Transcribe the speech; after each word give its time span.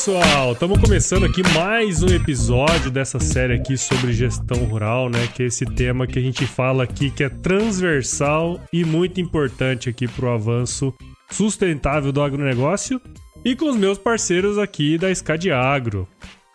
Pessoal, 0.00 0.52
estamos 0.52 0.80
começando 0.80 1.26
aqui 1.26 1.42
mais 1.52 2.02
um 2.02 2.06
episódio 2.06 2.90
dessa 2.90 3.20
série 3.20 3.52
aqui 3.52 3.76
sobre 3.76 4.14
gestão 4.14 4.64
rural, 4.64 5.10
né? 5.10 5.26
Que 5.26 5.42
é 5.42 5.46
esse 5.46 5.66
tema 5.66 6.06
que 6.06 6.18
a 6.18 6.22
gente 6.22 6.46
fala 6.46 6.84
aqui 6.84 7.10
que 7.10 7.22
é 7.22 7.28
transversal 7.28 8.58
e 8.72 8.82
muito 8.82 9.20
importante 9.20 9.90
aqui 9.90 10.08
para 10.08 10.24
o 10.24 10.30
avanço 10.30 10.94
sustentável 11.30 12.10
do 12.12 12.22
agronegócio 12.22 12.98
e 13.44 13.54
com 13.54 13.66
os 13.66 13.76
meus 13.76 13.98
parceiros 13.98 14.56
aqui 14.56 14.96
da 14.96 15.14
SCAD 15.14 15.50
Agro. 15.50 16.08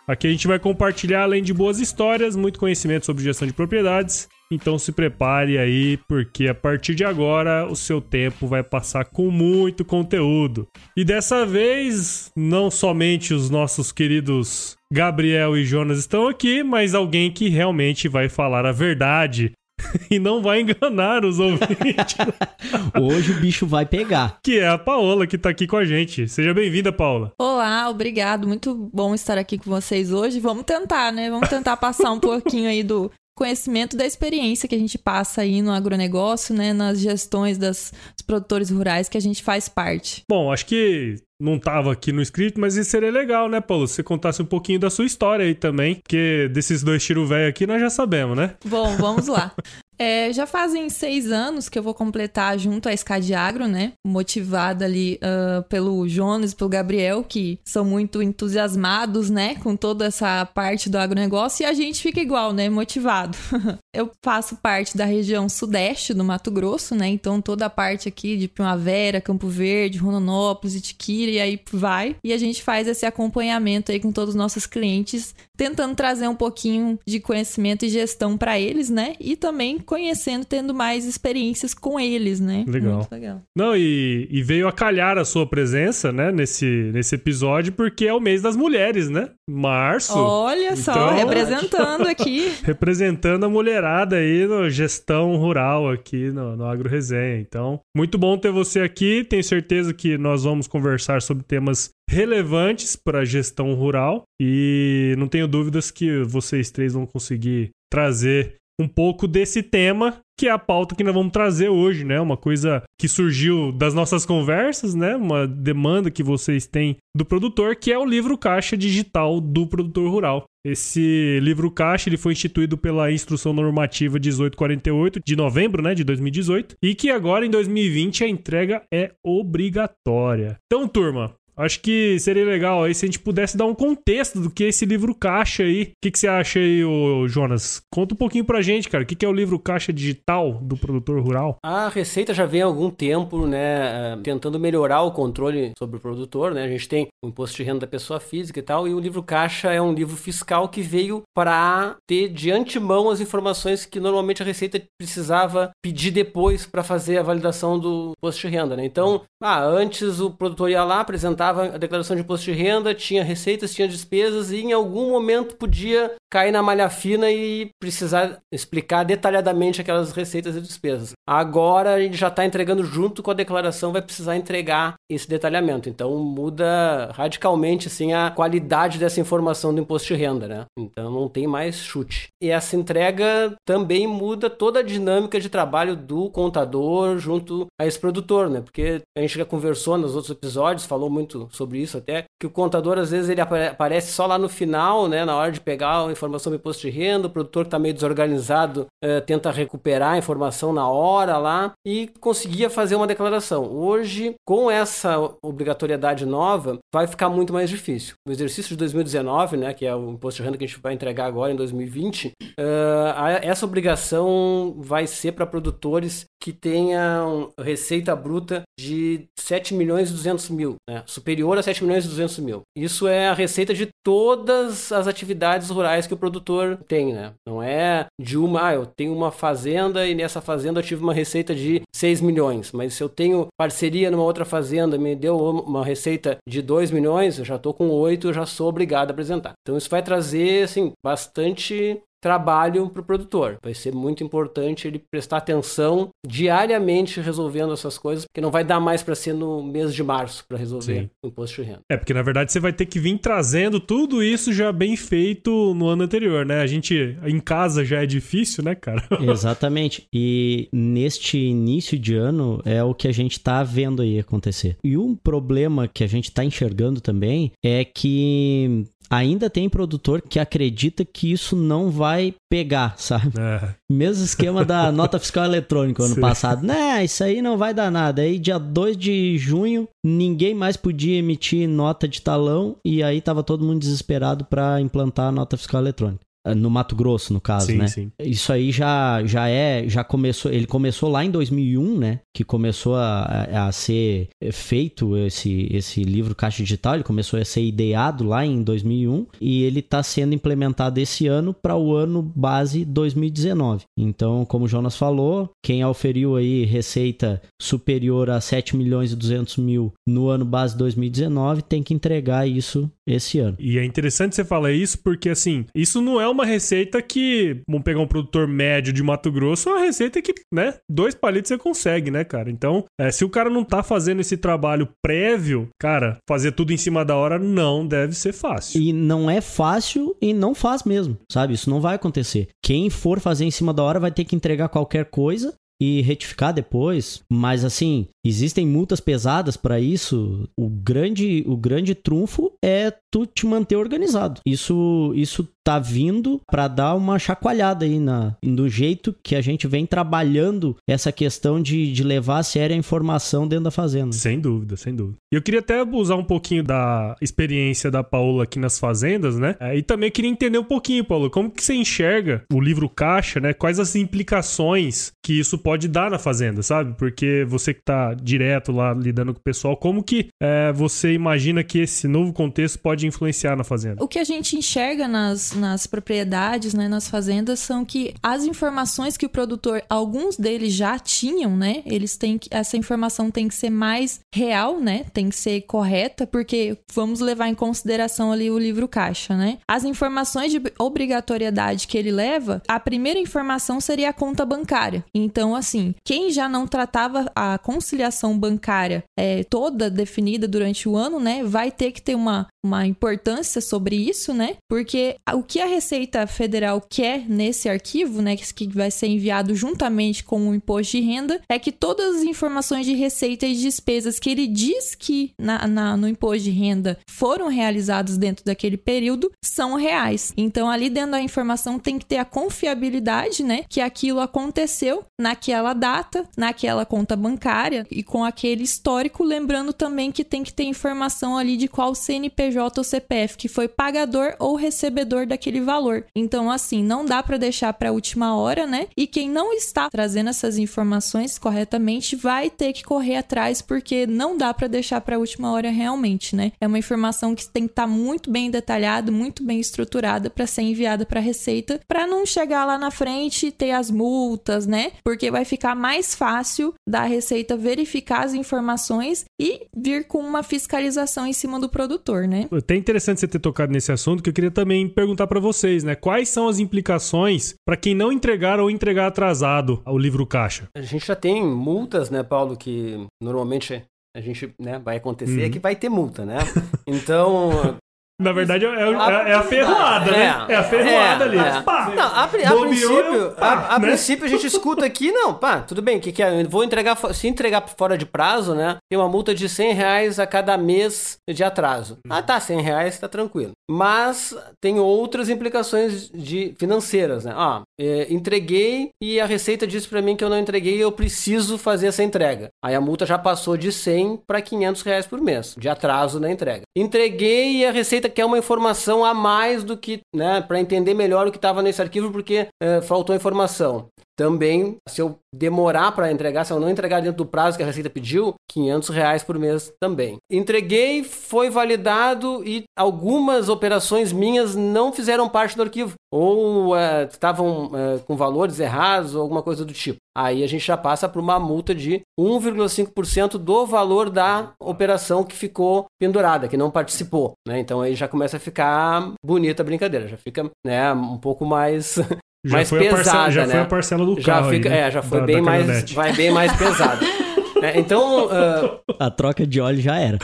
Aqui 0.08 0.26
a 0.26 0.30
gente 0.30 0.48
vai 0.48 0.58
compartilhar, 0.58 1.22
além 1.22 1.40
de 1.40 1.54
boas 1.54 1.78
histórias, 1.78 2.34
muito 2.34 2.58
conhecimento 2.58 3.06
sobre 3.06 3.22
gestão 3.22 3.46
de 3.46 3.54
propriedades. 3.54 4.28
Então 4.50 4.78
se 4.78 4.92
prepare 4.92 5.58
aí, 5.58 5.98
porque 6.08 6.46
a 6.46 6.54
partir 6.54 6.94
de 6.94 7.04
agora 7.04 7.66
o 7.66 7.74
seu 7.74 8.00
tempo 8.00 8.46
vai 8.46 8.62
passar 8.62 9.04
com 9.04 9.30
muito 9.30 9.84
conteúdo. 9.84 10.68
E 10.96 11.04
dessa 11.04 11.44
vez, 11.44 12.30
não 12.36 12.70
somente 12.70 13.34
os 13.34 13.50
nossos 13.50 13.90
queridos 13.90 14.76
Gabriel 14.92 15.56
e 15.56 15.64
Jonas 15.64 15.98
estão 15.98 16.28
aqui, 16.28 16.62
mas 16.62 16.94
alguém 16.94 17.30
que 17.30 17.48
realmente 17.48 18.06
vai 18.08 18.28
falar 18.28 18.64
a 18.64 18.70
verdade 18.70 19.50
e 20.08 20.18
não 20.20 20.40
vai 20.40 20.60
enganar 20.60 21.24
os 21.24 21.40
ouvintes. 21.40 22.16
Hoje 23.00 23.32
o 23.32 23.40
bicho 23.40 23.66
vai 23.66 23.84
pegar. 23.84 24.38
que 24.44 24.60
é 24.60 24.68
a 24.68 24.78
Paola 24.78 25.26
que 25.26 25.36
tá 25.36 25.50
aqui 25.50 25.66
com 25.66 25.76
a 25.76 25.84
gente. 25.84 26.28
Seja 26.28 26.54
bem-vinda, 26.54 26.92
Paola. 26.92 27.32
Olá, 27.36 27.88
obrigado. 27.90 28.46
Muito 28.46 28.74
bom 28.94 29.12
estar 29.12 29.36
aqui 29.36 29.58
com 29.58 29.70
vocês 29.70 30.12
hoje. 30.12 30.38
Vamos 30.38 30.62
tentar, 30.64 31.12
né? 31.12 31.28
Vamos 31.30 31.48
tentar 31.48 31.76
passar 31.76 32.12
um 32.12 32.20
pouquinho 32.20 32.68
aí 32.68 32.84
do 32.84 33.10
conhecimento 33.36 33.96
da 33.96 34.06
experiência 34.06 34.68
que 34.68 34.74
a 34.74 34.78
gente 34.78 34.96
passa 34.96 35.42
aí 35.42 35.60
no 35.60 35.70
agronegócio, 35.70 36.54
né? 36.54 36.72
Nas 36.72 36.98
gestões 36.98 37.58
das, 37.58 37.92
dos 38.14 38.22
produtores 38.22 38.70
rurais 38.70 39.08
que 39.08 39.18
a 39.18 39.20
gente 39.20 39.42
faz 39.42 39.68
parte. 39.68 40.22
Bom, 40.28 40.50
acho 40.50 40.66
que 40.66 41.16
não 41.40 41.58
tava 41.58 41.92
aqui 41.92 42.12
no 42.12 42.22
script, 42.22 42.58
mas 42.58 42.76
isso 42.76 42.90
seria 42.90 43.10
legal, 43.10 43.48
né, 43.48 43.60
Paulo? 43.60 43.86
Se 43.86 43.96
você 43.96 44.02
contasse 44.02 44.40
um 44.40 44.46
pouquinho 44.46 44.80
da 44.80 44.88
sua 44.88 45.04
história 45.04 45.44
aí 45.44 45.54
também, 45.54 45.96
porque 45.96 46.48
desses 46.52 46.82
dois 46.82 47.04
tiro 47.04 47.26
velho 47.26 47.48
aqui 47.48 47.66
nós 47.66 47.80
já 47.80 47.90
sabemos, 47.90 48.36
né? 48.36 48.54
Bom, 48.64 48.96
vamos 48.96 49.26
lá. 49.26 49.52
É, 49.98 50.32
já 50.32 50.46
fazem 50.46 50.88
seis 50.88 51.30
anos 51.30 51.68
que 51.68 51.78
eu 51.78 51.82
vou 51.82 51.94
completar 51.94 52.58
junto 52.58 52.88
à 52.88 52.92
Escade 52.92 53.34
Agro, 53.34 53.66
né? 53.66 53.92
Motivada 54.06 54.84
ali 54.84 55.18
uh, 55.22 55.62
pelo 55.64 56.06
Jonas 56.08 56.52
e 56.52 56.56
pelo 56.56 56.70
Gabriel, 56.70 57.24
que 57.24 57.58
são 57.64 57.84
muito 57.84 58.22
entusiasmados, 58.22 59.30
né? 59.30 59.54
Com 59.56 59.74
toda 59.74 60.06
essa 60.06 60.44
parte 60.46 60.90
do 60.90 60.98
agronegócio. 60.98 61.62
E 61.62 61.66
a 61.66 61.72
gente 61.72 62.02
fica 62.02 62.20
igual, 62.20 62.52
né? 62.52 62.68
Motivado. 62.68 63.36
eu 63.94 64.10
faço 64.22 64.56
parte 64.56 64.96
da 64.96 65.04
região 65.04 65.48
sudeste 65.48 66.12
do 66.12 66.24
Mato 66.24 66.50
Grosso, 66.50 66.94
né? 66.94 67.08
Então 67.08 67.40
toda 67.40 67.66
a 67.66 67.70
parte 67.70 68.08
aqui 68.08 68.36
de 68.36 68.48
Primavera, 68.48 69.20
Campo 69.20 69.48
Verde, 69.48 69.98
Rondonópolis, 69.98 70.74
Itiquira 70.74 71.32
e 71.32 71.40
aí 71.40 71.60
vai. 71.72 72.16
E 72.22 72.32
a 72.32 72.38
gente 72.38 72.62
faz 72.62 72.86
esse 72.86 73.06
acompanhamento 73.06 73.90
aí 73.90 73.98
com 73.98 74.12
todos 74.12 74.30
os 74.30 74.34
nossos 74.34 74.66
clientes, 74.66 75.34
tentando 75.56 75.94
trazer 75.94 76.28
um 76.28 76.34
pouquinho 76.34 76.98
de 77.06 77.18
conhecimento 77.20 77.84
e 77.84 77.88
gestão 77.88 78.36
para 78.36 78.58
eles, 78.60 78.90
né? 78.90 79.14
E 79.18 79.36
também 79.36 79.78
conhecendo, 79.86 80.44
tendo 80.44 80.74
mais 80.74 81.04
experiências 81.06 81.72
com 81.72 81.98
eles, 81.98 82.40
né? 82.40 82.64
Legal. 82.68 82.96
Muito 82.96 83.12
legal. 83.12 83.42
Não, 83.56 83.74
e, 83.76 84.28
e 84.30 84.42
veio 84.42 84.68
a 84.68 84.72
calhar 84.72 85.16
a 85.16 85.24
sua 85.24 85.46
presença, 85.46 86.12
né, 86.12 86.30
nesse, 86.30 86.90
nesse 86.92 87.14
episódio, 87.14 87.72
porque 87.72 88.06
é 88.06 88.12
o 88.12 88.20
mês 88.20 88.42
das 88.42 88.56
mulheres, 88.56 89.08
né? 89.08 89.30
Março. 89.48 90.18
Olha 90.18 90.76
só, 90.76 90.92
Então- 90.92 91.16
representando 91.16 92.06
aqui. 92.06 92.52
representando 92.64 93.44
a 93.44 93.48
mulherada 93.48 94.16
aí 94.16 94.46
no 94.46 94.68
gestão 94.68 95.36
rural 95.36 95.88
aqui 95.90 96.30
no, 96.30 96.56
no 96.56 96.64
Agro 96.66 96.88
Resenha. 96.88 97.38
Então, 97.38 97.80
muito 97.96 98.18
bom 98.18 98.36
ter 98.36 98.50
você 98.50 98.80
aqui. 98.80 99.24
Tenho 99.24 99.44
certeza 99.44 99.94
que 99.94 100.18
nós 100.18 100.44
vamos 100.44 100.66
conversar 100.66 101.22
sobre 101.22 101.44
temas 101.44 101.90
relevantes 102.10 102.96
para 102.96 103.20
a 103.20 103.24
gestão 103.24 103.74
rural 103.74 104.24
e 104.40 105.14
não 105.18 105.28
tenho 105.28 105.46
dúvidas 105.48 105.90
que 105.90 106.22
vocês 106.24 106.70
três 106.70 106.92
vão 106.92 107.06
conseguir 107.06 107.70
trazer 107.90 108.56
um 108.80 108.88
pouco 108.88 109.26
desse 109.26 109.62
tema 109.62 110.20
que 110.38 110.48
é 110.48 110.50
a 110.50 110.58
pauta 110.58 110.94
que 110.94 111.02
nós 111.02 111.14
vamos 111.14 111.32
trazer 111.32 111.70
hoje, 111.70 112.04
né? 112.04 112.20
Uma 112.20 112.36
coisa 112.36 112.82
que 113.00 113.08
surgiu 113.08 113.72
das 113.72 113.94
nossas 113.94 114.26
conversas, 114.26 114.94
né? 114.94 115.16
Uma 115.16 115.46
demanda 115.46 116.10
que 116.10 116.22
vocês 116.22 116.66
têm 116.66 116.96
do 117.16 117.24
produtor, 117.24 117.74
que 117.74 117.90
é 117.90 117.98
o 117.98 118.04
livro 118.04 118.36
caixa 118.36 118.76
digital 118.76 119.40
do 119.40 119.66
produtor 119.66 120.10
rural. 120.10 120.44
Esse 120.64 121.38
livro 121.42 121.70
caixa 121.70 122.08
ele 122.08 122.16
foi 122.16 122.32
instituído 122.32 122.76
pela 122.76 123.10
Instrução 123.10 123.52
Normativa 123.52 124.18
1848 124.18 125.20
de 125.24 125.36
novembro, 125.36 125.80
né, 125.80 125.94
de 125.94 126.04
2018, 126.04 126.74
e 126.82 126.94
que 126.94 127.08
agora 127.08 127.46
em 127.46 127.50
2020 127.50 128.24
a 128.24 128.28
entrega 128.28 128.82
é 128.92 129.12
obrigatória. 129.24 130.58
Então, 130.66 130.88
turma, 130.88 131.34
Acho 131.58 131.80
que 131.80 132.18
seria 132.18 132.44
legal 132.44 132.84
aí 132.84 132.94
se 132.94 133.04
a 133.04 133.08
gente 133.08 133.18
pudesse 133.18 133.56
dar 133.56 133.64
um 133.64 133.74
contexto 133.74 134.40
do 134.40 134.50
que 134.50 134.64
é 134.64 134.68
esse 134.68 134.84
livro 134.84 135.14
caixa 135.14 135.62
aí. 135.62 135.84
O 135.84 135.90
que, 136.02 136.10
que 136.10 136.18
você 136.18 136.28
acha 136.28 136.58
aí, 136.58 136.84
ô, 136.84 137.26
Jonas? 137.26 137.80
Conta 137.90 138.14
um 138.14 138.16
pouquinho 138.16 138.44
pra 138.44 138.60
gente, 138.60 138.88
cara. 138.88 139.04
O 139.04 139.06
que, 139.06 139.14
que 139.14 139.24
é 139.24 139.28
o 139.28 139.32
livro 139.32 139.58
caixa 139.58 139.92
digital 139.92 140.54
do 140.62 140.76
produtor 140.76 141.20
rural? 141.20 141.56
A 141.64 141.88
Receita 141.88 142.34
já 142.34 142.44
vem 142.44 142.62
há 142.62 142.66
algum 142.66 142.90
tempo, 142.90 143.46
né, 143.46 144.12
eh, 144.12 144.18
tentando 144.22 144.60
melhorar 144.60 145.02
o 145.02 145.12
controle 145.12 145.72
sobre 145.78 145.96
o 145.96 146.00
produtor, 146.00 146.52
né? 146.52 146.64
A 146.64 146.68
gente 146.68 146.88
tem 146.88 147.08
o 147.24 147.28
imposto 147.28 147.56
de 147.56 147.62
renda 147.62 147.80
da 147.80 147.86
pessoa 147.86 148.20
física 148.20 148.58
e 148.58 148.62
tal, 148.62 148.86
e 148.86 148.92
o 148.92 149.00
livro 149.00 149.22
caixa 149.22 149.72
é 149.72 149.80
um 149.80 149.94
livro 149.94 150.16
fiscal 150.16 150.68
que 150.68 150.82
veio 150.82 151.22
para 151.34 151.96
ter 152.06 152.28
de 152.28 152.50
antemão 152.50 153.08
as 153.08 153.20
informações 153.20 153.86
que 153.86 153.98
normalmente 153.98 154.42
a 154.42 154.46
Receita 154.46 154.82
precisava 154.98 155.70
pedir 155.82 156.10
depois 156.10 156.66
para 156.66 156.82
fazer 156.82 157.18
a 157.18 157.22
validação 157.22 157.78
do 157.78 158.12
imposto 158.18 158.42
de 158.42 158.54
renda, 158.54 158.76
né? 158.76 158.84
Então, 158.84 159.22
ah, 159.42 159.62
antes 159.62 160.20
o 160.20 160.30
produtor 160.30 160.70
ia 160.70 160.84
lá, 160.84 161.04
apresentava 161.46 161.74
a 161.74 161.78
declaração 161.78 162.16
de 162.16 162.22
imposto 162.22 162.44
de 162.46 162.52
renda, 162.52 162.94
tinha 162.94 163.22
receitas, 163.22 163.74
tinha 163.74 163.88
despesas 163.88 164.50
e 164.50 164.60
em 164.60 164.72
algum 164.72 165.10
momento 165.10 165.56
podia 165.56 166.12
cair 166.30 166.50
na 166.50 166.62
malha 166.62 166.90
fina 166.90 167.30
e 167.30 167.70
precisar 167.80 168.38
explicar 168.52 169.04
detalhadamente 169.04 169.80
aquelas 169.80 170.12
receitas 170.12 170.56
e 170.56 170.60
despesas. 170.60 171.12
Agora 171.26 171.94
a 171.94 172.00
gente 172.00 172.16
já 172.16 172.28
está 172.28 172.44
entregando 172.44 172.84
junto 172.84 173.22
com 173.22 173.30
a 173.30 173.34
declaração, 173.34 173.92
vai 173.92 174.02
precisar 174.02 174.36
entregar 174.36 174.94
esse 175.10 175.28
detalhamento. 175.28 175.88
Então 175.88 176.16
muda 176.18 177.10
radicalmente 177.12 177.88
assim 177.88 178.12
a 178.12 178.30
qualidade 178.30 178.98
dessa 178.98 179.20
informação 179.20 179.74
do 179.74 179.80
imposto 179.80 180.08
de 180.08 180.20
renda, 180.20 180.48
né? 180.48 180.64
Então 180.78 181.10
não 181.10 181.28
tem 181.28 181.46
mais 181.46 181.76
chute. 181.76 182.28
E 182.42 182.50
essa 182.50 182.76
entrega 182.76 183.54
também 183.66 184.06
muda 184.06 184.50
toda 184.50 184.80
a 184.80 184.82
dinâmica 184.82 185.40
de 185.40 185.48
trabalho 185.48 185.96
do 185.96 186.30
contador 186.30 187.18
junto 187.18 187.66
a 187.80 187.86
esse 187.86 187.98
produtor, 187.98 188.50
né? 188.50 188.60
Porque 188.60 189.02
a 189.16 189.20
gente 189.20 189.38
já 189.38 189.44
conversou 189.44 189.96
nos 189.96 190.14
outros 190.14 190.30
episódios, 190.30 190.86
falou 190.86 191.08
muito 191.08 191.35
sobre 191.50 191.78
isso 191.78 191.98
até, 191.98 192.24
que 192.40 192.46
o 192.46 192.50
contador 192.50 192.98
às 192.98 193.10
vezes 193.10 193.28
ele 193.30 193.40
apare- 193.40 193.68
aparece 193.68 194.12
só 194.12 194.26
lá 194.26 194.38
no 194.38 194.48
final, 194.48 195.08
né, 195.08 195.24
na 195.24 195.34
hora 195.36 195.52
de 195.52 195.60
pegar 195.60 196.06
a 196.06 196.12
informação 196.12 196.50
do 196.50 196.56
imposto 196.56 196.82
de 196.82 196.90
renda, 196.90 197.26
o 197.26 197.30
produtor 197.30 197.64
que 197.64 197.68
está 197.68 197.78
meio 197.78 197.94
desorganizado 197.94 198.86
eh, 199.02 199.20
tenta 199.20 199.50
recuperar 199.50 200.12
a 200.12 200.18
informação 200.18 200.72
na 200.72 200.88
hora 200.88 201.36
lá 201.38 201.72
e 201.86 202.08
conseguia 202.20 202.68
fazer 202.70 202.94
uma 202.96 203.06
declaração. 203.06 203.64
Hoje, 203.70 204.34
com 204.46 204.70
essa 204.70 205.16
obrigatoriedade 205.42 206.24
nova, 206.26 206.78
vai 206.92 207.06
ficar 207.06 207.28
muito 207.28 207.52
mais 207.52 207.68
difícil. 207.70 208.14
O 208.26 208.30
exercício 208.30 208.70
de 208.70 208.76
2019, 208.76 209.56
né, 209.56 209.74
que 209.74 209.86
é 209.86 209.94
o 209.94 210.10
imposto 210.10 210.40
de 210.40 210.46
renda 210.46 210.58
que 210.58 210.64
a 210.64 210.66
gente 210.68 210.80
vai 210.80 210.92
entregar 210.94 211.26
agora 211.26 211.52
em 211.52 211.56
2020, 211.56 212.32
eh, 212.58 213.40
essa 213.42 213.64
obrigação 213.66 214.74
vai 214.78 215.06
ser 215.06 215.32
para 215.32 215.46
produtores 215.46 216.24
que 216.40 216.52
tenham 216.52 217.50
receita 217.58 218.14
bruta 218.14 218.62
de 218.78 219.26
7 219.38 219.74
milhões 219.74 220.10
e 220.10 220.12
200 220.12 220.50
mil, 220.50 220.76
né? 220.88 221.02
superior 221.06 221.58
a 221.58 221.62
7 221.62 221.82
milhões 221.84 222.04
e 222.04 222.08
200 222.08 222.38
mil. 222.38 222.62
Isso 222.76 223.06
é 223.06 223.28
a 223.28 223.34
receita 223.34 223.74
de 223.74 223.88
todas 224.04 224.92
as 224.92 225.06
atividades 225.06 225.70
rurais 225.70 226.06
que 226.06 226.14
o 226.14 226.16
produtor 226.16 226.78
tem, 226.86 227.12
né? 227.12 227.32
Não 227.46 227.62
é 227.62 228.06
de 228.20 228.36
uma, 228.36 228.68
ah, 228.68 228.74
eu 228.74 228.86
tenho 228.86 229.14
uma 229.14 229.30
fazenda 229.32 230.06
e 230.06 230.14
nessa 230.14 230.40
fazenda 230.40 230.80
eu 230.80 230.84
tive 230.84 231.02
uma 231.02 231.14
receita 231.14 231.54
de 231.54 231.82
6 231.94 232.20
milhões, 232.20 232.72
mas 232.72 232.94
se 232.94 233.02
eu 233.02 233.08
tenho 233.08 233.46
parceria 233.58 234.10
numa 234.10 234.22
outra 234.22 234.44
fazenda, 234.44 234.98
me 234.98 235.16
deu 235.16 235.36
uma 235.36 235.84
receita 235.84 236.36
de 236.48 236.62
2 236.62 236.90
milhões, 236.90 237.38
eu 237.38 237.44
já 237.44 237.56
estou 237.56 237.74
com 237.74 237.88
8, 237.88 238.28
eu 238.28 238.34
já 238.34 238.46
sou 238.46 238.68
obrigado 238.68 239.10
a 239.10 239.12
apresentar. 239.12 239.52
Então 239.62 239.76
isso 239.76 239.90
vai 239.90 240.02
trazer, 240.02 240.64
assim, 240.64 240.92
bastante 241.04 242.00
trabalho 242.20 242.88
para 242.90 243.00
o 243.00 243.04
produtor. 243.04 243.58
Vai 243.62 243.74
ser 243.74 243.94
muito 243.94 244.22
importante 244.22 244.86
ele 244.86 244.98
prestar 244.98 245.38
atenção 245.38 246.10
diariamente 246.26 247.20
resolvendo 247.20 247.72
essas 247.72 247.98
coisas, 247.98 248.24
porque 248.24 248.40
não 248.40 248.50
vai 248.50 248.64
dar 248.64 248.80
mais 248.80 249.02
para 249.02 249.14
ser 249.14 249.32
no 249.32 249.62
mês 249.62 249.94
de 249.94 250.02
março 250.02 250.44
para 250.48 250.58
resolver 250.58 251.02
Sim. 251.02 251.10
o 251.24 251.28
imposto 251.28 251.62
de 251.62 251.68
renda. 251.68 251.80
É, 251.90 251.96
porque 251.96 252.14
na 252.14 252.22
verdade 252.22 252.52
você 252.52 252.60
vai 252.60 252.72
ter 252.72 252.86
que 252.86 252.98
vir 252.98 253.18
trazendo 253.18 253.78
tudo 253.80 254.22
isso 254.22 254.52
já 254.52 254.72
bem 254.72 254.96
feito 254.96 255.74
no 255.74 255.86
ano 255.86 256.02
anterior, 256.04 256.44
né? 256.44 256.60
A 256.60 256.66
gente 256.66 257.16
em 257.24 257.40
casa 257.40 257.84
já 257.84 258.02
é 258.02 258.06
difícil, 258.06 258.64
né, 258.64 258.74
cara? 258.74 259.02
Exatamente. 259.20 260.06
E 260.12 260.68
neste 260.72 261.38
início 261.38 261.98
de 261.98 262.14
ano 262.14 262.60
é 262.64 262.82
o 262.82 262.94
que 262.94 263.08
a 263.08 263.12
gente 263.12 263.40
tá 263.40 263.62
vendo 263.62 264.02
aí 264.02 264.18
acontecer. 264.18 264.76
E 264.82 264.96
um 264.96 265.14
problema 265.14 265.88
que 265.88 266.04
a 266.04 266.06
gente 266.06 266.30
tá 266.32 266.44
enxergando 266.44 267.00
também 267.00 267.52
é 267.64 267.84
que 267.84 268.84
ainda 269.10 269.48
tem 269.48 269.68
produtor 269.68 270.22
que 270.22 270.38
acredita 270.38 271.04
que 271.04 271.30
isso 271.30 271.56
não 271.56 271.90
vai 271.90 272.34
pegar, 272.50 272.94
sabe? 272.98 273.32
É. 273.38 273.74
Mesmo 273.90 274.24
esquema 274.24 274.64
da 274.64 274.90
nota 274.92 275.18
fiscal 275.18 275.44
eletrônica 275.44 276.02
ano 276.02 276.14
Sim. 276.14 276.20
passado. 276.20 276.66
Né, 276.66 277.04
isso 277.04 277.22
aí 277.22 277.40
não 277.40 277.56
vai 277.56 277.72
dar 277.72 277.90
nada. 277.90 278.22
Aí, 278.22 278.38
dia 278.38 278.58
2 278.58 278.96
de 278.96 279.38
junho, 279.38 279.88
ninguém 280.04 280.54
mais 280.54 280.76
podia 280.76 281.18
emitir 281.18 281.68
nota 281.68 282.08
de 282.08 282.20
talão 282.20 282.76
e 282.84 283.02
aí 283.02 283.20
tava 283.20 283.42
todo 283.42 283.64
mundo 283.64 283.80
desesperado 283.80 284.44
para 284.44 284.80
implantar 284.80 285.28
a 285.28 285.32
nota 285.32 285.56
fiscal 285.56 285.80
eletrônica. 285.80 286.25
Ah, 286.46 286.54
no 286.54 286.70
Mato 286.70 286.94
Grosso, 286.94 287.32
no 287.32 287.40
caso, 287.40 287.66
sim, 287.66 287.76
né? 287.76 287.88
Sim. 287.88 288.12
Isso 288.20 288.52
aí 288.52 288.70
já, 288.70 289.24
já 289.24 289.48
é, 289.48 289.88
já 289.88 290.04
começou, 290.04 290.52
ele 290.52 290.66
começou 290.66 291.10
lá 291.10 291.24
em 291.24 291.30
2001, 291.30 291.98
né? 291.98 292.20
Que 292.32 292.44
começou 292.44 292.94
a, 292.94 293.66
a 293.66 293.72
ser 293.72 294.28
feito 294.52 295.16
esse, 295.16 295.68
esse 295.72 296.04
livro 296.04 296.36
Caixa 296.36 296.62
Digital, 296.62 296.94
ele 296.94 297.02
começou 297.04 297.40
a 297.40 297.44
ser 297.44 297.64
ideado 297.64 298.24
lá 298.24 298.46
em 298.46 298.62
2001 298.62 299.26
e 299.40 299.64
ele 299.64 299.80
está 299.80 300.02
sendo 300.02 300.34
implementado 300.34 301.00
esse 301.00 301.26
ano 301.26 301.52
para 301.52 301.76
o 301.76 301.94
ano 301.94 302.22
base 302.22 302.84
2019. 302.84 303.84
Então, 303.98 304.44
como 304.44 304.66
o 304.66 304.68
Jonas 304.68 304.96
falou, 304.96 305.50
quem 305.64 305.82
auferiu 305.82 306.36
aí 306.36 306.64
receita 306.64 307.42
superior 307.60 308.30
a 308.30 308.40
7 308.40 308.76
milhões 308.76 309.12
e 309.12 309.16
200 309.16 309.56
mil 309.56 309.92
no 310.06 310.28
ano 310.28 310.44
base 310.44 310.76
2019 310.76 311.62
tem 311.62 311.82
que 311.82 311.92
entregar 311.92 312.48
isso 312.48 312.88
esse 313.06 313.38
ano. 313.38 313.56
E 313.58 313.78
é 313.78 313.84
interessante 313.84 314.34
você 314.34 314.44
falar 314.44 314.72
isso 314.72 314.98
porque, 314.98 315.28
assim, 315.28 315.64
isso 315.74 316.00
não 316.00 316.20
é 316.20 316.28
uma 316.28 316.35
receita 316.44 317.00
que, 317.00 317.62
vamos 317.68 317.84
pegar 317.84 318.00
um 318.00 318.06
produtor 318.06 318.46
médio 318.46 318.92
de 318.92 319.02
Mato 319.02 319.30
Grosso, 319.30 319.68
é 319.68 319.72
uma 319.72 319.84
receita 319.84 320.20
que, 320.20 320.34
né, 320.52 320.74
dois 320.88 321.14
palitos 321.14 321.48
você 321.48 321.58
consegue, 321.58 322.10
né, 322.10 322.24
cara? 322.24 322.50
Então, 322.50 322.84
é, 323.00 323.10
se 323.10 323.24
o 323.24 323.30
cara 323.30 323.48
não 323.48 323.64
tá 323.64 323.82
fazendo 323.82 324.20
esse 324.20 324.36
trabalho 324.36 324.88
prévio, 325.02 325.68
cara, 325.80 326.18
fazer 326.28 326.52
tudo 326.52 326.72
em 326.72 326.76
cima 326.76 327.04
da 327.04 327.16
hora 327.16 327.38
não 327.38 327.86
deve 327.86 328.14
ser 328.14 328.32
fácil. 328.32 328.80
E 328.80 328.92
não 328.92 329.30
é 329.30 329.40
fácil 329.40 330.16
e 330.20 330.34
não 330.34 330.54
faz 330.54 330.84
mesmo, 330.84 331.16
sabe? 331.30 331.54
Isso 331.54 331.70
não 331.70 331.80
vai 331.80 331.94
acontecer. 331.94 332.48
Quem 332.62 332.90
for 332.90 333.20
fazer 333.20 333.44
em 333.44 333.50
cima 333.50 333.72
da 333.72 333.82
hora 333.82 334.00
vai 334.00 334.10
ter 334.10 334.24
que 334.24 334.36
entregar 334.36 334.68
qualquer 334.68 335.06
coisa 335.06 335.54
e 335.80 336.00
retificar 336.00 336.52
depois, 336.52 337.22
mas 337.30 337.64
assim, 337.64 338.06
existem 338.24 338.66
multas 338.66 339.00
pesadas 339.00 339.56
para 339.56 339.78
isso. 339.78 340.48
O 340.58 340.68
grande, 340.68 341.44
o 341.46 341.56
grande 341.56 341.94
trunfo 341.94 342.52
é 342.64 342.92
tu 343.12 343.26
te 343.26 343.46
manter 343.46 343.76
organizado. 343.76 344.40
Isso, 344.46 345.12
isso 345.14 345.46
tá 345.66 345.80
vindo 345.80 346.40
para 346.48 346.68
dar 346.68 346.94
uma 346.94 347.18
chacoalhada 347.18 347.84
aí 347.84 347.98
na, 347.98 348.36
no 348.40 348.68
jeito 348.68 349.12
que 349.20 349.34
a 349.34 349.40
gente 349.40 349.66
vem 349.66 349.84
trabalhando 349.84 350.76
essa 350.88 351.10
questão 351.10 351.60
de, 351.60 351.92
de 351.92 352.04
levar 352.04 352.38
a 352.38 352.42
sério 352.44 352.76
a 352.76 352.78
informação 352.78 353.48
dentro 353.48 353.64
da 353.64 353.70
fazenda. 353.72 354.12
Sem 354.12 354.38
dúvida, 354.38 354.76
sem 354.76 354.94
dúvida. 354.94 355.18
E 355.32 355.34
eu 355.34 355.42
queria 355.42 355.58
até 355.58 355.82
usar 355.82 356.14
um 356.14 356.22
pouquinho 356.22 356.62
da 356.62 357.16
experiência 357.20 357.90
da 357.90 358.04
Paula 358.04 358.44
aqui 358.44 358.60
nas 358.60 358.78
fazendas, 358.78 359.36
né? 359.36 359.56
É, 359.58 359.76
e 359.76 359.82
também 359.82 360.08
queria 360.08 360.30
entender 360.30 360.56
um 360.56 360.64
pouquinho, 360.64 361.04
Paulo, 361.04 361.28
como 361.28 361.50
que 361.50 361.64
você 361.64 361.74
enxerga 361.74 362.44
o 362.52 362.60
livro 362.60 362.88
caixa, 362.88 363.40
né? 363.40 363.52
Quais 363.52 363.80
as 363.80 363.96
implicações 363.96 365.10
que 365.20 365.32
isso 365.32 365.58
pode 365.58 365.88
dar 365.88 366.12
na 366.12 366.18
fazenda, 366.20 366.62
sabe? 366.62 366.94
Porque 366.96 367.44
você 367.48 367.74
que 367.74 367.82
tá 367.84 368.14
direto 368.14 368.70
lá 368.70 368.94
lidando 368.94 369.34
com 369.34 369.40
o 369.40 369.42
pessoal, 369.42 369.76
como 369.76 370.00
que 370.00 370.28
é, 370.40 370.72
você 370.72 371.12
imagina 371.12 371.64
que 371.64 371.80
esse 371.80 372.06
novo 372.06 372.32
contexto 372.32 372.78
pode 372.78 373.04
influenciar 373.04 373.56
na 373.56 373.64
fazenda? 373.64 374.04
O 374.04 374.06
que 374.06 374.20
a 374.20 374.24
gente 374.24 374.54
enxerga 374.56 375.08
nas, 375.08 375.55
nas 375.56 375.86
propriedades, 375.86 376.74
né, 376.74 376.88
nas 376.88 377.08
fazendas, 377.08 377.60
são 377.60 377.84
que 377.84 378.14
as 378.22 378.44
informações 378.44 379.16
que 379.16 379.26
o 379.26 379.30
produtor, 379.30 379.82
alguns 379.88 380.36
deles 380.36 380.72
já 380.72 380.98
tinham, 380.98 381.56
né? 381.56 381.82
Eles 381.86 382.16
têm 382.16 382.38
que, 382.38 382.48
essa 382.50 382.76
informação 382.76 383.30
tem 383.30 383.48
que 383.48 383.54
ser 383.54 383.70
mais 383.70 384.20
real, 384.34 384.78
né? 384.78 385.04
Tem 385.12 385.28
que 385.28 385.36
ser 385.36 385.62
correta, 385.62 386.26
porque 386.26 386.76
vamos 386.92 387.20
levar 387.20 387.48
em 387.48 387.54
consideração 387.54 388.32
ali 388.32 388.50
o 388.50 388.58
livro 388.58 388.86
caixa, 388.86 389.36
né? 389.36 389.58
As 389.68 389.84
informações 389.84 390.52
de 390.52 390.62
obrigatoriedade 390.78 391.86
que 391.86 391.98
ele 391.98 392.10
leva, 392.10 392.62
a 392.68 392.78
primeira 392.78 393.18
informação 393.18 393.80
seria 393.80 394.10
a 394.10 394.12
conta 394.12 394.44
bancária. 394.44 395.04
Então, 395.14 395.54
assim, 395.54 395.94
quem 396.04 396.30
já 396.30 396.48
não 396.48 396.66
tratava 396.66 397.30
a 397.34 397.58
conciliação 397.58 398.38
bancária 398.38 399.04
é, 399.18 399.44
toda 399.44 399.90
definida 399.90 400.46
durante 400.46 400.88
o 400.88 400.96
ano, 400.96 401.18
né, 401.18 401.42
vai 401.42 401.70
ter 401.70 401.92
que 401.92 402.02
ter 402.02 402.14
uma, 402.14 402.46
uma 402.64 402.86
importância 402.86 403.60
sobre 403.60 403.96
isso, 403.96 404.34
né? 404.34 404.56
Porque 404.68 405.16
o 405.34 405.42
que 405.46 405.60
a 405.60 405.66
Receita 405.66 406.26
Federal 406.26 406.80
quer 406.80 407.28
nesse 407.28 407.68
arquivo, 407.68 408.20
né, 408.20 408.36
que 408.36 408.68
vai 408.68 408.90
ser 408.90 409.06
enviado 409.06 409.54
juntamente 409.54 410.24
com 410.24 410.48
o 410.48 410.54
imposto 410.54 410.96
de 410.96 411.00
renda, 411.00 411.40
é 411.48 411.58
que 411.58 411.72
todas 411.72 412.16
as 412.16 412.22
informações 412.22 412.84
de 412.84 412.94
receita 412.94 413.46
e 413.46 413.54
despesas 413.54 414.18
que 414.18 414.30
ele 414.30 414.46
diz 414.46 414.94
que 414.94 415.32
na, 415.38 415.66
na, 415.66 415.96
no 415.96 416.08
imposto 416.08 416.44
de 416.44 416.50
renda 416.50 416.98
foram 417.08 417.48
realizados 417.48 418.18
dentro 418.18 418.44
daquele 418.44 418.76
período 418.76 419.30
são 419.42 419.74
reais. 419.74 420.32
Então, 420.36 420.68
ali 420.68 420.90
dentro 420.90 421.12
da 421.12 421.20
informação 421.20 421.78
tem 421.78 421.98
que 421.98 422.04
ter 422.04 422.18
a 422.18 422.24
confiabilidade, 422.24 423.42
né, 423.42 423.64
que 423.68 423.80
aquilo 423.80 424.20
aconteceu 424.20 425.04
naquela 425.18 425.72
data, 425.72 426.28
naquela 426.36 426.84
conta 426.84 427.16
bancária 427.16 427.86
e 427.90 428.02
com 428.02 428.24
aquele 428.24 428.64
histórico, 428.64 429.22
lembrando 429.22 429.72
também 429.72 430.10
que 430.10 430.24
tem 430.24 430.42
que 430.42 430.52
ter 430.52 430.64
informação 430.64 431.36
ali 431.36 431.56
de 431.56 431.68
qual 431.68 431.94
CNPJ 431.94 432.80
ou 432.80 432.84
CPF 432.84 433.36
que 433.36 433.48
foi 433.48 433.68
pagador 433.68 434.34
ou 434.38 434.56
recebedor 434.56 435.26
daquele 435.36 435.60
valor. 435.60 436.04
Então, 436.14 436.50
assim, 436.50 436.82
não 436.82 437.04
dá 437.04 437.22
para 437.22 437.36
deixar 437.36 437.72
para 437.74 437.90
a 437.90 437.92
última 437.92 438.36
hora, 438.36 438.66
né? 438.66 438.88
E 438.96 439.06
quem 439.06 439.28
não 439.28 439.52
está 439.52 439.88
trazendo 439.90 440.30
essas 440.30 440.58
informações 440.58 441.38
corretamente 441.38 442.16
vai 442.16 442.48
ter 442.48 442.72
que 442.72 442.82
correr 442.82 443.16
atrás 443.16 443.60
porque 443.60 444.06
não 444.06 444.36
dá 444.36 444.52
para 444.52 444.66
deixar 444.66 445.00
para 445.02 445.16
a 445.16 445.18
última 445.18 445.52
hora 445.52 445.70
realmente, 445.70 446.34
né? 446.34 446.52
É 446.60 446.66
uma 446.66 446.78
informação 446.78 447.34
que 447.34 447.48
tem 447.48 447.64
que 447.66 447.72
estar 447.72 447.82
tá 447.82 447.88
muito 447.88 448.30
bem 448.30 448.50
detalhada, 448.50 449.12
muito 449.12 449.44
bem 449.44 449.60
estruturada 449.60 450.30
para 450.30 450.46
ser 450.46 450.62
enviada 450.62 451.04
para 451.04 451.20
a 451.20 451.22
Receita, 451.22 451.80
para 451.86 452.06
não 452.06 452.24
chegar 452.24 452.64
lá 452.64 452.78
na 452.78 452.90
frente 452.90 453.48
e 453.48 453.52
ter 453.52 453.72
as 453.72 453.90
multas, 453.90 454.66
né? 454.66 454.92
Porque 455.04 455.30
vai 455.30 455.44
ficar 455.44 455.74
mais 455.74 456.14
fácil 456.14 456.74
da 456.88 457.02
Receita 457.02 457.56
verificar 457.56 458.24
as 458.24 458.32
informações 458.32 459.24
e 459.40 459.66
vir 459.76 460.06
com 460.06 460.18
uma 460.18 460.42
fiscalização 460.42 461.26
em 461.26 461.32
cima 461.32 461.60
do 461.60 461.68
produtor, 461.68 462.26
né? 462.26 462.48
É 462.50 462.56
até 462.56 462.74
interessante 462.74 463.20
você 463.20 463.28
ter 463.28 463.38
tocado 463.38 463.72
nesse 463.72 463.92
assunto, 463.92 464.22
que 464.22 464.30
eu 464.30 464.34
queria 464.34 464.50
também 464.50 464.88
perguntar 464.88 465.25
para 465.26 465.40
vocês, 465.40 465.84
né? 465.84 465.94
Quais 465.94 466.28
são 466.28 466.48
as 466.48 466.58
implicações 466.58 467.54
para 467.66 467.76
quem 467.76 467.94
não 467.94 468.12
entregar 468.12 468.60
ou 468.60 468.70
entregar 468.70 469.06
atrasado 469.06 469.82
o 469.86 469.98
livro 469.98 470.26
caixa? 470.26 470.68
A 470.76 470.82
gente 470.82 471.06
já 471.06 471.16
tem 471.16 471.44
multas, 471.44 472.10
né, 472.10 472.22
Paulo, 472.22 472.56
que 472.56 473.06
normalmente 473.22 473.82
a 474.16 474.20
gente 474.20 474.54
né, 474.58 474.78
vai 474.78 474.96
acontecer 474.96 475.40
uhum. 475.40 475.46
é 475.46 475.50
que 475.50 475.58
vai 475.58 475.76
ter 475.76 475.90
multa, 475.90 476.24
né? 476.24 476.38
Então, 476.86 477.76
na 478.18 478.32
verdade, 478.32 478.64
é, 478.64 478.68
é, 478.68 479.30
é 479.30 479.34
a 479.34 479.42
ferroada, 479.42 480.10
né? 480.10 480.46
É, 480.48 480.52
é 480.52 480.56
a 480.56 480.64
ferroada 480.64 481.24
é, 481.24 481.28
ali. 481.28 481.38
É. 481.38 481.60
Pá, 481.60 481.92
não, 481.94 482.02
a, 482.02 482.24
a 482.24 482.28
princípio, 482.28 483.30
pá, 483.32 483.46
a, 483.46 483.74
a 483.74 483.78
né? 483.78 483.86
princípio 483.88 484.24
a 484.24 484.28
gente 484.28 484.46
escuta 484.46 484.86
aqui, 484.86 485.12
não, 485.12 485.34
pá, 485.34 485.60
tudo 485.60 485.82
bem, 485.82 486.00
que, 486.00 486.10
que 486.10 486.22
é? 486.22 486.42
vou 486.44 486.64
entregar, 486.64 486.96
se 487.12 487.28
entregar 487.28 487.62
fora 487.76 487.98
de 487.98 488.06
prazo, 488.06 488.54
né? 488.54 488.78
Tem 488.90 488.98
uma 488.98 489.08
multa 489.08 489.34
de 489.34 489.46
100 489.48 489.74
reais 489.74 490.18
a 490.18 490.26
cada 490.26 490.56
mês 490.56 491.18
de 491.28 491.44
atraso. 491.44 491.98
Ah, 492.08 492.22
tá, 492.22 492.40
100 492.40 492.62
reais, 492.62 492.98
tá 492.98 493.06
tranquilo. 493.06 493.52
Mas 493.70 494.34
tem 494.62 494.80
outras 494.80 495.28
implicações 495.28 496.08
de 496.08 496.54
financeiras, 496.58 497.26
né? 497.26 497.34
Ah, 497.36 497.62
é, 497.78 498.06
entreguei 498.10 498.90
e 499.02 499.20
a 499.20 499.26
Receita 499.26 499.66
disse 499.66 499.88
para 499.88 500.00
mim 500.00 500.16
que 500.16 500.24
eu 500.24 500.30
não 500.30 500.38
entreguei 500.38 500.76
e 500.76 500.80
eu 500.80 500.90
preciso 500.90 501.58
fazer 501.58 501.88
essa 501.88 502.02
entrega. 502.02 502.48
Aí 502.64 502.74
a 502.74 502.80
multa 502.80 503.04
já 503.04 503.18
passou 503.18 503.58
de 503.58 503.70
100 503.70 504.22
para 504.26 504.40
500 504.40 504.82
reais 504.82 505.06
por 505.06 505.20
mês, 505.20 505.54
de 505.58 505.68
atraso 505.68 506.18
na 506.18 506.30
entrega. 506.30 506.62
Entreguei 506.74 507.56
e 507.56 507.66
a 507.66 507.72
Receita 507.72 508.05
Receita 508.06 508.08
quer 508.08 508.24
uma 508.24 508.38
informação 508.38 509.04
a 509.04 509.12
mais 509.12 509.64
do 509.64 509.76
que, 509.76 510.00
né, 510.14 510.40
para 510.40 510.60
entender 510.60 510.94
melhor 510.94 511.26
o 511.26 511.30
que 511.30 511.38
estava 511.38 511.62
nesse 511.62 511.82
arquivo 511.82 512.10
porque 512.10 512.48
é, 512.60 512.80
faltou 512.80 513.14
informação. 513.14 513.88
Também, 514.16 514.76
se 514.88 515.00
eu 515.00 515.18
demorar 515.34 515.92
para 515.92 516.10
entregar, 516.10 516.44
se 516.44 516.52
eu 516.52 516.58
não 516.58 516.70
entregar 516.70 517.00
dentro 517.00 517.18
do 517.18 517.26
prazo 517.26 517.56
que 517.56 517.62
a 517.62 517.66
Receita 517.66 517.90
pediu, 517.90 518.34
500 518.50 518.88
reais 518.88 519.22
por 519.22 519.38
mês 519.38 519.72
também. 519.78 520.16
Entreguei, 520.30 521.04
foi 521.04 521.50
validado 521.50 522.42
e 522.44 522.64
algumas 522.76 523.50
operações 523.50 524.12
minhas 524.12 524.56
não 524.56 524.92
fizeram 524.92 525.28
parte 525.28 525.54
do 525.54 525.62
arquivo 525.62 525.94
ou 526.10 526.74
uh, 526.74 527.04
estavam 527.10 527.66
uh, 527.66 528.00
com 528.06 528.16
valores 528.16 528.58
errados 528.58 529.14
ou 529.14 529.20
alguma 529.20 529.42
coisa 529.42 529.64
do 529.64 529.72
tipo. 529.74 529.98
Aí 530.16 530.42
a 530.42 530.46
gente 530.46 530.66
já 530.66 530.78
passa 530.78 531.06
para 531.06 531.20
uma 531.20 531.38
multa 531.38 531.74
de 531.74 532.00
1,5% 532.18 533.32
do 533.32 533.66
valor 533.66 534.08
da 534.08 534.52
operação 534.58 535.22
que 535.22 535.36
ficou 535.36 535.84
pendurada, 536.00 536.48
que 536.48 536.56
não 536.56 536.70
participou. 536.70 537.34
Né? 537.46 537.58
Então 537.60 537.82
aí 537.82 537.94
já 537.94 538.08
começa 538.08 538.38
a 538.38 538.40
ficar 538.40 539.12
bonita 539.22 539.62
a 539.62 539.66
brincadeira, 539.66 540.08
já 540.08 540.16
fica 540.16 540.50
né, 540.64 540.90
um 540.94 541.18
pouco 541.18 541.44
mais 541.44 541.98
já 542.46 542.56
mais 542.56 542.68
foi 542.68 542.78
pesada, 542.80 542.96
parcela, 543.02 543.30
já 543.30 543.46
né? 543.46 543.52
foi 543.52 543.60
a 543.60 543.64
parcela 543.64 544.04
do 544.06 544.20
já 544.20 544.32
carro. 544.34 544.50
Fica, 544.50 544.68
aí, 544.68 544.74
né? 544.74 544.80
É, 544.88 544.90
já 544.90 545.02
foi 545.02 545.20
da, 545.20 545.26
bem 545.26 545.36
da 545.36 545.42
mais, 545.42 545.60
caminhonete. 545.62 545.94
vai 545.94 546.12
bem 546.12 546.30
mais 546.30 546.52
pesado. 546.56 547.04
É, 547.62 547.78
então, 547.80 548.26
uh, 548.26 548.80
A 549.00 549.10
troca 549.10 549.46
de 549.46 549.58
óleo 549.62 549.80
já 549.80 549.96
era. 549.98 550.18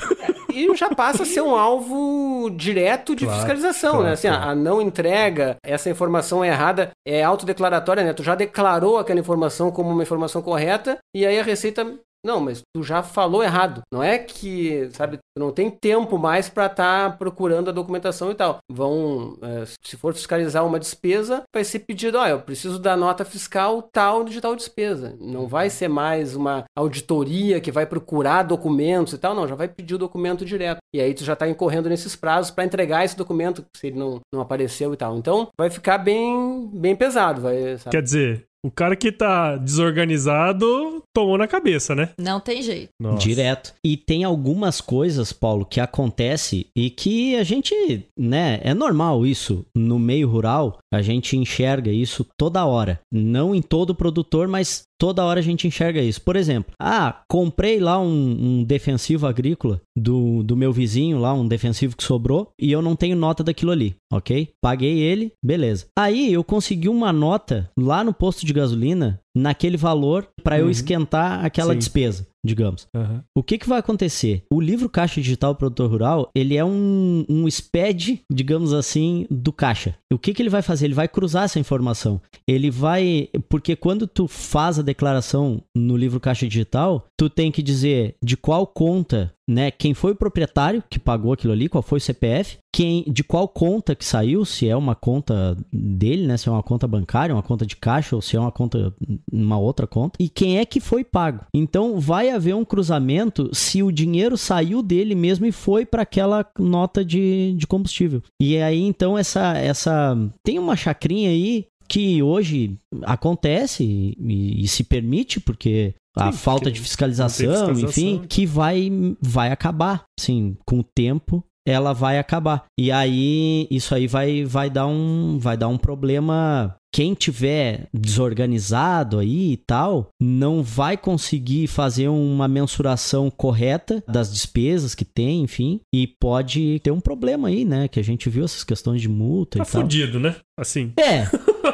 e 0.52 0.76
já 0.76 0.91
passa 0.95 1.23
a 1.23 1.26
ser 1.26 1.41
um 1.41 1.57
alvo 1.57 2.50
direto 2.55 3.17
de 3.17 3.25
Claro, 3.25 3.38
fiscalização, 3.41 3.91
claro, 3.93 4.05
né? 4.07 4.12
Assim, 4.12 4.29
a- 4.29 4.37
claro. 4.37 4.50
a 4.50 4.55
não 4.55 4.83
entrega, 4.83 5.57
essa 5.64 5.88
informação 5.88 6.45
errada 6.45 6.91
é 7.09 7.23
autodeclaratória, 7.25 8.05
né? 8.05 8.12
Tu 8.12 8.23
já 8.23 8.35
declarou 8.35 8.99
aquela 8.99 9.19
informação 9.19 9.71
como 9.71 9.88
uma 9.91 10.02
informação 10.02 10.43
correta 10.43 10.99
e 11.17 11.25
aí 11.25 11.41
a 11.41 11.43
Receita 11.43 11.87
não, 12.25 12.41
mas 12.41 12.62
tu 12.75 12.83
já 12.83 13.02
falou 13.02 13.43
errado. 13.43 13.83
Não 13.93 14.02
é 14.02 14.19
que, 14.19 14.88
sabe, 14.93 15.17
tu 15.17 15.41
não 15.41 15.50
tem 15.50 15.71
tempo 15.71 16.19
mais 16.19 16.49
para 16.49 16.67
estar 16.67 17.19
procurando 17.19 17.69
a 17.69 17.73
documentação 17.73 18.31
e 18.31 18.35
tal. 18.35 18.59
Vão, 18.71 19.37
eh, 19.43 19.64
se 19.83 19.97
for 19.97 20.14
fiscalizar 20.14 20.64
uma 20.64 20.79
despesa, 20.79 21.43
vai 21.55 21.64
ser 21.64 21.81
pedido, 21.81 22.19
ó, 22.19 22.26
eu 22.26 22.41
preciso 22.41 22.79
da 22.79 22.97
nota 22.97 23.25
fiscal 23.25 23.83
tal 23.93 24.25
de 24.25 24.41
tal 24.41 24.55
despesa. 24.55 25.17
Não 25.21 25.47
vai 25.49 25.69
ser 25.69 25.88
mais 25.88 26.37
uma 26.37 26.64
auditoria 26.76 27.61
que 27.61 27.73
vai 27.73 27.87
procurar 27.87 28.45
documentos 28.45 29.14
e 29.14 29.19
tal, 29.19 29.35
não, 29.35 29.49
já 29.49 29.55
vai 29.55 29.69
pedir 29.69 29.95
o 29.95 29.99
documento 29.99 30.45
direto. 30.45 30.79
E 30.95 31.00
aí 31.00 31.14
tu 31.14 31.25
já 31.25 31.35
tá 31.35 31.49
incorrendo 31.49 31.88
nesses 31.88 32.14
prazos 32.14 32.50
para 32.50 32.64
entregar 32.64 33.05
esse 33.05 33.17
documento 33.17 33.64
se 33.76 33.88
ele 33.88 33.99
não, 33.99 34.21
não 34.33 34.41
apareceu 34.41 34.95
e 34.95 34.97
tal. 34.97 35.17
Então, 35.17 35.49
vai 35.59 35.71
ficar 35.71 35.99
bem 35.99 36.71
bem 36.73 36.95
pesado, 36.95 37.41
vai, 37.41 37.76
sabe? 37.79 37.91
Quer 37.91 38.02
dizer, 38.02 38.47
o 38.64 38.71
cara 38.71 38.95
que 38.95 39.11
tá 39.11 39.57
desorganizado 39.57 41.02
tomou 41.14 41.37
na 41.37 41.49
cabeça, 41.49 41.95
né? 41.95 42.11
Não 42.19 42.40
tem 42.40 42.62
jeito. 42.62 42.90
Nossa. 43.00 43.19
Direto. 43.19 43.75
E 43.85 43.97
tem 43.97 44.25
algumas 44.25 44.81
coisas, 44.81 45.33
Paulo, 45.33 45.66
que 45.66 45.81
acontece 45.81 46.66
e 46.76 46.88
que 46.88 47.37
a 47.37 47.42
gente, 47.42 48.07
né, 48.19 48.61
é 48.62 48.73
normal 48.73 49.26
isso. 49.26 49.64
No 49.76 49.99
meio 49.99 50.28
rural, 50.28 50.78
a 50.92 51.02
gente 51.02 51.37
enxerga 51.37 51.90
isso 51.90 52.26
toda 52.38 52.64
hora. 52.64 53.00
Não 53.12 53.54
em 53.54 53.61
todo 53.61 53.95
produtor, 53.95 54.47
mas 54.47 54.83
toda 55.02 55.25
hora 55.25 55.40
a 55.40 55.42
gente 55.42 55.66
enxerga 55.66 56.00
isso. 56.00 56.23
Por 56.23 56.37
exemplo, 56.37 56.73
ah, 56.80 57.23
comprei 57.28 57.80
lá 57.80 57.99
um, 57.99 58.61
um 58.61 58.62
defensivo 58.62 59.26
agrícola 59.26 59.80
do, 59.99 60.44
do 60.44 60.56
meu 60.56 60.73
vizinho 60.73 61.18
lá, 61.18 61.35
um 61.35 61.49
defensivo 61.49 61.97
que 61.97 62.04
sobrou, 62.04 62.52
e 62.56 62.71
eu 62.71 62.80
não 62.80 62.94
tenho 62.94 63.16
nota 63.16 63.42
daquilo 63.42 63.73
ali, 63.73 63.97
ok? 64.12 64.50
Paguei 64.62 65.00
ele, 65.00 65.32
beleza. 65.44 65.87
Aí 65.99 66.32
eu 66.32 66.44
consegui 66.44 66.88
uma 66.88 67.12
nota 67.12 67.68
lá 67.76 68.04
no 68.04 68.14
posto 68.14 68.47
de 68.47 68.52
gasolina 68.52 69.18
naquele 69.37 69.77
valor 69.77 70.27
para 70.43 70.59
eu 70.59 70.65
Uhum. 70.67 70.71
esquentar 70.71 71.45
aquela 71.45 71.73
Sim. 71.73 71.79
despesa, 71.79 72.27
digamos. 72.45 72.87
Aham. 72.95 73.25
O 73.37 73.43
que, 73.43 73.57
que 73.59 73.69
vai 73.69 73.79
acontecer? 73.79 74.43
O 74.53 74.61
livro 74.61 74.89
Caixa 74.89 75.21
Digital 75.21 75.55
Produtor 75.55 75.91
Rural, 75.91 76.31
ele 76.35 76.57
é 76.57 76.65
um, 76.65 77.25
um 77.29 77.49
SPED, 77.49 78.21
digamos 78.31 78.73
assim, 78.73 79.27
do 79.31 79.53
caixa. 79.53 79.95
O 80.12 80.19
que, 80.19 80.35
que 80.35 80.43
ele 80.43 80.51
vai 80.51 80.62
fazer? 80.62 80.85
Ele 80.87 80.95
vai 80.95 81.09
cruzar 81.09 81.45
essa 81.45 81.59
informação. 81.59 82.21
Ele 82.47 82.71
vai... 82.71 83.29
Porque 83.49 83.75
quando 83.75 84.07
tu 84.07 84.29
faz 84.29 84.79
a 84.79 84.83
declaração 84.83 85.62
no 85.77 85.97
livro 85.97 86.21
Caixa 86.21 86.47
Digital, 86.47 87.07
tu 87.19 87.31
tem 87.31 87.51
que 87.51 87.62
dizer 87.62 88.15
de 88.23 88.37
qual 88.37 88.67
conta, 88.67 89.33
né? 89.49 89.71
Quem 89.71 89.95
foi 89.95 90.13
o 90.13 90.17
proprietário 90.17 90.83
que 90.89 90.99
pagou 90.99 91.33
aquilo 91.33 91.53
ali, 91.53 91.69
qual 91.69 91.83
foi 91.83 91.99
o 91.99 92.01
CPF, 92.01 92.59
quem, 92.73 93.05
de 93.07 93.23
qual 93.25 93.49
conta 93.49 93.95
que 93.95 94.05
saiu, 94.05 94.45
se 94.45 94.69
é 94.69 94.77
uma 94.77 94.95
conta 94.95 95.57
dele, 95.73 96.27
né? 96.27 96.37
Se 96.37 96.49
é 96.49 96.53
uma 96.53 96.63
conta 96.63 96.87
bancária, 96.87 97.35
uma 97.35 97.43
conta 97.43 97.67
de 97.67 97.77
caixa, 97.77 98.15
ou 98.17 98.23
se 98.23 98.37
é 98.37 98.41
uma 98.41 98.53
conta, 98.53 98.95
uma 99.31 99.59
outra 99.59 99.87
conta, 99.87 100.17
e 100.21 100.29
quem 100.29 100.59
é 100.59 100.65
que 100.65 100.81
foi 100.81 101.05
pago. 101.05 101.45
Então 101.53 102.01
vai 102.01 102.31
haver 102.31 102.55
um 102.55 102.65
cruzamento 102.65 103.51
se 103.53 103.83
o 103.83 103.93
dinheiro 103.93 104.37
saiu 104.37 104.83
dele 104.83 105.15
mesmo 105.15 105.47
e 105.47 105.53
foi 105.53 105.85
para 105.85 106.03
aquela 106.03 106.47
nota 106.59 107.05
de, 107.05 107.55
de 107.55 107.67
combustível. 107.67 108.23
E 108.41 108.57
aí 108.59 108.81
então 108.81 109.19
essa 109.19 109.57
essa 109.57 110.17
tem 110.45 110.59
uma 110.59 110.77
chacrinha 110.77 111.31
aí 111.31 111.67
que 111.89 112.23
hoje 112.23 112.79
acontece 113.03 113.85
e, 113.85 114.65
e 114.65 114.69
se 114.69 114.83
permite 114.83 115.39
porque 115.39 115.95
a 116.16 116.31
Sim, 116.31 116.38
falta 116.38 116.71
de 116.71 116.81
fiscalização, 116.81 117.49
fiscalização. 117.50 117.88
enfim, 117.88 118.25
que 118.28 118.45
vai 118.47 118.90
vai 119.21 119.50
acabar, 119.50 120.04
sim, 120.19 120.57
com 120.66 120.81
o 120.81 120.85
tempo 120.85 121.45
ela 121.66 121.92
vai 121.92 122.19
acabar. 122.19 122.64
E 122.78 122.90
aí 122.90 123.66
isso 123.71 123.95
aí 123.95 124.07
vai 124.07 124.45
vai 124.45 124.69
dar 124.71 124.87
um 124.87 125.38
vai 125.38 125.57
dar 125.57 125.69
um 125.69 125.78
problema 125.78 126.76
quem 126.95 127.14
tiver 127.14 127.88
desorganizado 127.92 129.19
aí 129.19 129.52
e 129.52 129.57
tal, 129.57 130.11
não 130.21 130.62
vai 130.62 130.95
conseguir 130.97 131.66
fazer 131.66 132.09
uma 132.09 132.47
mensuração 132.47 133.31
correta 133.31 134.04
das 134.07 134.31
despesas 134.31 134.95
que 134.95 135.04
tem, 135.04 135.42
enfim, 135.42 135.81
e 135.95 136.07
pode 136.07 136.81
ter 136.81 136.90
um 136.90 137.00
problema 137.00 137.49
aí, 137.49 137.64
né? 137.64 137.88
Que 137.88 137.99
a 137.99 138.04
gente 138.04 138.28
viu 138.28 138.45
essas 138.45 138.62
questões 138.62 139.00
de 139.00 139.09
multa 139.09 139.59
Tá 139.59 139.64
e 139.64 139.73
tal. 139.73 139.81
fudido, 139.83 140.21
né? 140.21 140.37
Assim. 140.59 140.92
É, 140.99 141.26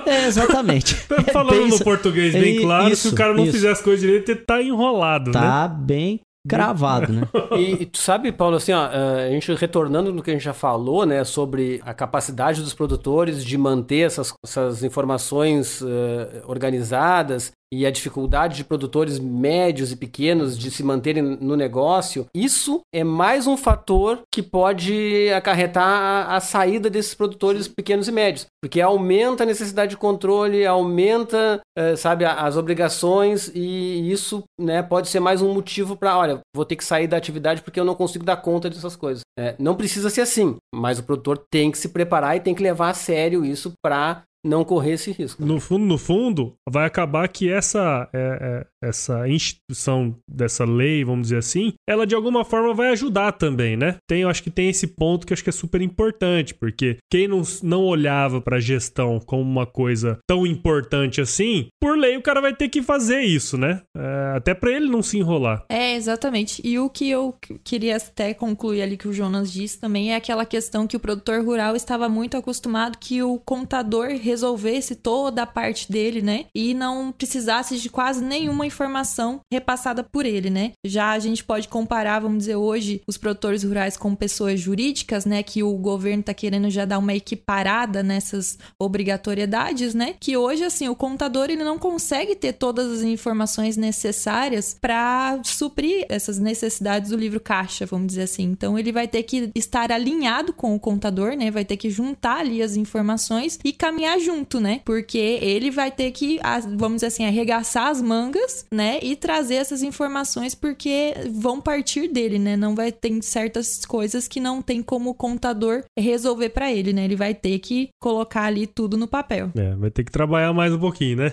é 0.09 0.27
exatamente. 0.27 0.95
Tá 1.09 1.23
Falando 1.33 1.57
bem 1.59 1.69
no 1.69 1.79
português 1.81 2.33
bem 2.35 2.59
É 2.59 2.61
claro, 2.61 2.87
se 2.89 2.93
isso, 2.93 3.11
o 3.11 3.15
cara 3.15 3.35
não 3.35 3.45
isso. 3.45 3.53
fizer 3.53 3.71
as 3.71 3.81
coisas 3.81 4.01
direito, 4.01 4.31
ele 4.31 4.41
tá 4.41 4.63
enrolado, 4.63 5.33
né? 5.33 5.41
Tá 5.41 5.67
bem 5.67 6.21
cravado, 6.49 7.13
né? 7.13 7.23
E, 7.57 7.83
e 7.83 7.87
tu 7.87 7.99
sabe, 7.99 8.33
Paulo, 8.33 8.57
assim, 8.57 8.73
ó, 8.73 8.87
eh, 8.87 9.29
a 9.29 9.31
gente 9.31 9.53
retornando 9.55 10.13
no 10.13 10.23
que 10.23 10.31
a 10.31 10.33
gente 10.33 10.45
já 10.45 10.53
falou, 10.53 11.05
né, 11.05 11.25
sobre 11.25 11.81
a 11.85 11.93
capacidade 11.93 12.63
dos 12.63 12.75
produtores 12.75 13.45
de 13.45 13.59
manter 13.59 14.07
essas, 14.07 14.33
essas 14.45 14.83
informações 14.83 15.83
eh, 15.83 16.43
organizadas 16.47 17.53
e 17.73 17.85
a 17.87 17.91
dificuldade 17.91 18.57
de 18.57 18.65
produtores 18.65 19.19
médios 19.19 19.93
e 19.93 19.97
pequenos 19.97 20.59
de 20.59 20.71
se 20.71 20.83
manterem 20.83 21.23
no 21.23 21.57
negócio, 21.57 22.27
isso 22.35 22.81
é 22.93 23.05
mais 23.05 23.47
um 23.47 23.57
fator 23.57 24.21
que 24.33 24.43
pode 24.43 25.29
acarretar 25.31 26.31
a, 26.31 26.41
saída 26.41 26.89
desses 26.89 27.15
produtores 27.15 27.69
pequenos 27.69 28.09
e 28.09 28.13
médios, 28.13 28.47
porque 28.63 28.81
aumenta 28.81 29.43
a 29.43 29.47
necessidade 29.47 29.91
de 29.91 29.97
controle, 29.97 30.65
aumenta, 30.65 31.61
eh, 31.77 31.97
sabe, 31.97 32.25
as 32.25 32.57
obrigações 32.57 33.51
e 33.55 34.11
isso, 34.11 34.45
né, 34.59 34.83
pode 34.83 35.09
ser 35.09 35.21
mais 35.21 35.43
um 35.43 35.53
motivo 35.53 35.97
para, 35.97 36.17
olha, 36.17 36.41
vou 36.55 36.65
ter 36.65 36.77
que 36.77 36.85
sair 36.85 37.07
da 37.07 37.17
atividade 37.17 37.61
porque 37.63 37.79
eu 37.79 37.85
não 37.85 37.95
consigo 37.95 38.25
dar 38.25 38.37
conta 38.37 38.71
dessas 38.71 38.97
coisas. 38.97 39.23
É, 39.39 39.55
não 39.59 39.77
precisa 39.77 40.11
ser 40.11 40.23
assim, 40.23 40.57
mas 40.75 40.99
o 40.99 41.03
produtor 41.03 41.45
tem 41.51 41.71
que 41.71 41.79
se 41.79 41.91
preparar 41.91 42.37
e 42.37 42.41
tem 42.41 42.55
que 42.55 42.63
levar 42.63 42.91
a 42.91 42.95
sério 42.95 43.45
isso 43.45 43.73
para 43.83 44.23
não 44.45 44.65
correr 44.65 44.93
esse 44.93 45.11
risco. 45.13 45.45
No 45.45 45.61
fundo, 45.61 45.85
no 45.85 45.99
fundo, 45.99 46.57
vai 46.69 46.87
acabar 46.87 47.29
que 47.29 47.51
essa, 47.51 48.09
é, 48.13 48.67
é, 48.78 48.78
essa 48.83 49.29
instituição 49.29 50.15
dessa 50.29 50.65
lei, 50.65 51.05
vamos 51.05 51.29
dizer 51.29 51.39
assim, 51.39 51.73
ela 51.89 52.07
de 52.07 52.15
alguma 52.15 52.45
forma 52.45 52.75
vai 52.75 52.91
ajudar 52.91 53.33
também, 53.33 53.77
né? 53.77 53.97
Tem, 54.09 54.23
eu 54.23 54.29
acho 54.29 54.43
que 54.43 54.51
tem 54.51 54.69
esse 54.69 54.87
ponto 54.87 55.27
que 55.27 55.33
eu 55.33 55.35
acho 55.35 55.43
que 55.45 55.51
é 55.51 55.53
super 55.53 55.81
importante, 55.83 56.55
porque 56.55 56.97
quem 57.11 57.27
não, 57.29 57.43
não 57.63 57.85
olhava 57.85 58.41
pra 58.41 58.61
gestão 58.61 59.19
como 59.21 59.43
uma 59.43 59.67
coisa 59.67 60.19
tão 60.29 60.47
importante 60.47 61.21
assim, 61.21 61.67
por 61.81 61.97
lei 61.99 62.17
o 62.17 62.23
cara 62.23 62.41
vai 62.41 62.55
ter 62.55 62.69
que 62.69 62.83
fazer 62.83 63.21
isso, 63.23 63.57
né? 63.59 63.81
É, 63.97 64.37
até 64.37 64.55
pra 64.55 64.71
ele 64.71 64.89
não 64.89 65.03
se 65.03 65.19
enrolar. 65.19 65.65
É, 65.69 65.95
exatamente. 65.95 66.61
E 66.65 66.79
o 66.79 66.89
que 66.89 67.09
eu 67.11 67.35
que- 67.41 67.59
queria 67.65 67.97
até 67.97 68.33
concluir 68.35 68.83
ali 68.83 68.97
que 68.97 69.09
o 69.09 69.13
Jonas 69.13 69.53
disse 69.53 69.79
também 69.81 70.13
é 70.13 70.17
aquela 70.17 70.45
questão 70.47 70.87
que 70.87 70.97
o 70.97 71.01
produtor 71.01 71.45
rural 71.45 71.75
estava 71.75 72.09
muito 72.09 72.37
acostumado 72.37 72.99
que 72.99 73.23
o 73.23 73.39
contador 73.39 74.09
resolvesse 74.21 74.95
toda 74.95 75.43
a 75.43 75.47
parte 75.47 75.91
dele, 75.91 76.23
né? 76.23 76.47
E 76.55 76.75
não 76.75 77.11
precisasse 77.13 77.79
de 77.79 77.89
quase 77.91 78.23
nenhuma 78.25 78.67
informação 78.69 79.41
repassada 79.53 80.05
por 80.05 80.25
ele, 80.25 80.51
né? 80.51 80.73
Já 80.87 81.11
a 81.11 81.19
gente 81.19 81.43
pode 81.43 81.67
comparar, 81.69 82.21
vamos 82.21 82.39
dizer, 82.39 82.57
hoje, 82.57 83.03
os 83.07 83.17
produtores 83.17 83.65
rurais 83.65 83.97
com 83.97 84.15
pessoas 84.15 84.61
jurídicas, 84.61 85.25
né? 85.25 85.43
Que 85.43 85.63
o 85.63 85.73
governo 85.77 86.23
tá 86.23 86.33
querendo 86.33 86.71
já 86.71 86.85
dar 86.85 86.99
uma 86.99 87.15
equiparada 87.15 88.03
nessas 88.03 88.59
obrigatoriedades, 88.81 89.95
né? 89.95 90.15
Que 90.21 90.37
hoje, 90.37 90.63
assim, 90.65 90.89
o 90.89 90.95
contador 90.95 91.51
ele 91.51 91.65
não 91.65 91.79
consegue 91.79 92.37
ter 92.37 92.53
todas 92.53 92.99
as 92.99 93.03
informações 93.03 93.77
necessárias 93.77 94.77
para 94.81 95.41
suprir 95.45 96.07
essas 96.09 96.39
necessidades 96.39 97.11
do 97.11 97.17
livro 97.17 97.41
caixa, 97.41 97.87
vamos 97.87 98.09
dizer 98.09 98.23
assim. 98.23 98.45
Então 98.45 98.79
ele 98.79 98.93
vai 98.93 99.09
ter 99.09 99.23
que 99.23 99.51
estar 99.55 99.91
alinhado 99.91 100.53
com 100.53 100.75
o 100.75 100.81
contador, 100.81 101.37
né? 101.37 101.51
Vai 101.51 101.65
ter 101.65 101.77
que 101.77 101.91
juntar 101.91 102.41
ali 102.41 102.63
as 102.63 102.77
informações 102.77 103.59
e 103.65 103.73
caminhar 103.73 104.19
junto, 104.21 104.61
né? 104.61 104.81
Porque 104.85 105.19
ele 105.19 105.71
vai 105.71 105.91
ter 105.91 106.11
que, 106.13 106.39
vamos 106.77 106.97
dizer 106.97 107.07
assim, 107.07 107.25
arregaçar 107.25 107.89
as 107.89 108.01
mangas, 108.03 108.58
né? 108.73 108.99
E 109.03 109.17
trazer 109.17 109.57
essas 109.57 109.83
informações 109.83 110.55
porque 110.55 111.15
vão 111.33 111.61
partir 111.61 112.09
dele, 112.09 112.39
né? 112.39 112.57
Não 112.57 112.75
vai 112.75 112.93
ter 112.93 113.23
certas 113.23 113.85
coisas 113.85 114.29
que 114.29 114.41
não 114.41 114.63
tem 114.63 114.83
como 114.83 115.11
o 115.11 115.15
contador 115.15 115.85
resolver 115.99 116.51
para 116.51 116.73
ele, 116.73 116.93
né? 116.93 117.05
Ele 117.05 117.17
vai 117.17 117.35
ter 117.35 117.59
que 117.59 117.89
colocar 118.01 118.45
ali 118.45 118.67
tudo 118.67 118.97
no 118.97 119.09
papel. 119.09 119.51
É, 119.57 119.75
vai 119.75 119.91
ter 119.91 120.05
que 120.05 120.13
trabalhar 120.13 120.53
mais 120.53 120.73
um 120.73 120.79
pouquinho, 120.79 121.19
né? 121.19 121.33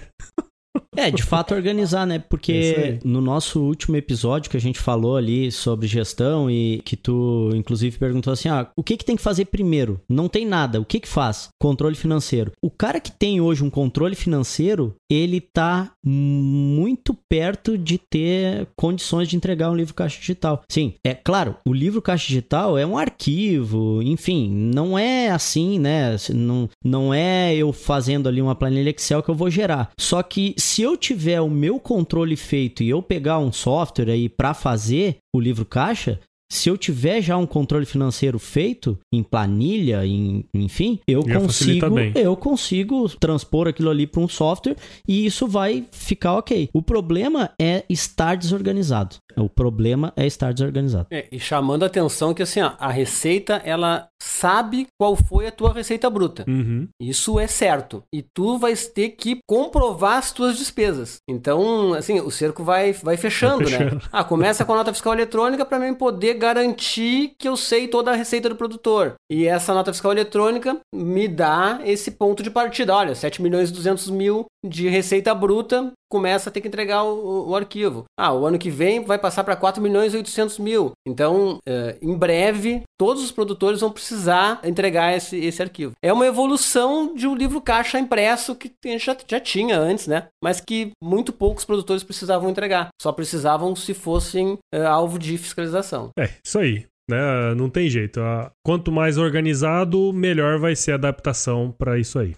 É, 0.96 1.12
de 1.12 1.24
fato 1.24 1.54
organizar, 1.54 2.06
né? 2.06 2.20
Porque 2.20 2.54
é 2.54 3.00
no 3.04 3.22
nosso 3.22 3.62
último 3.62 3.96
episódio 3.96 4.50
que 4.50 4.58
a 4.58 4.62
gente 4.62 4.80
falou 4.80 5.18
ali 5.18 5.52
sobre 5.52 5.88
gestão 5.88 6.50
e 6.50 6.82
que 6.86 6.96
tu 6.96 7.52
inclusive 7.54 7.98
perguntou 7.98 8.32
assim: 8.34 8.50
"Ah, 8.50 8.68
o 8.76 8.84
que 8.84 8.98
que 8.98 9.06
tem 9.06 9.16
que 9.16 9.22
fazer 9.22 9.46
primeiro?" 9.46 10.00
Não 10.10 10.28
tem 10.28 10.46
nada. 10.46 10.80
O 10.80 10.86
que 10.86 11.00
que 11.00 11.08
faz? 11.08 11.50
Controle 11.60 11.96
financeiro. 11.96 12.52
O 12.62 12.70
cara 12.70 13.00
que 13.00 13.12
tem 13.12 13.42
hoje 13.42 13.64
um 13.64 13.70
controle 13.70 14.16
financeiro, 14.16 14.96
ele 15.10 15.40
tá 15.42 15.92
muito 16.04 17.18
perto 17.30 17.78
de 17.78 17.98
ter 17.98 18.68
condições 18.76 19.28
de 19.28 19.36
entregar 19.36 19.72
um 19.72 19.76
livro 19.76 19.94
caixa 19.94 20.20
digital. 20.20 20.62
Sim, 20.70 20.94
é 21.04 21.14
claro, 21.14 21.56
o 21.68 21.74
livro 21.74 22.02
caixa 22.02 22.28
digital 22.28 22.78
é 22.78 22.86
um 22.86 22.98
arquivo, 22.98 24.02
enfim, 24.04 24.50
não 24.50 24.98
é 24.98 25.30
assim, 25.30 25.80
né? 25.80 26.16
Não, 26.34 26.70
não 26.84 27.14
é 27.14 27.56
eu 27.56 27.74
fazendo 27.74 28.28
ali 28.30 28.42
uma 28.42 28.56
planilha 28.56 28.90
Excel 28.90 29.24
que 29.24 29.30
eu 29.30 29.36
vou 29.36 29.50
gerar. 29.50 29.90
Só 30.00 30.22
que 30.22 30.54
se 30.58 30.85
eu 30.86 30.96
tiver 30.96 31.42
o 31.42 31.50
meu 31.50 31.80
controle 31.80 32.36
feito 32.36 32.84
e 32.84 32.90
eu 32.90 33.02
pegar 33.02 33.40
um 33.40 33.52
software 33.52 34.12
aí 34.12 34.30
para 34.30 34.54
fazer 34.54 35.18
o 35.36 35.40
livro 35.40 35.66
caixa, 35.66 36.20
se 36.52 36.70
eu 36.70 36.78
tiver 36.78 37.22
já 37.22 37.36
um 37.36 37.46
controle 37.46 37.86
financeiro 37.86 38.38
feito 38.38 38.98
em 39.12 39.24
planilha, 39.24 40.06
em, 40.06 40.46
enfim, 40.54 41.00
eu 41.08 41.24
já 41.28 41.40
consigo 41.40 42.00
eu 42.16 42.38
consigo 42.38 43.10
transpor 43.18 43.68
aquilo 43.68 43.90
ali 43.90 44.06
para 44.06 44.22
um 44.22 44.28
software 44.28 44.76
e 45.08 45.26
isso 45.26 45.48
vai 45.48 45.86
ficar 45.92 46.36
ok. 46.36 46.70
O 46.72 46.82
problema 46.82 47.52
é 47.60 47.84
estar 47.90 48.36
desorganizado. 48.38 49.16
O 49.36 49.50
problema 49.50 50.14
é 50.16 50.28
estar 50.28 50.54
desorganizado. 50.54 51.08
É, 51.12 51.28
e 51.32 51.40
chamando 51.40 51.84
a 51.84 51.88
atenção 51.88 52.34
que 52.34 52.44
assim, 52.44 52.62
ó, 52.62 52.74
a 52.80 52.90
receita 52.90 53.62
ela 53.66 54.08
sabe 54.22 54.88
qual 55.00 55.16
foi 55.16 55.48
a 55.48 55.52
tua 55.52 55.74
receita 55.74 56.10
bruta. 56.10 56.46
Uhum. 56.48 56.88
Isso 57.00 57.40
é 57.40 57.48
certo. 57.48 58.04
E 58.14 58.22
tu 58.22 58.58
vais 58.58 58.88
ter 58.88 59.10
que 59.10 59.40
comprovar 59.48 60.18
as 60.18 60.32
tuas 60.32 60.58
despesas. 60.58 61.18
Então, 61.30 61.94
assim, 61.94 62.20
o 62.20 62.32
cerco 62.32 62.64
vai, 62.64 62.94
vai 62.94 63.18
fechando, 63.18 63.64
vai 63.64 63.72
fechando. 63.72 63.96
né? 63.96 64.02
Ah, 64.12 64.24
começa 64.24 64.64
com 64.66 64.74
a 64.74 64.78
nota 64.78 64.94
fiscal 64.94 65.14
eletrônica 65.14 65.66
para 65.66 65.80
mim 65.80 65.94
poder 65.94 66.36
garantir 66.36 67.34
que 67.38 67.48
eu 67.48 67.58
sei 67.58 67.88
toda 67.88 68.12
a 68.12 68.16
receita 68.16 68.50
do 68.50 68.56
produtor. 68.56 69.16
E 69.30 69.46
essa 69.48 69.74
nota 69.74 69.92
fiscal 69.94 70.12
eletrônica 70.12 70.78
me 70.94 71.28
dá 71.28 71.80
esse 71.84 72.12
ponto 72.12 72.42
de 72.42 72.50
partida. 72.50 72.96
Olha, 72.96 73.16
7 73.16 73.42
milhões 73.42 73.70
e 73.70 73.74
200 73.74 74.10
mil 74.10 74.46
de 74.68 74.90
receita 74.90 75.34
bruta, 75.34 75.92
começa 76.10 76.50
a 76.50 76.52
ter 76.52 76.62
que 76.62 76.68
entregar 76.68 77.04
o, 77.04 77.50
o 77.50 77.56
arquivo. 77.56 78.06
Ah, 78.18 78.34
o 78.34 78.46
ano 78.46 78.58
que 78.58 78.70
vem 78.70 79.04
vai 79.04 79.18
passar 79.18 79.44
para 79.44 79.56
4 79.56 79.82
milhões 79.82 80.14
e 80.14 80.18
800 80.18 80.60
mil. 80.60 80.92
Então, 81.06 81.58
uh, 81.68 81.98
em 82.02 82.18
breve, 82.18 82.84
todos 82.98 83.24
os 83.24 83.32
produtores 83.32 83.82
vão 83.82 83.92
precisar 83.92 84.60
entregar 84.64 85.16
esse, 85.16 85.38
esse 85.38 85.62
arquivo. 85.62 85.94
É 86.04 86.14
uma 86.14 86.26
evolução 86.26 87.14
de 87.14 87.28
um 87.28 87.36
livro 87.36 87.62
caixa 87.62 88.00
impresso 88.00 88.56
que 88.56 88.72
a 88.86 88.88
gente 88.90 89.06
já, 89.06 89.18
já 89.28 89.40
tinha 89.40 89.78
antes, 89.78 90.08
né? 90.08 90.28
Mas 90.44 90.62
que 90.62 90.92
muito 91.04 91.34
poucos 91.34 91.66
produtores 91.66 92.04
precisavam 92.04 92.50
entregar. 92.50 92.90
Só 93.02 93.12
precisavam 93.12 93.76
se 93.76 93.94
fossem 93.94 94.54
uh, 94.74 94.88
alvo 94.88 95.20
de 95.20 95.38
fiscalização. 95.38 96.10
É, 96.18 96.30
isso 96.46 96.60
aí. 96.60 96.86
Né? 97.10 97.54
Não 97.56 97.70
tem 97.70 97.88
jeito. 97.88 98.20
Quanto 98.66 98.92
mais 98.92 99.18
organizado, 99.18 100.12
melhor 100.12 100.60
vai 100.60 100.76
ser 100.76 100.94
a 100.94 100.96
adaptação 100.96 101.74
para 101.78 102.00
isso 102.00 102.18
aí. 102.18 102.36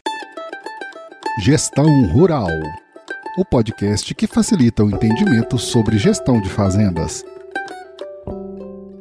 Gestão 1.39 1.85
Rural 2.07 2.49
o 3.37 3.45
podcast 3.45 4.15
que 4.15 4.25
facilita 4.25 4.83
o 4.83 4.89
entendimento 4.89 5.59
sobre 5.59 5.99
gestão 5.99 6.41
de 6.41 6.49
fazendas. 6.49 7.23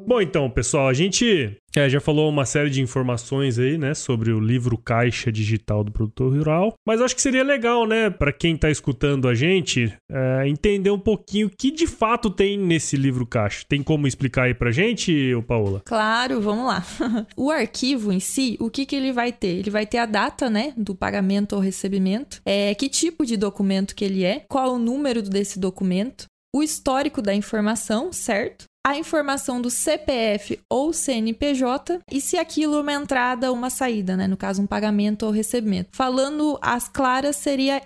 Bom, 0.06 0.20
então, 0.20 0.48
pessoal, 0.48 0.86
a 0.86 0.94
gente 0.94 1.58
é, 1.74 1.88
já 1.88 2.00
falou 2.00 2.28
uma 2.28 2.46
série 2.46 2.70
de 2.70 2.80
informações 2.80 3.58
aí, 3.58 3.76
né, 3.76 3.92
sobre 3.92 4.30
o 4.30 4.38
livro 4.38 4.78
Caixa 4.78 5.32
Digital 5.32 5.82
do 5.82 5.90
Produtor 5.90 6.32
Rural, 6.32 6.74
mas 6.86 7.00
acho 7.00 7.16
que 7.16 7.20
seria 7.20 7.42
legal, 7.42 7.88
né, 7.88 8.08
para 8.08 8.32
quem 8.32 8.54
está 8.54 8.70
escutando 8.70 9.26
a 9.26 9.34
gente, 9.34 9.92
é, 10.08 10.46
entender 10.46 10.90
um 10.90 10.98
pouquinho 10.98 11.48
o 11.48 11.50
que 11.50 11.72
de 11.72 11.88
fato 11.88 12.30
tem 12.30 12.56
nesse 12.56 12.96
livro 12.96 13.26
Caixa. 13.26 13.64
Tem 13.68 13.82
como 13.82 14.06
explicar 14.06 14.44
aí 14.44 14.54
pra 14.54 14.70
gente, 14.70 15.34
ô 15.34 15.42
Paola? 15.42 15.82
Claro, 15.84 16.40
vamos 16.40 16.66
lá. 16.66 16.84
o 17.36 17.50
arquivo 17.50 18.12
em 18.12 18.20
si, 18.20 18.56
o 18.60 18.70
que, 18.70 18.86
que 18.86 18.94
ele 18.94 19.10
vai 19.10 19.32
ter? 19.32 19.58
Ele 19.58 19.70
vai 19.70 19.86
ter 19.86 19.98
a 19.98 20.06
data, 20.06 20.48
né, 20.48 20.72
do 20.76 20.94
pagamento 20.94 21.56
ou 21.56 21.60
recebimento, 21.60 22.40
é, 22.46 22.72
que 22.76 22.88
tipo 22.88 23.26
de 23.26 23.36
documento 23.36 23.96
que 23.96 24.04
ele 24.04 24.22
é, 24.22 24.44
qual 24.48 24.76
o 24.76 24.78
número 24.78 25.20
desse 25.20 25.58
documento, 25.58 26.26
o 26.54 26.62
histórico 26.62 27.20
da 27.20 27.34
informação, 27.34 28.12
certo? 28.12 28.66
A 28.86 28.96
informação 28.96 29.60
do 29.60 29.68
CPF 29.68 30.60
ou 30.70 30.92
CNPJ 30.92 31.98
e 32.08 32.20
se 32.20 32.38
aquilo 32.38 32.76
é 32.76 32.80
uma 32.80 32.92
entrada 32.92 33.50
ou 33.50 33.56
uma 33.56 33.68
saída, 33.68 34.16
né? 34.16 34.28
No 34.28 34.36
caso, 34.36 34.62
um 34.62 34.66
pagamento 34.66 35.26
ou 35.26 35.32
recebimento. 35.32 35.88
Falando 35.92 36.56
as 36.62 36.88
claras, 36.88 37.34
seria 37.34 37.82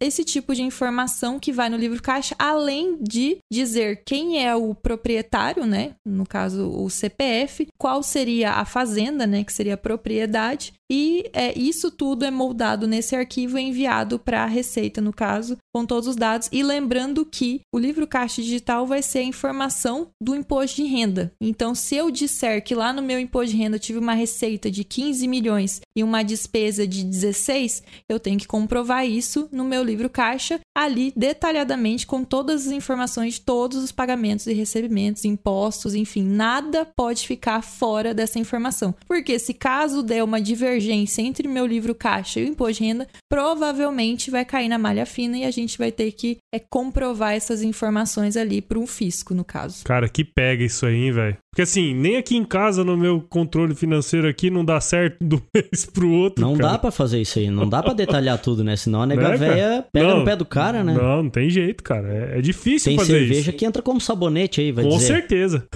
esse 0.00 0.24
tipo 0.24 0.54
de 0.54 0.62
informação 0.62 1.38
que 1.38 1.52
vai 1.52 1.68
no 1.68 1.76
livro 1.76 2.02
caixa, 2.02 2.34
além 2.38 2.96
de 2.98 3.36
dizer 3.52 4.02
quem 4.06 4.42
é 4.42 4.56
o 4.56 4.74
proprietário, 4.74 5.66
né? 5.66 5.90
No 6.02 6.26
caso, 6.26 6.70
o 6.70 6.88
CPF, 6.88 7.68
qual 7.76 8.02
seria 8.02 8.52
a 8.52 8.64
fazenda, 8.64 9.26
né? 9.26 9.44
Que 9.44 9.52
seria 9.52 9.74
a 9.74 9.76
propriedade, 9.76 10.72
e 10.90 11.28
é, 11.34 11.56
isso 11.58 11.90
tudo 11.90 12.24
é 12.24 12.30
moldado 12.30 12.86
nesse 12.86 13.14
arquivo 13.14 13.58
e 13.58 13.62
enviado 13.62 14.18
para 14.18 14.42
a 14.42 14.46
Receita, 14.46 15.00
no 15.00 15.12
caso, 15.12 15.58
com 15.74 15.84
todos 15.84 16.08
os 16.08 16.16
dados. 16.16 16.48
E 16.50 16.62
lembrando 16.62 17.26
que 17.26 17.60
o 17.72 17.78
livro 17.78 18.06
caixa 18.06 18.40
digital 18.40 18.86
vai 18.86 19.02
ser 19.02 19.18
a 19.18 19.24
informação 19.24 20.08
do 20.20 20.34
imposto 20.34 20.76
de 20.76 20.88
renda. 20.88 21.32
Então, 21.40 21.74
se 21.74 21.94
eu 21.94 22.10
disser 22.10 22.64
que 22.64 22.74
lá 22.74 22.92
no 22.92 23.02
meu 23.02 23.20
imposto 23.20 23.52
de 23.52 23.58
renda 23.58 23.76
eu 23.76 23.80
tive 23.80 23.98
uma 23.98 24.14
receita 24.14 24.70
de 24.70 24.82
15 24.82 25.28
milhões 25.28 25.80
e 25.94 26.02
uma 26.02 26.22
despesa 26.22 26.86
de 26.86 27.04
16, 27.04 27.82
eu 28.08 28.18
tenho 28.18 28.38
que 28.38 28.46
comprovar 28.46 29.06
isso 29.06 29.48
no 29.52 29.64
meu 29.64 29.84
livro 29.84 30.08
caixa, 30.08 30.58
ali 30.76 31.12
detalhadamente 31.14 32.06
com 32.06 32.24
todas 32.24 32.66
as 32.66 32.72
informações 32.72 33.34
de 33.34 33.40
todos 33.42 33.82
os 33.82 33.92
pagamentos 33.92 34.46
e 34.46 34.54
recebimentos, 34.54 35.24
impostos, 35.24 35.94
enfim, 35.94 36.22
nada 36.22 36.86
pode 36.96 37.26
ficar 37.26 37.62
fora 37.62 38.14
dessa 38.14 38.38
informação. 38.38 38.94
Porque 39.06 39.38
se 39.38 39.52
caso 39.52 40.02
der 40.02 40.24
uma 40.24 40.40
divergência 40.40 40.77
divergência 40.78 41.22
entre 41.22 41.48
meu 41.48 41.66
livro 41.66 41.94
caixa 41.94 42.40
e 42.40 42.44
o 42.44 42.48
imposto 42.48 42.82
de 42.82 42.88
renda, 42.88 43.06
provavelmente 43.30 44.30
vai 44.30 44.44
cair 44.44 44.68
na 44.68 44.78
malha 44.78 45.04
fina 45.04 45.36
e 45.36 45.44
a 45.44 45.50
gente 45.50 45.76
vai 45.76 45.90
ter 45.90 46.12
que 46.12 46.38
é, 46.54 46.58
comprovar 46.58 47.34
essas 47.34 47.62
informações 47.62 48.36
ali 48.36 48.62
para 48.62 48.78
um 48.78 48.86
fisco, 48.86 49.34
no 49.34 49.44
caso. 49.44 49.84
Cara, 49.84 50.08
que 50.08 50.24
pega 50.24 50.64
isso 50.64 50.86
aí, 50.86 51.10
velho. 51.10 51.36
Porque 51.50 51.62
assim, 51.62 51.94
nem 51.94 52.16
aqui 52.16 52.36
em 52.36 52.44
casa, 52.44 52.84
no 52.84 52.96
meu 52.96 53.20
controle 53.20 53.74
financeiro 53.74 54.28
aqui, 54.28 54.50
não 54.50 54.64
dá 54.64 54.80
certo 54.80 55.16
do 55.24 55.42
mês 55.54 55.84
pro 55.84 56.10
outro. 56.10 56.40
Não 56.44 56.56
cara. 56.56 56.72
dá 56.72 56.78
para 56.78 56.90
fazer 56.90 57.20
isso 57.20 57.38
aí, 57.38 57.50
não 57.50 57.68
dá 57.68 57.82
para 57.82 57.94
detalhar 57.94 58.38
tudo, 58.38 58.62
né? 58.62 58.76
Senão 58.76 59.02
a 59.02 59.06
nega 59.06 59.30
né, 59.30 59.36
véia 59.36 59.84
pega 59.92 60.08
não, 60.08 60.18
no 60.20 60.24
pé 60.24 60.36
do 60.36 60.44
cara, 60.44 60.84
né? 60.84 60.94
Não, 60.94 61.24
não 61.24 61.30
tem 61.30 61.50
jeito, 61.50 61.82
cara. 61.82 62.08
É, 62.08 62.38
é 62.38 62.40
difícil 62.40 62.90
tem 62.90 62.98
fazer 62.98 63.18
isso. 63.18 63.26
Tem 63.26 63.28
cerveja 63.28 63.52
que 63.52 63.64
entra 63.64 63.82
como 63.82 64.00
sabonete 64.00 64.60
aí, 64.60 64.70
vai 64.70 64.84
Com 64.84 64.90
dizer. 64.90 65.06
Com 65.06 65.14
certeza. 65.14 65.66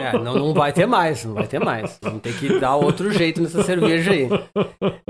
É, 0.00 0.12
não, 0.18 0.34
não 0.34 0.54
vai 0.54 0.72
ter 0.72 0.86
mais, 0.86 1.24
não 1.24 1.34
vai 1.34 1.46
ter 1.46 1.58
mais. 1.58 1.98
Vamos 2.02 2.22
ter 2.22 2.34
que 2.38 2.58
dar 2.58 2.76
outro 2.76 3.10
jeito 3.12 3.40
nessa 3.40 3.62
cerveja 3.62 4.12
aí. 4.12 4.28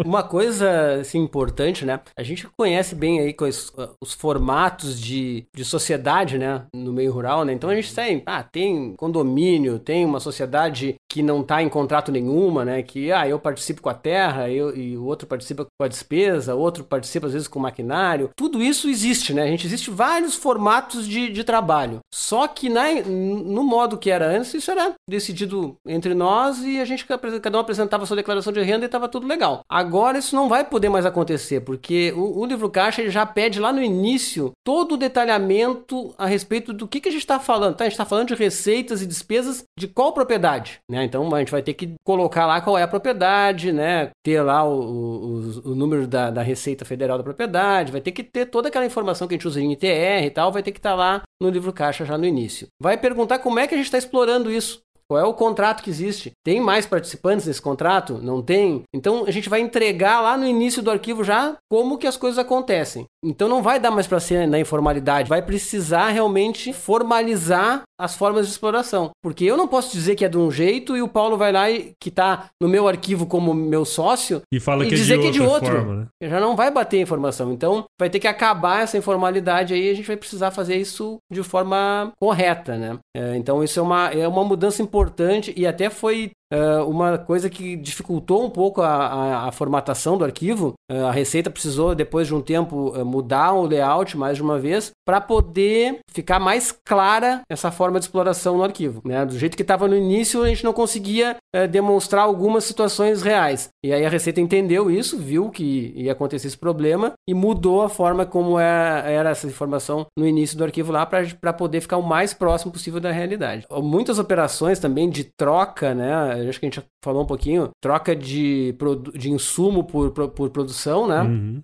Uma 0.04 0.22
coisa 0.22 1.00
assim, 1.00 1.18
importante, 1.18 1.84
né? 1.84 2.00
A 2.16 2.22
gente 2.22 2.46
conhece 2.56 2.94
bem 2.94 3.20
aí 3.20 3.34
os, 3.40 3.72
os 4.00 4.12
formatos 4.12 5.00
de, 5.00 5.46
de 5.54 5.64
sociedade, 5.64 6.38
né? 6.38 6.62
No 6.74 6.92
meio 6.92 7.12
rural, 7.12 7.44
né? 7.44 7.52
Então 7.52 7.70
a 7.70 7.74
gente 7.74 7.94
tem, 7.94 8.22
ah, 8.26 8.42
tem 8.42 8.94
condomínio, 8.96 9.78
tem 9.78 10.04
uma 10.04 10.20
sociedade 10.20 10.96
que 11.10 11.22
não 11.22 11.40
está 11.40 11.62
em 11.62 11.68
contrato 11.68 12.12
nenhuma, 12.12 12.64
né? 12.64 12.82
Que, 12.82 13.12
ah, 13.12 13.28
eu 13.28 13.38
participo 13.38 13.82
com 13.82 13.88
a 13.88 13.94
terra 13.94 14.50
eu, 14.50 14.76
e 14.76 14.96
o 14.96 15.04
outro 15.04 15.26
participa 15.26 15.64
com 15.64 15.84
a 15.84 15.88
despesa, 15.88 16.54
outro 16.54 16.84
participa 16.84 17.26
às 17.26 17.32
vezes 17.32 17.48
com 17.48 17.58
o 17.58 17.62
maquinário. 17.62 18.30
Tudo 18.36 18.62
isso 18.62 18.88
existe, 18.88 19.32
né? 19.32 19.42
A 19.42 19.46
gente 19.46 19.66
existe 19.66 19.90
vários 19.90 20.34
formatos 20.34 21.06
de, 21.06 21.30
de 21.30 21.44
trabalho. 21.44 22.00
Só 22.12 22.46
que 22.46 22.68
na, 22.68 22.92
no 23.02 23.62
modo 23.62 23.98
que 23.98 24.10
era 24.10 24.26
antes, 24.26 24.54
isso 24.54 24.70
era 24.70 24.77
decidido 25.08 25.76
entre 25.86 26.14
nós 26.14 26.62
e 26.62 26.80
a 26.80 26.84
gente 26.84 27.06
cada 27.06 27.58
um 27.58 27.60
apresentava 27.60 28.06
sua 28.06 28.16
declaração 28.16 28.52
de 28.52 28.62
renda 28.62 28.84
e 28.84 28.86
estava 28.86 29.08
tudo 29.08 29.26
legal. 29.26 29.60
Agora 29.68 30.18
isso 30.18 30.34
não 30.34 30.48
vai 30.48 30.64
poder 30.64 30.88
mais 30.88 31.06
acontecer, 31.06 31.60
porque 31.60 32.12
o, 32.16 32.40
o 32.40 32.46
livro 32.46 32.70
caixa 32.70 33.08
já 33.10 33.24
pede 33.24 33.60
lá 33.60 33.72
no 33.72 33.82
início 33.82 34.52
todo 34.64 34.92
o 34.92 34.96
detalhamento 34.96 36.14
a 36.18 36.26
respeito 36.26 36.72
do 36.72 36.86
que, 36.86 37.00
que 37.00 37.08
a 37.08 37.12
gente 37.12 37.20
está 37.20 37.38
falando. 37.38 37.76
Tá? 37.76 37.84
A 37.84 37.88
gente 37.88 37.94
está 37.94 38.04
falando 38.04 38.28
de 38.28 38.34
receitas 38.34 39.02
e 39.02 39.06
despesas 39.06 39.64
de 39.78 39.88
qual 39.88 40.12
propriedade, 40.12 40.80
né? 40.90 41.04
Então 41.04 41.34
a 41.34 41.38
gente 41.38 41.52
vai 41.52 41.62
ter 41.62 41.74
que 41.74 41.94
colocar 42.04 42.46
lá 42.46 42.60
qual 42.60 42.78
é 42.78 42.82
a 42.82 42.88
propriedade, 42.88 43.72
né? 43.72 44.10
Ter 44.22 44.42
lá 44.42 44.64
o, 44.64 44.80
o, 44.80 45.70
o 45.70 45.74
número 45.74 46.06
da, 46.06 46.30
da 46.30 46.42
Receita 46.42 46.84
Federal 46.84 47.18
da 47.18 47.24
propriedade, 47.24 47.92
vai 47.92 48.00
ter 48.00 48.12
que 48.12 48.22
ter 48.22 48.46
toda 48.46 48.68
aquela 48.68 48.86
informação 48.86 49.26
que 49.26 49.34
a 49.34 49.36
gente 49.36 49.48
usa 49.48 49.60
em 49.60 49.72
ITR 49.72 50.24
e 50.24 50.30
tal, 50.30 50.52
vai 50.52 50.62
ter 50.62 50.72
que 50.72 50.78
estar 50.78 50.90
tá 50.90 50.96
lá 50.96 51.22
no 51.40 51.50
livro 51.50 51.72
caixa 51.72 52.04
já 52.04 52.18
no 52.18 52.26
início. 52.26 52.68
Vai 52.80 52.96
perguntar 52.96 53.38
como 53.38 53.58
é 53.58 53.66
que 53.66 53.74
a 53.74 53.76
gente 53.76 53.86
está 53.86 53.98
explorando 53.98 54.50
isso. 54.50 54.80
Qual 55.10 55.18
é 55.18 55.24
o 55.24 55.32
contrato 55.32 55.82
que 55.82 55.88
existe? 55.88 56.32
Tem 56.44 56.60
mais 56.60 56.84
participantes 56.84 57.46
nesse 57.46 57.62
contrato? 57.62 58.18
Não 58.22 58.42
tem? 58.42 58.82
Então 58.94 59.24
a 59.26 59.30
gente 59.30 59.48
vai 59.48 59.60
entregar 59.60 60.20
lá 60.20 60.36
no 60.36 60.46
início 60.46 60.82
do 60.82 60.90
arquivo 60.90 61.24
já 61.24 61.56
como 61.70 61.96
que 61.96 62.06
as 62.06 62.18
coisas 62.18 62.38
acontecem. 62.38 63.06
Então 63.24 63.48
não 63.48 63.62
vai 63.62 63.80
dar 63.80 63.90
mais 63.90 64.06
para 64.06 64.20
ser 64.20 64.46
na 64.46 64.60
informalidade, 64.60 65.30
vai 65.30 65.40
precisar 65.40 66.10
realmente 66.10 66.74
formalizar 66.74 67.84
as 67.98 68.14
formas 68.14 68.46
de 68.46 68.52
exploração. 68.52 69.10
Porque 69.22 69.44
eu 69.44 69.56
não 69.56 69.66
posso 69.66 69.92
dizer 69.92 70.14
que 70.14 70.24
é 70.24 70.28
de 70.28 70.38
um 70.38 70.50
jeito 70.50 70.96
e 70.96 71.02
o 71.02 71.08
Paulo 71.08 71.36
vai 71.36 71.52
lá 71.52 71.70
e 71.70 71.92
que 72.00 72.10
tá 72.10 72.50
no 72.60 72.68
meu 72.68 72.86
arquivo 72.86 73.26
como 73.26 73.52
meu 73.52 73.84
sócio 73.84 74.42
E 74.52 74.60
fala 74.60 74.84
e 74.84 74.88
que, 74.88 74.94
é 74.94 74.96
dizer 74.96 75.16
de 75.16 75.22
que 75.22 75.28
é 75.28 75.30
de 75.32 75.42
outro. 75.42 75.72
forma, 75.72 75.94
né? 75.96 76.28
já 76.28 76.40
não 76.40 76.54
vai 76.54 76.70
bater 76.70 76.98
a 76.98 77.02
informação. 77.02 77.52
Então, 77.52 77.84
vai 77.98 78.08
ter 78.08 78.20
que 78.20 78.28
acabar 78.28 78.82
essa 78.82 78.96
informalidade 78.96 79.74
aí, 79.74 79.90
a 79.90 79.94
gente 79.94 80.06
vai 80.06 80.16
precisar 80.16 80.50
fazer 80.50 80.76
isso 80.76 81.18
de 81.30 81.42
forma 81.42 82.12
correta, 82.20 82.76
né? 82.76 82.98
É, 83.16 83.36
então, 83.36 83.62
isso 83.64 83.78
é 83.80 83.82
uma, 83.82 84.08
é 84.10 84.28
uma 84.28 84.44
mudança 84.44 84.82
importante 84.82 85.52
e 85.56 85.66
até 85.66 85.90
foi 85.90 86.30
é, 86.30 86.37
uma 86.86 87.18
coisa 87.18 87.50
que 87.50 87.76
dificultou 87.76 88.44
um 88.44 88.50
pouco 88.50 88.80
a, 88.80 88.88
a- 88.88 89.48
a 89.48 89.52
formatação 89.52 90.16
do 90.16 90.24
arquivo. 90.24 90.72
É, 90.90 91.00
a 91.02 91.10
Receita 91.10 91.50
precisou, 91.50 91.94
depois 91.94 92.26
de 92.26 92.34
um 92.34 92.40
tempo, 92.40 92.94
é, 92.96 93.04
mudar 93.04 93.52
o 93.52 93.66
layout 93.66 94.16
mais 94.16 94.36
de 94.36 94.42
uma 94.42 94.58
vez 94.58 94.90
para 95.06 95.20
poder 95.20 95.98
ficar 96.10 96.38
mais 96.38 96.72
clara 96.72 97.42
essa 97.50 97.70
forma 97.70 97.98
de 97.98 98.06
exploração 98.06 98.56
no 98.56 98.64
arquivo. 98.64 99.02
Né? 99.04 99.24
Do 99.26 99.38
jeito 99.38 99.56
que 99.56 99.62
estava 99.62 99.86
no 99.86 99.96
início, 99.96 100.42
a 100.42 100.48
gente 100.48 100.64
não 100.64 100.72
conseguia 100.72 101.36
demonstrar 101.70 102.24
algumas 102.24 102.64
situações 102.64 103.22
reais. 103.22 103.68
E 103.84 103.92
aí 103.92 104.04
a 104.04 104.08
Receita 104.08 104.40
entendeu 104.40 104.90
isso, 104.90 105.16
viu 105.18 105.48
que 105.50 105.92
ia 105.96 106.12
acontecer 106.12 106.46
esse 106.46 106.58
problema 106.58 107.12
e 107.28 107.32
mudou 107.34 107.82
a 107.82 107.88
forma 107.88 108.26
como 108.26 108.58
é- 108.60 109.02
era 109.14 109.30
essa 109.30 109.46
informação 109.46 110.06
no 110.18 110.26
início 110.26 110.56
do 110.58 110.64
arquivo 110.64 110.92
lá 110.92 111.06
para 111.06 111.52
poder 111.52 111.80
ficar 111.80 111.96
o 111.96 112.02
mais 112.02 112.34
próximo 112.34 112.70
possível 112.72 113.00
da 113.00 113.10
realidade. 113.10 113.66
Muitas 113.82 114.18
operações 114.18 114.78
também 114.78 115.08
de 115.08 115.24
troca, 115.38 115.94
né? 115.94 116.37
Acho 116.46 116.60
que 116.60 116.66
a 116.66 116.70
gente 116.70 116.84
falou 117.02 117.22
um 117.22 117.26
pouquinho, 117.26 117.70
troca 117.80 118.14
de, 118.14 118.74
de 119.14 119.30
insumo 119.30 119.84
por, 119.84 120.10
por, 120.10 120.50
produção, 120.50 121.06
né? 121.06 121.22
Uhum. 121.22 121.62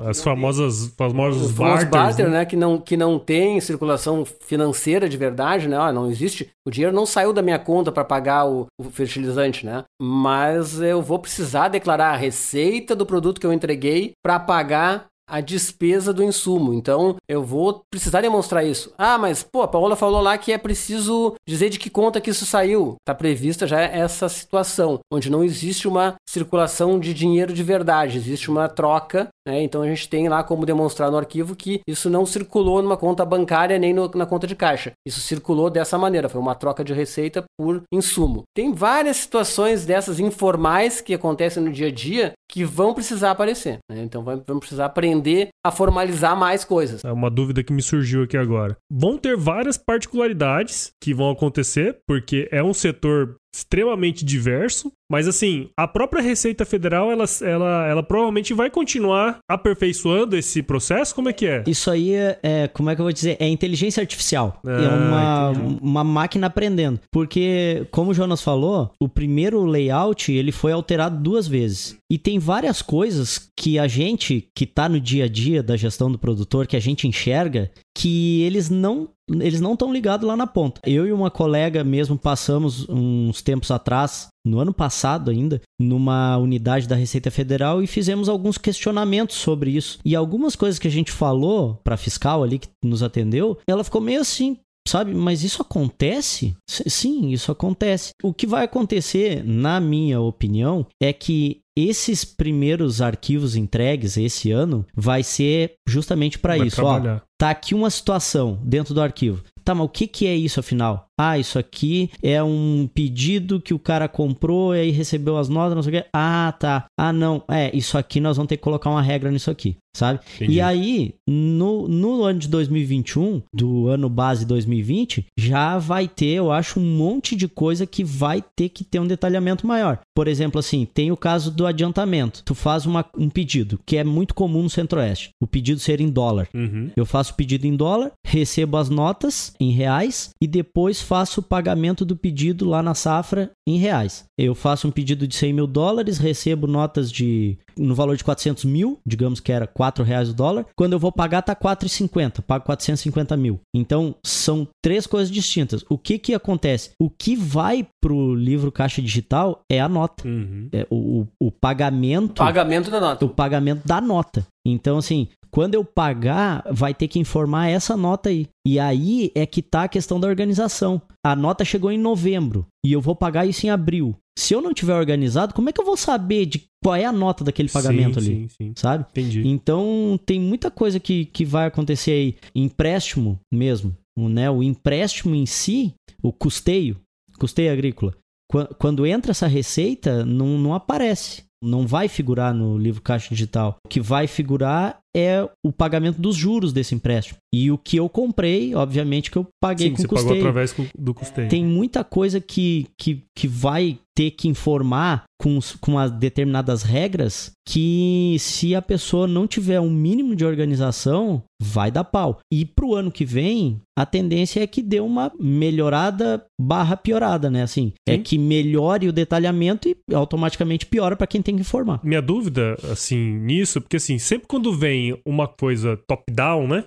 As 0.00 0.20
famosas, 0.20 0.92
famosos 0.98 1.50
Os 1.50 1.52
famosos 1.52 1.84
barters, 1.84 1.90
barter, 1.90 2.26
né? 2.26 2.38
né? 2.38 2.44
Que 2.44 2.56
não, 2.56 2.80
que 2.80 2.96
não 2.96 3.16
tem 3.16 3.60
circulação 3.60 4.24
financeira 4.24 5.08
de 5.08 5.16
verdade, 5.16 5.68
né? 5.68 5.76
Ah, 5.76 5.92
não 5.92 6.10
existe. 6.10 6.50
O 6.66 6.70
dinheiro 6.70 6.94
não 6.94 7.06
saiu 7.06 7.32
da 7.32 7.40
minha 7.40 7.60
conta 7.60 7.92
para 7.92 8.04
pagar 8.04 8.44
o, 8.44 8.66
o 8.76 8.84
fertilizante, 8.90 9.64
né? 9.64 9.84
Mas 10.02 10.80
eu 10.80 11.00
vou 11.00 11.20
precisar 11.20 11.68
declarar 11.68 12.10
a 12.10 12.16
receita 12.16 12.96
do 12.96 13.06
produto 13.06 13.40
que 13.40 13.46
eu 13.46 13.52
entreguei 13.52 14.14
para 14.20 14.40
pagar 14.40 15.06
a 15.26 15.40
despesa 15.40 16.12
do 16.12 16.22
insumo. 16.22 16.72
Então, 16.74 17.16
eu 17.28 17.42
vou 17.42 17.84
precisar 17.90 18.20
demonstrar 18.20 18.64
isso. 18.64 18.92
Ah, 18.96 19.18
mas, 19.18 19.42
pô, 19.42 19.62
a 19.62 19.68
Paola 19.68 19.96
falou 19.96 20.20
lá 20.20 20.36
que 20.36 20.52
é 20.52 20.58
preciso 20.58 21.34
dizer 21.46 21.70
de 21.70 21.78
que 21.78 21.90
conta 21.90 22.20
que 22.20 22.30
isso 22.30 22.46
saiu. 22.46 22.96
Tá 23.04 23.14
prevista 23.14 23.66
já 23.66 23.80
essa 23.80 24.28
situação, 24.28 25.00
onde 25.12 25.30
não 25.30 25.44
existe 25.44 25.88
uma 25.88 26.14
circulação 26.28 26.98
de 26.98 27.14
dinheiro 27.14 27.52
de 27.52 27.62
verdade, 27.62 28.18
existe 28.18 28.50
uma 28.50 28.68
troca, 28.68 29.28
né? 29.46 29.62
Então, 29.62 29.82
a 29.82 29.88
gente 29.88 30.08
tem 30.08 30.28
lá 30.28 30.42
como 30.42 30.66
demonstrar 30.66 31.10
no 31.10 31.16
arquivo 31.16 31.54
que 31.56 31.80
isso 31.86 32.08
não 32.10 32.24
circulou 32.26 32.82
numa 32.82 32.96
conta 32.96 33.24
bancária 33.24 33.78
nem 33.78 33.92
no- 33.92 34.10
na 34.14 34.26
conta 34.26 34.46
de 34.46 34.54
caixa. 34.56 34.92
Isso 35.06 35.20
circulou 35.20 35.70
dessa 35.70 35.96
maneira, 35.98 36.28
foi 36.28 36.40
uma 36.40 36.54
troca 36.54 36.82
de 36.84 36.92
receita 36.92 37.44
por 37.58 37.82
insumo. 37.92 38.42
Tem 38.54 38.72
várias 38.72 39.16
situações 39.18 39.84
dessas 39.84 40.18
informais 40.20 41.00
que 41.00 41.14
acontecem 41.14 41.62
no 41.62 41.72
dia 41.72 41.88
a 41.88 41.92
dia 41.92 42.32
que 42.50 42.64
vão 42.64 42.94
precisar 42.94 43.30
aparecer. 43.32 43.78
né? 43.90 44.02
Então, 44.02 44.22
vamos 44.22 44.44
precisar 44.60 44.86
aprender 44.86 45.48
a 45.64 45.70
formalizar 45.70 46.36
mais 46.36 46.64
coisas. 46.64 47.04
É 47.04 47.12
uma 47.12 47.30
dúvida 47.30 47.62
que 47.64 47.72
me 47.72 47.82
surgiu 47.82 48.22
aqui 48.22 48.36
agora. 48.36 48.76
Vão 48.90 49.18
ter 49.18 49.36
várias 49.36 49.76
particularidades 49.76 50.90
que 51.02 51.12
vão 51.12 51.30
acontecer, 51.30 51.98
porque 52.06 52.48
é 52.52 52.62
um 52.62 52.72
setor 52.74 53.36
extremamente 53.54 54.24
diverso, 54.24 54.92
mas 55.10 55.28
assim, 55.28 55.68
a 55.76 55.86
própria 55.86 56.22
Receita 56.22 56.64
Federal, 56.64 57.10
ela, 57.12 57.24
ela, 57.42 57.86
ela 57.86 58.02
provavelmente 58.02 58.52
vai 58.52 58.68
continuar 58.70 59.38
aperfeiçoando 59.48 60.36
esse 60.36 60.62
processo? 60.62 61.14
Como 61.14 61.28
é 61.28 61.32
que 61.32 61.46
é? 61.46 61.62
Isso 61.66 61.90
aí 61.90 62.14
é, 62.14 62.38
é- 62.42 62.68
como 62.68 62.90
é 62.90 62.94
que 62.94 63.00
eu 63.00 63.04
vou 63.04 63.12
dizer? 63.12 63.36
É 63.38 63.46
inteligência 63.48 64.00
artificial. 64.00 64.60
Ah, 64.66 64.70
é 64.70 64.88
uma, 64.88 65.52
entendi. 65.54 65.78
uma 65.82 66.02
máquina 66.04 66.46
aprendendo. 66.46 67.00
Porque, 67.12 67.86
como 67.90 68.10
o 68.10 68.14
Jonas 68.14 68.42
falou, 68.42 68.90
o 69.00 69.08
primeiro 69.08 69.64
layout 69.64 70.32
ele 70.32 70.50
foi 70.50 70.72
alterado 70.72 71.22
duas 71.22 71.46
vezes. 71.46 71.96
E 72.10 72.18
tem 72.18 72.38
várias 72.38 72.82
coisas 72.82 73.50
que 73.56 73.78
a 73.78 73.86
gente, 73.86 74.48
que 74.54 74.66
tá 74.66 74.88
no 74.88 75.00
dia 75.00 75.24
a 75.24 75.28
dia 75.28 75.62
da 75.62 75.76
gestão 75.76 76.10
do 76.10 76.18
produtor, 76.18 76.66
que 76.66 76.76
a 76.76 76.80
gente 76.80 77.06
enxerga, 77.06 77.70
que 77.96 78.42
eles 78.42 78.68
não 78.68 79.08
eles 79.40 79.60
não 79.60 79.72
estão 79.72 79.90
ligados 79.90 80.26
lá 80.26 80.36
na 80.36 80.46
ponta. 80.46 80.82
Eu 80.84 81.06
e 81.06 81.12
uma 81.12 81.30
colega 81.30 81.82
mesmo 81.82 82.18
passamos 82.18 82.86
uns 82.88 83.40
tempos 83.40 83.70
atrás, 83.70 84.28
no 84.46 84.58
ano 84.58 84.74
passado 84.74 85.30
ainda, 85.30 85.62
numa 85.80 86.36
unidade 86.36 86.86
da 86.86 86.94
Receita 86.94 87.30
Federal 87.30 87.82
e 87.82 87.86
fizemos 87.86 88.28
alguns 88.28 88.58
questionamentos 88.58 89.36
sobre 89.36 89.70
isso. 89.70 89.98
E 90.04 90.14
algumas 90.14 90.54
coisas 90.54 90.78
que 90.78 90.88
a 90.88 90.90
gente 90.90 91.10
falou 91.10 91.80
para 91.82 91.96
fiscal 91.96 92.42
ali 92.42 92.58
que 92.58 92.68
nos 92.84 93.02
atendeu, 93.02 93.56
ela 93.66 93.82
ficou 93.82 94.00
meio 94.00 94.20
assim, 94.20 94.58
Sabe, 94.86 95.14
mas 95.14 95.42
isso 95.42 95.62
acontece? 95.62 96.54
Sim, 96.68 97.30
isso 97.30 97.50
acontece. 97.50 98.10
O 98.22 98.34
que 98.34 98.46
vai 98.46 98.64
acontecer, 98.64 99.42
na 99.42 99.80
minha 99.80 100.20
opinião, 100.20 100.86
é 101.00 101.10
que 101.10 101.62
esses 101.76 102.24
primeiros 102.24 103.00
arquivos 103.00 103.56
entregues 103.56 104.16
esse 104.16 104.50
ano 104.50 104.86
vai 104.94 105.22
ser 105.22 105.74
justamente 105.86 106.38
para 106.38 106.56
isso. 106.56 106.80
Ó, 106.80 106.92
trabalhar. 106.92 107.22
tá 107.38 107.50
aqui 107.50 107.74
uma 107.74 107.90
situação 107.90 108.60
dentro 108.62 108.94
do 108.94 109.00
arquivo. 109.02 109.42
Tá, 109.64 109.74
mas 109.74 109.86
o 109.86 109.88
que, 109.88 110.06
que 110.06 110.26
é 110.26 110.36
isso 110.36 110.60
afinal? 110.60 111.06
Ah, 111.18 111.38
isso 111.38 111.58
aqui 111.58 112.10
é 112.22 112.42
um 112.42 112.88
pedido 112.92 113.60
que 113.60 113.72
o 113.74 113.78
cara 113.78 114.08
comprou 114.08 114.74
e 114.74 114.80
aí 114.80 114.90
recebeu 114.90 115.36
as 115.36 115.48
notas, 115.48 115.74
não 115.76 115.82
sei 115.82 115.98
o 115.98 116.02
quê. 116.02 116.08
Ah, 116.12 116.54
tá. 116.58 116.86
Ah, 116.98 117.12
não. 117.12 117.42
É, 117.48 117.74
isso 117.76 117.96
aqui 117.96 118.20
nós 118.20 118.36
vamos 118.36 118.48
ter 118.48 118.56
que 118.56 118.62
colocar 118.62 118.90
uma 118.90 119.02
regra 119.02 119.30
nisso 119.30 119.50
aqui, 119.50 119.76
sabe? 119.96 120.20
Entendi. 120.36 120.54
E 120.54 120.60
aí, 120.60 121.14
no, 121.28 121.86
no 121.88 122.22
ano 122.24 122.38
de 122.40 122.48
2021, 122.48 123.42
do 123.54 123.88
ano 123.88 124.08
base 124.08 124.44
2020, 124.44 125.26
já 125.38 125.78
vai 125.78 126.08
ter, 126.08 126.26
eu 126.34 126.50
acho, 126.50 126.80
um 126.80 126.96
monte 126.96 127.36
de 127.36 127.46
coisa 127.48 127.86
que 127.86 128.02
vai 128.02 128.42
ter 128.56 128.68
que 128.68 128.82
ter 128.84 128.98
um 128.98 129.06
detalhamento 129.06 129.66
maior. 129.66 130.00
Por 130.16 130.26
exemplo, 130.28 130.58
assim, 130.58 130.84
tem 130.92 131.12
o 131.12 131.16
caso 131.16 131.50
do 131.50 131.66
adiantamento. 131.66 132.42
Tu 132.44 132.54
faz 132.54 132.86
uma- 132.86 133.04
um 133.16 133.28
pedido, 133.28 133.78
que 133.86 133.96
é 133.96 134.04
muito 134.04 134.34
comum 134.34 134.62
no 134.64 134.70
Centro-Oeste. 134.70 135.30
O 135.40 135.46
pedido 135.46 135.78
ser 135.80 136.00
em 136.00 136.08
dólar. 136.08 136.48
Uhum. 136.54 136.90
Eu 136.96 137.06
faço 137.06 137.32
o 137.32 137.36
pedido 137.36 137.66
em 137.66 137.76
dólar, 137.76 138.12
recebo 138.24 138.76
as 138.76 138.88
notas 138.88 139.52
em 139.60 139.70
reais 139.70 140.30
e 140.42 140.46
depois 140.46 141.00
faço 141.04 141.40
o 141.40 141.42
pagamento 141.42 142.04
do 142.04 142.16
pedido 142.16 142.68
lá 142.68 142.82
na 142.82 142.94
safra 142.94 143.50
em 143.68 143.76
reais. 143.78 144.24
Eu 144.36 144.54
faço 144.54 144.88
um 144.88 144.90
pedido 144.90 145.28
de 145.28 145.36
100 145.36 145.52
mil 145.52 145.66
dólares, 145.66 146.18
recebo 146.18 146.66
notas 146.66 147.12
de 147.12 147.58
no 147.76 147.94
valor 147.94 148.16
de 148.16 148.24
400 148.24 148.64
mil, 148.64 148.98
digamos 149.06 149.40
que 149.40 149.52
era 149.52 149.66
4 149.66 150.04
reais 150.04 150.30
o 150.30 150.34
dólar. 150.34 150.66
Quando 150.76 150.92
eu 150.94 150.98
vou 150.98 151.12
pagar 151.12 151.42
tá 151.42 151.54
4,50, 151.54 152.42
pago 152.42 152.64
450 152.64 153.36
mil. 153.36 153.60
Então 153.74 154.14
são 154.24 154.66
três 154.82 155.06
coisas 155.06 155.30
distintas. 155.30 155.84
O 155.88 155.98
que 155.98 156.18
que 156.18 156.34
acontece? 156.34 156.90
O 156.98 157.10
que 157.10 157.36
vai 157.36 157.86
pro 158.00 158.34
livro 158.34 158.72
caixa 158.72 159.02
digital 159.02 159.60
é 159.70 159.80
a 159.80 159.88
nota. 159.88 160.26
Uhum. 160.26 160.68
É 160.72 160.86
o, 160.90 161.22
o, 161.40 161.48
o 161.48 161.50
pagamento 161.50 162.34
Pagamento 162.34 162.90
da 162.90 163.00
nota. 163.00 163.24
o 163.24 163.28
pagamento 163.28 163.86
da 163.86 164.00
nota. 164.00 164.46
Então, 164.66 164.98
assim, 164.98 165.28
quando 165.54 165.76
eu 165.76 165.84
pagar, 165.84 166.64
vai 166.68 166.92
ter 166.92 167.06
que 167.06 167.20
informar 167.20 167.68
essa 167.68 167.96
nota 167.96 168.28
aí. 168.28 168.48
E 168.66 168.76
aí 168.80 169.30
é 169.36 169.46
que 169.46 169.62
tá 169.62 169.84
a 169.84 169.88
questão 169.88 170.18
da 170.18 170.26
organização. 170.26 171.00
A 171.24 171.36
nota 171.36 171.64
chegou 171.64 171.92
em 171.92 171.98
novembro 171.98 172.66
e 172.84 172.92
eu 172.92 173.00
vou 173.00 173.14
pagar 173.14 173.46
isso 173.46 173.64
em 173.64 173.70
abril. 173.70 174.16
Se 174.36 174.52
eu 174.52 174.60
não 174.60 174.74
tiver 174.74 174.96
organizado, 174.96 175.54
como 175.54 175.68
é 175.68 175.72
que 175.72 175.80
eu 175.80 175.84
vou 175.84 175.96
saber 175.96 176.46
de 176.46 176.64
qual 176.82 176.96
é 176.96 177.04
a 177.04 177.12
nota 177.12 177.44
daquele 177.44 177.68
pagamento 177.68 178.20
sim, 178.20 178.32
ali? 178.32 178.48
Sim, 178.48 178.48
sim. 178.48 178.72
Sabe? 178.76 179.06
Entendi. 179.12 179.46
Então, 179.46 180.18
tem 180.26 180.40
muita 180.40 180.72
coisa 180.72 180.98
que, 180.98 181.26
que 181.26 181.44
vai 181.44 181.66
acontecer 181.66 182.10
aí. 182.10 182.36
Empréstimo 182.52 183.38
mesmo, 183.52 183.96
o, 184.18 184.28
né? 184.28 184.50
O 184.50 184.60
empréstimo 184.60 185.36
em 185.36 185.46
si, 185.46 185.94
o 186.20 186.32
custeio, 186.32 186.96
custeio 187.38 187.72
agrícola. 187.72 188.12
Qua- 188.50 188.66
Quando 188.76 189.06
entra 189.06 189.30
essa 189.30 189.46
receita, 189.46 190.26
não, 190.26 190.58
não 190.58 190.74
aparece. 190.74 191.44
Não 191.62 191.86
vai 191.86 192.08
figurar 192.08 192.52
no 192.52 192.76
livro 192.76 193.00
caixa 193.00 193.28
digital. 193.30 193.76
O 193.86 193.88
que 193.88 194.00
vai 194.00 194.26
figurar 194.26 194.98
é 195.16 195.48
o 195.64 195.72
pagamento 195.72 196.20
dos 196.20 196.34
juros 196.36 196.72
desse 196.72 196.94
empréstimo. 196.94 197.38
E 197.52 197.70
o 197.70 197.78
que 197.78 197.96
eu 197.96 198.08
comprei, 198.08 198.74
obviamente, 198.74 199.30
que 199.30 199.38
eu 199.38 199.46
paguei 199.62 199.88
Sim, 199.88 199.92
com 199.94 200.02
você 200.02 200.08
custeio. 200.08 200.28
pagou 200.28 200.48
através 200.48 200.74
do 200.98 201.14
custeio. 201.14 201.48
Tem 201.48 201.64
muita 201.64 202.02
coisa 202.02 202.40
que, 202.40 202.86
que, 202.98 203.22
que 203.36 203.46
vai 203.46 203.98
ter 204.16 204.30
que 204.30 204.48
informar 204.48 205.24
com, 205.40 205.58
com 205.80 205.98
as 205.98 206.10
determinadas 206.10 206.82
regras 206.82 207.50
que 207.66 208.36
se 208.38 208.74
a 208.74 208.82
pessoa 208.82 209.26
não 209.26 209.46
tiver 209.46 209.80
um 209.80 209.90
mínimo 209.90 210.36
de 210.36 210.44
organização, 210.44 211.42
vai 211.60 211.90
dar 211.90 212.04
pau. 212.04 212.38
E 212.52 212.64
pro 212.64 212.94
ano 212.94 213.10
que 213.10 213.24
vem, 213.24 213.80
a 213.98 214.04
tendência 214.04 214.62
é 214.62 214.66
que 214.66 214.82
dê 214.82 215.00
uma 215.00 215.32
melhorada 215.40 216.44
barra 216.60 216.96
piorada, 216.96 217.50
né? 217.50 217.62
Assim, 217.62 217.92
é 218.06 218.16
Sim. 218.16 218.22
que 218.22 218.38
melhore 218.38 219.08
o 219.08 219.12
detalhamento 219.12 219.88
e 219.88 219.96
automaticamente 220.14 220.86
piora 220.86 221.16
para 221.16 221.26
quem 221.26 221.42
tem 221.42 221.54
que 221.56 221.62
informar. 221.62 222.00
Minha 222.04 222.22
dúvida, 222.22 222.76
assim, 222.90 223.38
nisso, 223.38 223.80
porque 223.80 223.96
assim, 223.96 224.18
sempre 224.18 224.46
quando 224.46 224.72
vem 224.72 225.03
uma 225.24 225.46
coisa 225.48 225.96
top-down, 226.06 226.68
né? 226.68 226.84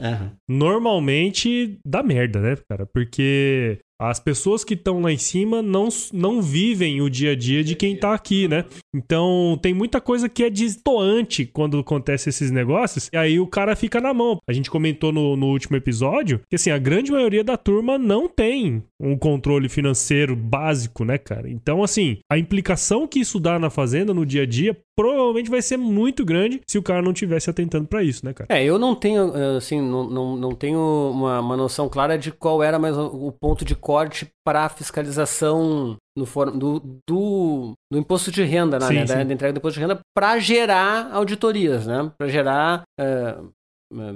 Normalmente 0.47 1.79
dá 1.85 2.01
merda, 2.01 2.39
né, 2.41 2.55
cara? 2.69 2.85
Porque 2.85 3.79
As 3.99 4.19
pessoas 4.19 4.63
que 4.63 4.75
estão 4.75 5.01
lá 5.01 5.11
em 5.11 5.17
cima 5.17 5.61
não, 5.61 5.89
não 6.13 6.41
vivem 6.41 7.01
o 7.01 7.09
dia 7.09 7.31
a 7.31 7.35
dia 7.35 7.63
de 7.63 7.75
quem 7.75 7.95
tá 7.95 8.13
aqui, 8.13 8.47
né? 8.47 8.65
Então 8.95 9.57
tem 9.61 9.73
muita 9.73 9.99
coisa 9.99 10.29
que 10.29 10.43
é 10.43 10.49
destoante 10.49 11.45
quando 11.45 11.79
acontece 11.79 12.29
esses 12.29 12.51
negócios, 12.51 13.09
e 13.11 13.17
aí 13.17 13.39
o 13.39 13.47
cara 13.47 13.75
fica 13.75 13.99
na 13.99 14.13
mão. 14.13 14.37
A 14.47 14.53
gente 14.53 14.69
comentou 14.69 15.11
no, 15.11 15.35
no 15.35 15.47
último 15.47 15.75
episódio 15.75 16.41
que 16.49 16.55
assim, 16.55 16.69
a 16.69 16.77
grande 16.77 17.11
maioria 17.11 17.43
da 17.43 17.57
turma 17.57 17.97
não 17.97 18.27
tem 18.27 18.83
um 18.99 19.17
controle 19.17 19.69
financeiro 19.69 20.35
básico, 20.35 21.03
né, 21.03 21.17
cara? 21.17 21.49
Então, 21.49 21.83
assim, 21.83 22.17
a 22.31 22.37
implicação 22.37 23.07
que 23.07 23.19
isso 23.19 23.39
dá 23.39 23.59
na 23.59 23.69
fazenda 23.69 24.13
no 24.13 24.25
dia 24.25 24.43
a 24.43 24.45
dia 24.45 24.77
provavelmente 24.95 25.49
vai 25.49 25.61
ser 25.61 25.77
muito 25.77 26.25
grande 26.25 26.59
se 26.67 26.77
o 26.77 26.81
cara 26.81 27.03
não 27.03 27.13
tivesse 27.13 27.49
atentando 27.49 27.87
para 27.87 28.03
isso, 28.03 28.25
né, 28.25 28.33
cara? 28.33 28.47
É, 28.49 28.63
eu 28.63 28.79
não 28.79 28.95
tenho, 28.95 29.31
assim, 29.55 29.79
não, 29.79 30.09
não, 30.09 30.35
não 30.35 30.55
tenho 30.55 30.79
uma, 30.79 31.39
uma 31.39 31.55
noção 31.55 31.87
clara 31.87 32.17
de 32.17 32.31
qual 32.31 32.63
era 32.63 32.79
mais 32.79 32.97
o 32.97 33.31
ponto 33.31 33.63
de 33.63 33.75
corte 33.87 34.27
para 34.45 34.65
a 34.65 34.69
fiscalização 34.69 35.95
no 36.17 36.25
do, 36.51 36.79
do, 37.07 37.73
do, 37.89 37.97
imposto 37.97 38.29
de 38.29 38.43
renda, 38.43 38.77
né, 38.77 38.87
sim, 38.87 38.93
né, 38.95 39.07
sim. 39.07 39.13
Da, 39.13 39.23
da, 39.23 39.33
entrega 39.33 39.53
do 39.53 39.59
imposto 39.59 39.79
de 39.79 39.85
renda, 39.85 39.99
para 40.13 40.37
gerar 40.39 41.09
auditorias, 41.13 41.87
né? 41.87 42.11
Para 42.17 42.27
gerar 42.27 42.83
uh, 42.99 43.49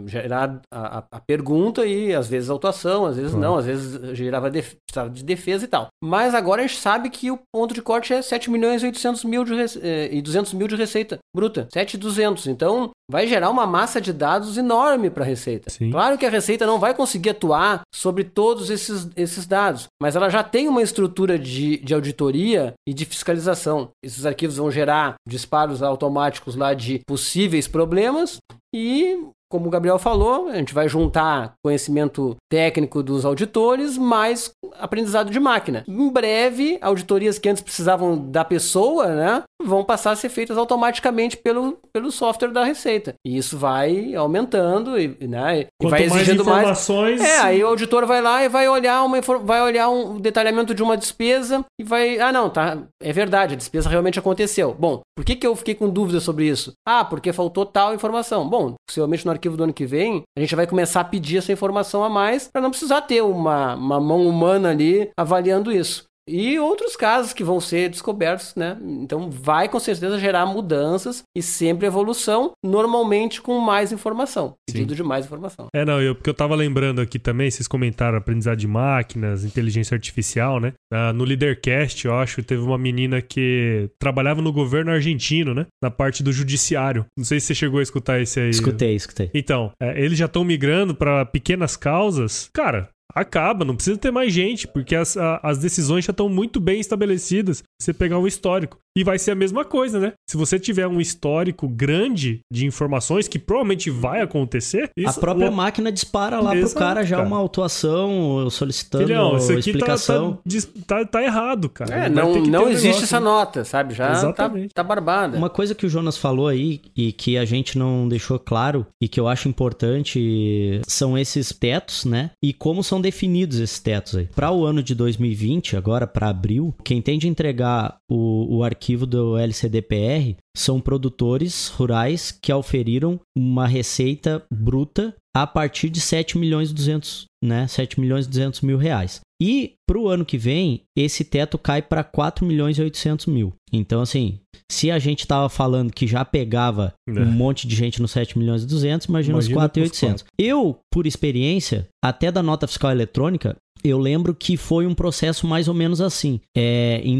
gerar 0.05 0.61
a, 0.71 1.03
a, 1.11 1.19
pergunta 1.19 1.85
e 1.85 2.13
às 2.13 2.27
vezes 2.27 2.49
autuação, 2.49 3.05
às 3.05 3.15
vezes 3.15 3.33
não, 3.33 3.57
às 3.57 3.65
vezes 3.65 4.17
gerava 4.17 4.49
def 4.49 4.75
de 5.11 5.23
defesa 5.23 5.65
e 5.65 5.67
tal. 5.67 5.87
Mas 6.03 6.35
agora 6.35 6.61
a 6.61 6.67
gente 6.67 6.79
sabe 6.79 7.09
que 7.09 7.31
o 7.31 7.39
ponto 7.53 7.73
de 7.73 7.81
corte 7.81 8.13
é 8.13 8.21
7 8.21 8.51
milhões 8.51 8.83
e 8.83 8.85
800 8.87 9.23
mil 9.23 9.43
de 9.43 9.53
eh, 9.81 10.09
e 10.11 10.21
200 10.21 10.53
mil 10.53 10.67
de 10.67 10.75
receita 10.75 11.19
bruta, 11.33 11.67
7,200. 11.71 12.47
Então 12.47 12.91
vai 13.09 13.27
gerar 13.27 13.49
uma 13.49 13.67
massa 13.67 13.99
de 13.99 14.13
dados 14.13 14.57
enorme 14.57 15.09
para 15.09 15.23
a 15.23 15.27
Receita. 15.27 15.69
Sim. 15.69 15.91
Claro 15.91 16.17
que 16.17 16.25
a 16.25 16.29
Receita 16.29 16.65
não 16.65 16.79
vai 16.79 16.93
conseguir 16.93 17.31
atuar 17.31 17.81
sobre 17.93 18.23
todos 18.23 18.69
esses, 18.69 19.09
esses 19.17 19.45
dados, 19.45 19.87
mas 20.01 20.15
ela 20.15 20.29
já 20.29 20.43
tem 20.43 20.67
uma 20.67 20.81
estrutura 20.81 21.37
de, 21.37 21.77
de 21.77 21.93
auditoria 21.93 22.73
e 22.87 22.93
de 22.93 23.05
fiscalização. 23.05 23.89
Esses 24.03 24.25
arquivos 24.25 24.57
vão 24.57 24.71
gerar 24.71 25.15
disparos 25.27 25.83
automáticos 25.83 26.55
lá 26.55 26.73
de 26.73 27.01
possíveis 27.05 27.67
problemas 27.67 28.37
e 28.73 29.19
como 29.51 29.67
o 29.67 29.69
Gabriel 29.69 29.99
falou, 29.99 30.47
a 30.47 30.55
gente 30.55 30.73
vai 30.73 30.87
juntar 30.87 31.53
conhecimento 31.63 32.37
técnico 32.49 33.03
dos 33.03 33.25
auditores 33.25 33.97
mais 33.97 34.51
aprendizado 34.79 35.29
de 35.29 35.39
máquina. 35.39 35.83
Em 35.87 36.09
breve, 36.09 36.79
auditorias 36.81 37.37
que 37.37 37.49
antes 37.49 37.61
precisavam 37.61 38.17
da 38.17 38.45
pessoa, 38.45 39.07
né, 39.07 39.43
vão 39.61 39.83
passar 39.83 40.11
a 40.11 40.15
ser 40.15 40.29
feitas 40.29 40.57
automaticamente 40.57 41.37
pelo, 41.37 41.77
pelo 41.93 42.11
software 42.11 42.51
da 42.51 42.63
Receita. 42.63 43.13
E 43.25 43.37
isso 43.37 43.57
vai 43.57 44.15
aumentando 44.15 44.99
e, 44.99 45.15
né, 45.27 45.67
e 45.81 45.87
vai 45.87 46.03
exigindo 46.03 46.45
mais 46.45 46.59
informações. 46.59 47.19
Mais... 47.19 47.31
É, 47.31 47.39
aí 47.39 47.63
o 47.63 47.67
auditor 47.67 48.05
vai 48.05 48.21
lá 48.21 48.43
e 48.43 48.49
vai 48.49 48.67
olhar 48.67 49.03
uma 49.03 49.21
vai 49.43 49.61
olhar 49.61 49.89
um 49.89 50.19
detalhamento 50.19 50.73
de 50.73 50.81
uma 50.81 50.97
despesa 50.97 51.63
e 51.79 51.83
vai, 51.83 52.19
ah 52.19 52.31
não, 52.31 52.49
tá, 52.49 52.77
é 53.01 53.11
verdade, 53.11 53.53
a 53.53 53.57
despesa 53.57 53.89
realmente 53.89 54.17
aconteceu. 54.17 54.75
Bom, 54.77 55.01
por 55.15 55.25
que 55.25 55.35
que 55.35 55.45
eu 55.45 55.55
fiquei 55.55 55.75
com 55.75 55.89
dúvida 55.89 56.19
sobre 56.19 56.47
isso? 56.47 56.73
Ah, 56.87 57.03
porque 57.03 57.33
faltou 57.33 57.65
tal 57.65 57.93
informação. 57.93 58.47
Bom, 58.47 58.75
possivelmente 58.87 59.25
no 59.25 59.31
arquivo 59.41 59.57
do 59.57 59.63
ano 59.63 59.73
que 59.73 59.85
vem, 59.85 60.21
a 60.37 60.39
gente 60.39 60.55
vai 60.55 60.67
começar 60.67 61.01
a 61.01 61.05
pedir 61.05 61.37
essa 61.37 61.51
informação 61.51 62.03
a 62.03 62.09
mais 62.09 62.47
para 62.47 62.61
não 62.61 62.69
precisar 62.69 63.01
ter 63.01 63.21
uma, 63.21 63.75
uma 63.75 63.99
mão 63.99 64.27
humana 64.27 64.69
ali 64.69 65.09
avaliando 65.17 65.71
isso 65.71 66.10
e 66.31 66.57
outros 66.59 66.95
casos 66.95 67.33
que 67.33 67.43
vão 67.43 67.59
ser 67.59 67.89
descobertos, 67.89 68.55
né? 68.55 68.77
Então 68.81 69.29
vai 69.29 69.67
com 69.67 69.79
certeza 69.79 70.17
gerar 70.17 70.45
mudanças 70.45 71.23
e 71.35 71.41
sempre 71.41 71.85
evolução, 71.87 72.51
normalmente 72.63 73.41
com 73.41 73.59
mais 73.59 73.91
informação, 73.91 74.55
pedido 74.65 74.91
Sim. 74.91 74.95
de 74.95 75.03
mais 75.03 75.25
informação. 75.25 75.67
É, 75.75 75.83
não, 75.83 76.01
eu, 76.01 76.15
porque 76.15 76.29
eu 76.29 76.33
tava 76.33 76.55
lembrando 76.55 77.01
aqui 77.01 77.19
também, 77.19 77.51
vocês 77.51 77.67
comentaram 77.67 78.17
aprendizado 78.17 78.57
de 78.57 78.67
máquinas, 78.67 79.43
inteligência 79.43 79.95
artificial, 79.95 80.59
né? 80.59 80.73
Ah, 80.91 81.11
no 81.11 81.23
Leadercast, 81.23 82.05
eu 82.05 82.15
acho, 82.15 82.41
teve 82.43 82.61
uma 82.61 82.77
menina 82.77 83.21
que 83.21 83.89
trabalhava 83.99 84.41
no 84.41 84.53
governo 84.53 84.91
argentino, 84.91 85.53
né? 85.53 85.65
Na 85.83 85.91
parte 85.91 86.23
do 86.23 86.31
judiciário. 86.31 87.05
Não 87.17 87.25
sei 87.25 87.39
se 87.39 87.47
você 87.47 87.55
chegou 87.55 87.79
a 87.79 87.83
escutar 87.83 88.21
esse 88.21 88.39
aí. 88.39 88.49
Escutei, 88.49 88.95
escutei. 88.95 89.29
Então, 89.33 89.71
é, 89.81 90.01
eles 90.01 90.17
já 90.17 90.25
estão 90.25 90.43
migrando 90.43 90.95
para 90.95 91.25
pequenas 91.25 91.75
causas. 91.75 92.49
Cara, 92.53 92.89
acaba, 93.13 93.65
não 93.65 93.75
precisa 93.75 93.97
ter 93.97 94.11
mais 94.11 94.33
gente, 94.33 94.67
porque 94.67 94.95
as, 94.95 95.15
as 95.17 95.57
decisões 95.57 96.05
já 96.05 96.11
estão 96.11 96.29
muito 96.29 96.59
bem 96.59 96.79
estabelecidas. 96.79 97.63
Você 97.79 97.93
pegar 97.93 98.19
um 98.19 98.27
histórico. 98.27 98.77
E 98.95 99.03
vai 99.03 99.17
ser 99.17 99.31
a 99.31 99.35
mesma 99.35 99.63
coisa, 99.63 99.99
né? 99.99 100.13
Se 100.29 100.35
você 100.35 100.59
tiver 100.59 100.85
um 100.85 100.99
histórico 100.99 101.67
grande 101.67 102.41
de 102.51 102.65
informações, 102.65 103.27
que 103.27 103.39
provavelmente 103.39 103.89
vai 103.89 104.21
acontecer. 104.21 104.89
Isso, 104.97 105.17
a 105.17 105.21
própria 105.21 105.49
o... 105.49 105.53
máquina 105.53 105.91
dispara 105.91 106.41
lá 106.41 106.55
Exato, 106.55 106.73
pro 106.73 106.79
cara 106.79 107.05
já 107.05 107.17
cara. 107.17 107.27
uma 107.27 107.37
autuação 107.37 108.49
solicitando 108.49 109.07
Filhão, 109.07 109.37
isso 109.37 109.51
aqui 109.51 109.53
tá- 109.53 109.59
explicação. 109.59 110.39
Tá, 110.85 110.99
tá, 110.99 111.05
tá, 111.05 111.23
errado, 111.23 111.69
cara. 111.69 112.05
É, 112.05 112.09
não, 112.09 112.35
não 112.41 112.69
existe 112.69 112.87
negócio, 112.87 113.03
essa 113.05 113.19
né? 113.19 113.25
nota, 113.25 113.63
sabe? 113.63 113.93
Já 113.93 114.07
tá, 114.07 114.13
Exatamente. 114.13 114.73
Tá, 114.73 114.83
tá 114.83 114.87
barbada. 114.87 115.37
Uma 115.37 115.49
coisa 115.49 115.73
que 115.73 115.85
o 115.85 115.89
Jonas 115.89 116.17
falou 116.17 116.47
aí 116.47 116.81
e 116.95 117.13
que 117.13 117.37
a 117.37 117.45
gente 117.45 117.77
não 117.77 118.07
deixou 118.09 118.37
claro 118.37 118.85
e 119.01 119.07
que 119.07 119.19
eu 119.19 119.27
acho 119.27 119.47
importante 119.47 120.81
são 120.85 121.17
esses 121.17 121.53
tetos, 121.53 122.03
né? 122.03 122.31
E 122.43 122.51
como 122.51 122.83
são 122.83 122.99
definidos 122.99 123.59
esses 123.59 123.79
tetos 123.79 124.15
aí. 124.15 124.27
Para 124.35 124.51
o 124.51 124.65
ano 124.65 124.83
de 124.83 124.93
2020, 124.93 125.77
agora 125.77 126.05
para 126.05 126.29
abril, 126.29 126.75
quem 126.83 127.01
tem 127.01 127.17
de 127.17 127.27
entregar 127.27 127.95
o, 128.09 128.57
o 128.57 128.63
arquivo 128.63 128.80
do 129.05 129.37
LCDPR 129.37 130.35
são 130.55 130.81
produtores 130.81 131.67
rurais 131.69 132.31
que 132.31 132.51
auferiram 132.51 133.19
uma 133.37 133.67
receita 133.67 134.43
bruta 134.51 135.15
a 135.35 135.47
partir 135.47 135.89
de 135.89 136.01
7 136.01 136.37
milhões 136.37 136.71
e 136.71 136.73
200, 136.73 137.25
né? 137.43 137.67
7 137.67 137.99
milhões 137.99 138.25
e 138.25 138.29
200 138.29 138.61
mil 138.61 138.77
reais. 138.77 139.21
E 139.41 139.73
para 139.87 139.97
o 139.97 140.07
ano 140.07 140.25
que 140.25 140.37
vem, 140.37 140.81
esse 140.95 141.23
teto 141.23 141.57
cai 141.57 141.81
para 141.81 142.03
4 142.03 142.45
milhões 142.45 142.77
e 142.77 142.81
800 142.81 143.25
mil. 143.25 143.53
Então, 143.73 144.01
assim, 144.01 144.39
se 144.69 144.91
a 144.91 144.99
gente 144.99 145.21
estava 145.21 145.49
falando 145.49 145.91
que 145.93 146.05
já 146.05 146.23
pegava 146.23 146.93
é. 147.07 147.11
um 147.11 147.25
monte 147.25 147.67
de 147.67 147.75
gente 147.75 148.01
no 148.01 148.07
7 148.07 148.37
milhões 148.37 148.63
e 148.63 148.67
200, 148.67 149.07
imagina, 149.07 149.33
imagina 149.33 149.37
os 149.37 149.61
4 149.61 149.79
e 149.79 149.83
800. 149.83 150.25
Eu, 150.37 150.77
por 150.91 151.07
experiência, 151.07 151.87
até 152.03 152.31
da 152.31 152.43
nota 152.43 152.67
fiscal 152.67 152.91
eletrônica, 152.91 153.55
eu 153.83 153.97
lembro 153.97 154.35
que 154.35 154.57
foi 154.57 154.85
um 154.85 154.93
processo 154.93 155.47
mais 155.47 155.67
ou 155.67 155.73
menos 155.73 156.01
assim. 156.01 156.39
É, 156.55 157.01
em 157.03 157.19